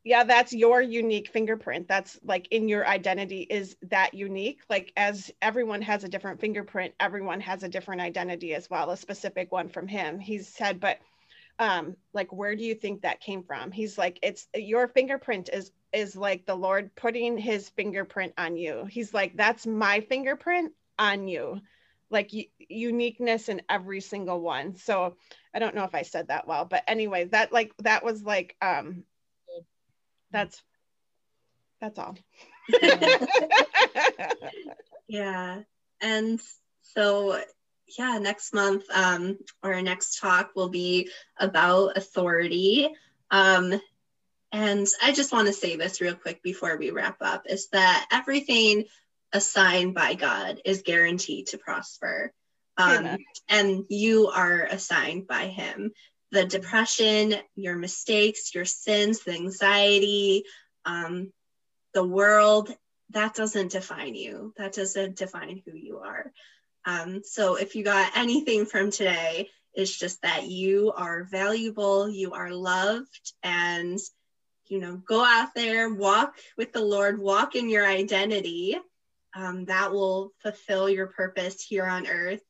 yeah 0.05 0.25
that's 0.25 0.53
your 0.53 0.81
unique 0.81 1.29
fingerprint. 1.29 1.87
That's 1.89 2.19
like 2.25 2.49
in 2.51 2.69
your 2.69 2.87
identity 2.87 3.43
is 3.43 3.77
that 3.91 4.15
unique. 4.15 4.61
Like 4.71 4.93
as 4.97 5.31
everyone 5.43 5.83
has 5.83 6.05
a 6.05 6.09
different 6.09 6.41
fingerprint 6.41 6.95
everyone 7.01 7.41
has 7.41 7.63
a 7.63 7.69
different 7.69 8.01
identity 8.01 8.55
as 8.55 8.69
well 8.71 8.91
a 8.91 8.97
specific 8.97 9.53
one 9.53 9.69
from 9.69 9.89
him. 9.89 10.19
He's 10.19 10.49
said 10.49 10.81
but 10.81 10.99
um 11.59 11.97
like 12.15 12.33
where 12.33 12.57
do 12.57 12.65
you 12.65 12.75
think 12.75 13.03
that 13.03 13.21
came 13.21 13.43
from? 13.43 13.73
He's 13.73 13.99
like 13.99 14.19
it's 14.23 14.49
your 14.55 14.89
fingerprint 14.89 15.51
is 15.53 15.71
is 15.93 16.17
like 16.17 16.47
the 16.47 16.55
lord 16.55 16.95
putting 16.95 17.37
his 17.37 17.69
fingerprint 17.71 18.33
on 18.39 18.57
you. 18.57 18.87
He's 18.87 19.13
like 19.13 19.37
that's 19.37 19.67
my 19.67 20.01
fingerprint 20.01 20.73
on 20.99 21.29
you. 21.29 21.61
Like 22.11 22.33
uniqueness 22.59 23.49
in 23.49 23.63
every 23.69 24.01
single 24.01 24.41
one. 24.41 24.77
So 24.77 25.17
i 25.55 25.59
don't 25.59 25.75
know 25.75 25.85
if 25.85 25.95
i 25.95 26.03
said 26.03 26.29
that 26.29 26.47
well 26.47 26.65
but 26.65 26.85
anyway 26.87 27.25
that 27.25 27.53
like 27.53 27.73
that 27.79 28.05
was 28.05 28.23
like 28.23 28.57
um 28.63 29.03
that's 30.31 30.63
that's 31.81 31.99
all. 31.99 32.17
Yeah. 35.11 35.63
And 36.01 36.41
so 36.83 37.41
yeah 37.99 38.19
next 38.19 38.55
month 38.55 38.85
um 38.95 39.37
our 39.65 39.83
next 39.83 40.21
talk 40.21 40.53
will 40.55 40.69
be 40.69 41.11
about 41.37 41.97
authority. 41.97 42.89
Um 43.31 43.81
and 44.53 44.87
i 45.03 45.13
just 45.13 45.33
want 45.33 45.47
to 45.47 45.53
say 45.53 45.77
this 45.77 46.01
real 46.01 46.15
quick 46.15 46.43
before 46.43 46.77
we 46.77 46.91
wrap 46.91 47.19
up 47.21 47.45
is 47.49 47.69
that 47.69 48.07
everything 48.11 48.85
assigned 49.33 49.95
by 49.95 50.15
god 50.15 50.61
is 50.65 50.83
guaranteed 50.83 51.49
to 51.49 51.59
prosper. 51.59 52.33
Um, 52.77 53.19
and 53.49 53.85
you 53.91 54.29
are 54.29 54.63
assigned 54.63 55.27
by 55.27 55.49
him 55.49 55.93
the 56.33 56.45
depression, 56.45 57.35
your 57.57 57.77
mistakes, 57.77 58.55
your 58.55 58.65
sins, 58.65 59.21
the 59.21 59.33
anxiety, 59.33 60.45
um, 60.85 61.33
the 61.95 62.05
world, 62.05 62.71
that 63.11 63.35
doesn't 63.35 63.73
define 63.73 64.15
you. 64.15 64.55
That 64.57 64.73
doesn't 64.73 65.17
define 65.17 65.63
who 65.67 65.77
you 65.77 65.99
are. 65.99 66.33
Um, 66.87 67.23
so 67.25 67.57
if 67.57 67.75
you 67.75 67.85
got 67.85 68.17
anything 68.17 68.65
from 68.67 68.91
today, 68.91 69.49
it's 69.75 69.97
just 69.97 70.23
that 70.23 70.49
you 70.49 70.93
are 70.97 71.25
valuable, 71.25 72.09
you 72.09 72.33
are 72.33 72.53
loved, 72.53 73.33
and 73.43 73.99
you 74.69 74.79
know, 74.79 74.97
go 74.97 75.25
out 75.25 75.49
there, 75.55 75.93
walk 75.93 76.37
with 76.57 76.73
the 76.73 76.83
Lord, 76.83 77.19
walk 77.19 77.57
in 77.57 77.69
your 77.69 77.87
identity. 77.87 78.79
Um, 79.35 79.65
that 79.67 79.93
will 79.93 80.33
fulfill 80.39 80.89
your 80.89 81.09
purpose 81.09 81.63
here 81.63 81.87
on 81.87 82.07
earth. 82.07 82.43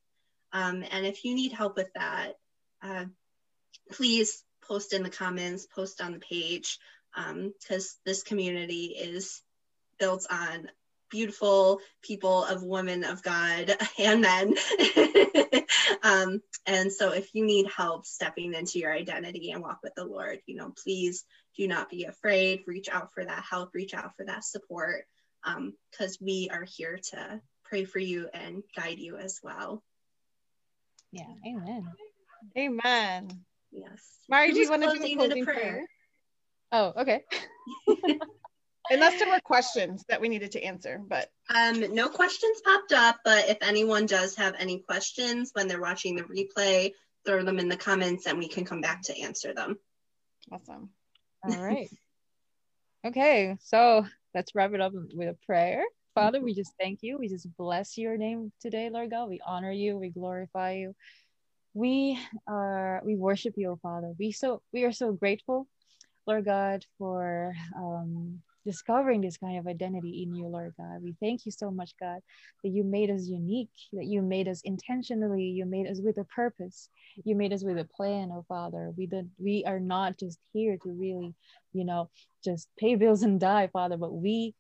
Um, 0.53 0.85
and 0.91 1.07
if 1.07 1.25
you 1.25 1.35
need 1.35 1.53
help 1.53 1.77
with 1.77 1.91
that, 1.95 2.33
uh, 2.83 3.05
please 3.91 4.43
post 4.67 4.93
in 4.93 5.03
the 5.03 5.11
comments, 5.11 5.67
post 5.67 6.01
on 6.01 6.13
the 6.13 6.19
page, 6.19 6.79
because 7.15 7.85
um, 7.85 8.01
this 8.05 8.23
community 8.23 8.97
is 8.99 9.43
built 9.99 10.27
on 10.31 10.69
beautiful 11.11 11.81
people 12.03 12.45
of 12.45 12.63
women 12.63 13.05
of 13.05 13.23
God 13.23 13.77
and 13.99 14.21
men. 14.21 14.55
um, 16.03 16.41
and 16.67 16.93
so 16.93 17.13
if 17.13 17.35
you 17.35 17.45
need 17.45 17.67
help 17.77 18.07
stepping 18.07 18.55
into 18.55 18.79
your 18.79 18.93
identity 18.93 19.51
and 19.51 19.63
walk 19.63 19.81
with 19.83 19.95
the 19.97 20.05
Lord, 20.05 20.41
you 20.47 20.57
know, 20.57 20.73
please 20.83 21.25
do 21.57 21.67
not 21.67 21.91
be 21.91 22.05
afraid. 22.05 22.63
Reach 22.67 22.89
out 22.89 23.13
for 23.13 23.25
that 23.25 23.45
help, 23.49 23.75
reach 23.75 23.93
out 23.93 24.17
for 24.17 24.25
that 24.25 24.45
support, 24.45 25.05
because 25.45 26.19
um, 26.21 26.25
we 26.25 26.49
are 26.53 26.65
here 26.65 27.01
to 27.11 27.41
pray 27.65 27.85
for 27.85 27.99
you 27.99 28.29
and 28.33 28.63
guide 28.77 28.99
you 28.99 29.17
as 29.17 29.41
well. 29.43 29.83
Yeah, 31.13 31.25
amen. 31.47 31.89
Amen. 32.57 33.45
Yes. 33.73 34.19
Mari, 34.29 34.53
do 34.53 34.61
you 34.61 34.71
want 34.71 34.83
to 34.83 34.93
do 34.93 34.99
the 34.99 35.15
closing 35.17 35.45
prayer? 35.45 35.57
prayer? 35.57 35.87
Oh, 36.73 36.93
okay. 36.99 37.25
Unless 38.91 39.21
there 39.21 39.29
were 39.29 39.41
questions 39.41 40.05
that 40.09 40.21
we 40.21 40.29
needed 40.29 40.53
to 40.53 40.63
answer, 40.63 41.01
but 41.07 41.31
um, 41.55 41.95
no 41.95 42.09
questions 42.09 42.61
popped 42.65 42.93
up. 42.93 43.19
But 43.25 43.49
if 43.49 43.59
anyone 43.61 44.07
does 44.07 44.35
have 44.37 44.55
any 44.59 44.81
questions 44.81 45.51
when 45.53 45.69
they're 45.69 45.81
watching 45.81 46.17
the 46.17 46.23
replay, 46.23 46.93
throw 47.25 47.45
them 47.45 47.61
in 47.61 47.69
the 47.69 47.77
comments, 47.77 48.27
and 48.27 48.39
we 48.39 48.49
can 48.49 48.65
come 48.65 48.81
back 48.81 49.03
to 49.03 49.21
answer 49.21 49.55
them. 49.55 49.79
Awesome. 50.51 50.91
All 51.45 51.63
right. 51.63 51.89
okay, 53.07 53.57
so 53.61 54.05
let's 54.35 54.55
wrap 54.57 54.75
it 54.75 54.81
up 54.81 54.93
with 54.93 55.29
a 55.29 55.37
prayer. 55.47 55.85
Father, 56.15 56.41
we 56.41 56.55
just 56.55 56.73
thank 56.79 57.03
you. 57.03 57.17
We 57.19 57.29
just 57.29 57.47
bless 57.57 57.97
your 57.97 58.17
name 58.17 58.51
today, 58.61 58.91
Lord 58.91 59.11
God. 59.11 59.29
We 59.29 59.41
honor 59.47 59.71
you. 59.71 59.97
We 59.97 60.11
glorify 60.11 60.73
you 60.73 60.97
we 61.75 62.19
are 62.49 63.01
we 63.05 63.17
worship 63.17 63.55
you, 63.57 63.79
Father. 63.83 64.13
We 64.19 64.33
so 64.33 64.63
we 64.73 64.85
are 64.85 64.93
so 64.93 65.13
grateful, 65.13 65.67
Lord 66.27 66.45
God, 66.45 66.85
for 66.99 67.55
um, 67.77 68.41
discovering 68.67 69.21
this 69.21 69.37
kind 69.37 69.59
of 69.59 69.67
identity 69.67 70.23
in 70.23 70.35
you, 70.35 70.47
Lord 70.47 70.75
God. 70.77 71.03
We 71.03 71.15
thank 71.21 71.47
you 71.47 71.53
so 71.53 71.71
much, 71.71 71.95
God, 71.99 72.21
that 72.63 72.71
you 72.71 72.85
made 72.85 73.11
us 73.11 73.27
unique, 73.27 73.71
that 73.93 74.07
you 74.07 74.21
made 74.23 74.49
us 74.49 74.61
intentionally, 74.65 75.45
you 75.45 75.65
made 75.65 75.87
us 75.87 76.01
with 76.03 76.19
a 76.19 76.25
purpose, 76.25 76.89
you 77.25 77.35
made 77.35 77.53
us 77.53 77.65
with 77.65 77.79
a 77.79 77.85
plan, 77.85 78.31
oh 78.33 78.45
Father. 78.49 78.93
We 78.97 79.07
did 79.07 79.31
we 79.39 79.65
are 79.67 79.81
not 79.81 80.19
just 80.19 80.39
here 80.53 80.77
to 80.83 80.91
really, 80.91 81.35
you 81.73 81.85
know, 81.85 82.11
just 82.45 82.69
pay 82.79 82.97
bills 82.97 83.23
and 83.23 83.39
die, 83.39 83.69
Father, 83.73 83.97
but 83.97 84.13
we 84.13 84.55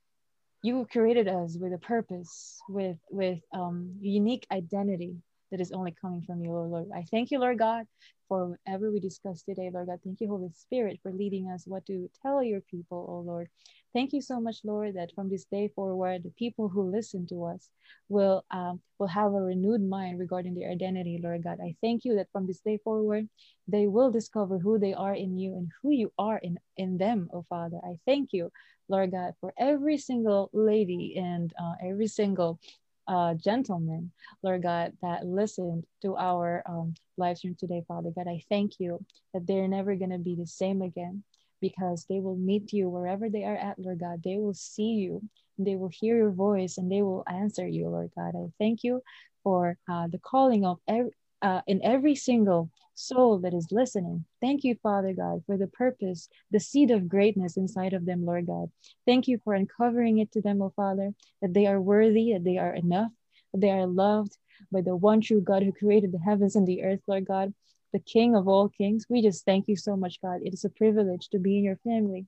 you 0.62 0.86
created 0.92 1.26
us 1.26 1.56
with 1.58 1.72
a 1.72 1.78
purpose, 1.78 2.60
with 2.68 2.98
with 3.10 3.40
um 3.52 3.96
unique 4.00 4.46
identity, 4.52 5.16
that 5.50 5.60
is 5.60 5.72
only 5.72 5.94
coming 6.00 6.22
from 6.22 6.42
you, 6.42 6.52
Lord. 6.52 6.88
I 6.94 7.04
thank 7.10 7.30
you, 7.30 7.38
Lord 7.38 7.58
God, 7.58 7.86
for 8.28 8.56
whatever 8.66 8.90
we 8.90 9.00
discussed 9.00 9.46
today, 9.46 9.70
Lord 9.72 9.88
God. 9.88 10.00
Thank 10.04 10.20
you, 10.20 10.28
Holy 10.28 10.50
Spirit, 10.52 11.00
for 11.02 11.12
leading 11.12 11.50
us 11.50 11.64
what 11.66 11.86
to 11.86 12.10
tell 12.22 12.42
your 12.42 12.60
people, 12.62 13.06
oh 13.08 13.20
Lord. 13.20 13.48
Thank 13.92 14.12
you 14.12 14.22
so 14.22 14.40
much, 14.40 14.58
Lord, 14.64 14.94
that 14.94 15.12
from 15.14 15.28
this 15.28 15.44
day 15.44 15.68
forward, 15.74 16.22
the 16.22 16.30
people 16.38 16.68
who 16.68 16.90
listen 16.90 17.26
to 17.28 17.44
us 17.44 17.68
will 18.08 18.44
um, 18.50 18.80
will 18.98 19.08
have 19.08 19.32
a 19.34 19.40
renewed 19.42 19.82
mind 19.82 20.18
regarding 20.18 20.54
their 20.54 20.70
identity, 20.70 21.20
Lord 21.22 21.42
God. 21.44 21.58
I 21.62 21.74
thank 21.80 22.04
you 22.04 22.16
that 22.16 22.30
from 22.32 22.46
this 22.46 22.60
day 22.60 22.78
forward, 22.84 23.28
they 23.66 23.86
will 23.88 24.10
discover 24.10 24.58
who 24.58 24.78
they 24.78 24.94
are 24.94 25.14
in 25.14 25.38
you 25.38 25.54
and 25.56 25.70
who 25.82 25.90
you 25.90 26.12
are 26.18 26.38
in, 26.38 26.58
in 26.76 26.98
them, 26.98 27.28
oh 27.32 27.44
Father. 27.48 27.78
I 27.84 27.96
thank 28.06 28.32
you, 28.32 28.52
Lord 28.88 29.12
God, 29.12 29.34
for 29.40 29.52
every 29.58 29.98
single 29.98 30.50
lady 30.52 31.16
and 31.18 31.52
uh, 31.60 31.74
every 31.82 32.08
single 32.08 32.60
uh, 33.08 33.34
gentlemen, 33.34 34.10
Lord 34.42 34.62
God, 34.62 34.92
that 35.02 35.26
listened 35.26 35.84
to 36.02 36.16
our 36.16 36.62
um, 36.66 36.94
live 37.16 37.38
stream 37.38 37.56
today, 37.58 37.82
Father 37.88 38.10
God. 38.14 38.28
I 38.28 38.42
thank 38.48 38.72
you 38.78 39.04
that 39.34 39.46
they're 39.46 39.68
never 39.68 39.94
going 39.96 40.10
to 40.10 40.18
be 40.18 40.34
the 40.34 40.46
same 40.46 40.82
again 40.82 41.22
because 41.60 42.06
they 42.08 42.20
will 42.20 42.36
meet 42.36 42.72
you 42.72 42.88
wherever 42.88 43.28
they 43.28 43.44
are 43.44 43.56
at, 43.56 43.78
Lord 43.78 44.00
God. 44.00 44.22
They 44.24 44.36
will 44.36 44.54
see 44.54 44.92
you, 44.92 45.22
they 45.58 45.76
will 45.76 45.90
hear 45.92 46.16
your 46.16 46.30
voice, 46.30 46.78
and 46.78 46.90
they 46.90 47.02
will 47.02 47.24
answer 47.30 47.66
you, 47.66 47.88
Lord 47.88 48.10
God. 48.16 48.34
I 48.36 48.46
thank 48.58 48.82
you 48.82 49.02
for 49.42 49.76
uh, 49.90 50.06
the 50.08 50.18
calling 50.18 50.64
of 50.64 50.78
every, 50.88 51.10
uh, 51.42 51.62
in 51.66 51.80
every 51.84 52.14
single 52.14 52.70
soul 53.00 53.38
that 53.38 53.54
is 53.54 53.68
listening. 53.70 54.24
Thank 54.40 54.64
you, 54.64 54.76
Father 54.82 55.12
God, 55.12 55.42
for 55.46 55.56
the 55.56 55.66
purpose, 55.66 56.28
the 56.50 56.60
seed 56.60 56.90
of 56.90 57.08
greatness 57.08 57.56
inside 57.56 57.92
of 57.92 58.04
them, 58.04 58.24
Lord 58.24 58.46
God. 58.46 58.70
Thank 59.06 59.28
you 59.28 59.38
for 59.42 59.54
uncovering 59.54 60.18
it 60.18 60.32
to 60.32 60.42
them, 60.42 60.62
oh 60.62 60.72
Father, 60.76 61.12
that 61.42 61.54
they 61.54 61.66
are 61.66 61.80
worthy, 61.80 62.32
that 62.32 62.44
they 62.44 62.58
are 62.58 62.74
enough, 62.74 63.12
that 63.52 63.60
they 63.60 63.70
are 63.70 63.86
loved 63.86 64.36
by 64.70 64.82
the 64.82 64.94
one 64.94 65.20
true 65.20 65.40
God 65.40 65.62
who 65.62 65.72
created 65.72 66.12
the 66.12 66.18
heavens 66.18 66.56
and 66.56 66.66
the 66.66 66.82
earth, 66.82 67.00
Lord 67.06 67.26
God, 67.26 67.54
the 67.92 68.00
King 68.00 68.36
of 68.36 68.46
all 68.46 68.68
kings. 68.68 69.06
We 69.08 69.22
just 69.22 69.44
thank 69.44 69.68
you 69.68 69.76
so 69.76 69.96
much, 69.96 70.20
God. 70.20 70.40
It 70.44 70.54
is 70.54 70.64
a 70.64 70.70
privilege 70.70 71.28
to 71.30 71.38
be 71.38 71.58
in 71.58 71.64
your 71.64 71.76
family. 71.76 72.26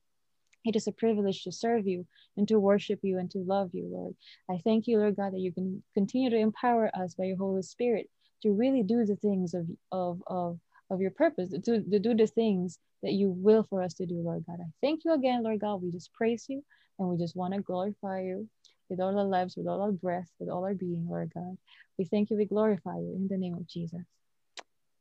It 0.65 0.77
is 0.77 0.87
a 0.87 0.93
privilege 0.93 1.43
to 1.45 1.53
serve 1.53 1.87
you 1.87 2.07
and 2.37 2.47
to 2.49 2.59
worship 2.59 3.01
you 3.03 3.19
and 3.19 3.31
to 3.33 3.39
love 3.39 3.71
you, 3.73 3.89
Lord. 3.91 4.15
I 4.51 4.61
thank 4.63 4.87
you, 4.87 4.99
Lord 4.99 5.17
God, 5.17 5.33
that 5.33 5.41
you 5.41 5.53
can 5.53 5.83
continue 5.95 6.31
to 6.31 6.37
empower 6.37 6.91
us 6.95 7.15
by 7.15 7.25
your 7.25 7.37
Holy 7.37 7.63
Spirit 7.63 8.09
to 8.43 8.53
really 8.53 8.83
do 8.83 9.05
the 9.05 9.17
things 9.17 9.55
of 9.55 9.67
of 9.91 10.23
of 10.27 10.59
of 10.91 11.01
your 11.01 11.11
purpose, 11.11 11.51
to, 11.51 11.61
to 11.61 11.99
do 11.99 12.15
the 12.15 12.27
things 12.27 12.79
that 13.03 13.13
you 13.13 13.31
will 13.31 13.65
for 13.65 13.83
us 13.83 13.95
to 13.95 14.07
do, 14.07 14.17
Lord 14.17 14.45
God. 14.47 14.59
I 14.61 14.69
thank 14.83 15.05
you 15.05 15.15
again, 15.15 15.43
Lord 15.43 15.61
God. 15.61 15.83
We 15.83 15.91
just 15.91 16.13
praise 16.13 16.45
you 16.49 16.63
and 16.99 17.09
we 17.09 17.17
just 17.17 17.35
want 17.35 17.55
to 17.55 17.61
glorify 17.61 18.23
you 18.23 18.49
with 18.89 19.01
all 19.01 19.19
our 19.19 19.25
lives, 19.25 19.57
with 19.57 19.67
all 19.67 19.81
our 19.81 19.93
breath, 19.93 20.29
with 20.39 20.51
all 20.51 20.65
our 20.65 20.75
being, 20.75 21.07
Lord 21.09 21.33
God. 21.35 21.57
We 21.99 22.05
thank 22.05 22.31
you, 22.31 22.37
we 22.37 22.45
glorify 22.45 22.99
you 22.99 23.15
in 23.17 23.29
the 23.29 23.39
name 23.39 23.55
of 23.55 23.67
Jesus. 23.67 24.05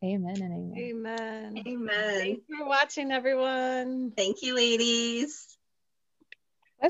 Amen 0.04 0.42
and 0.42 0.54
amen. 0.54 0.74
Amen. 0.78 1.64
Amen. 1.68 2.20
Thanks 2.20 2.46
for 2.58 2.66
watching, 2.66 3.12
everyone. 3.12 4.12
Thank 4.16 4.42
you, 4.42 4.56
ladies. 4.56 5.58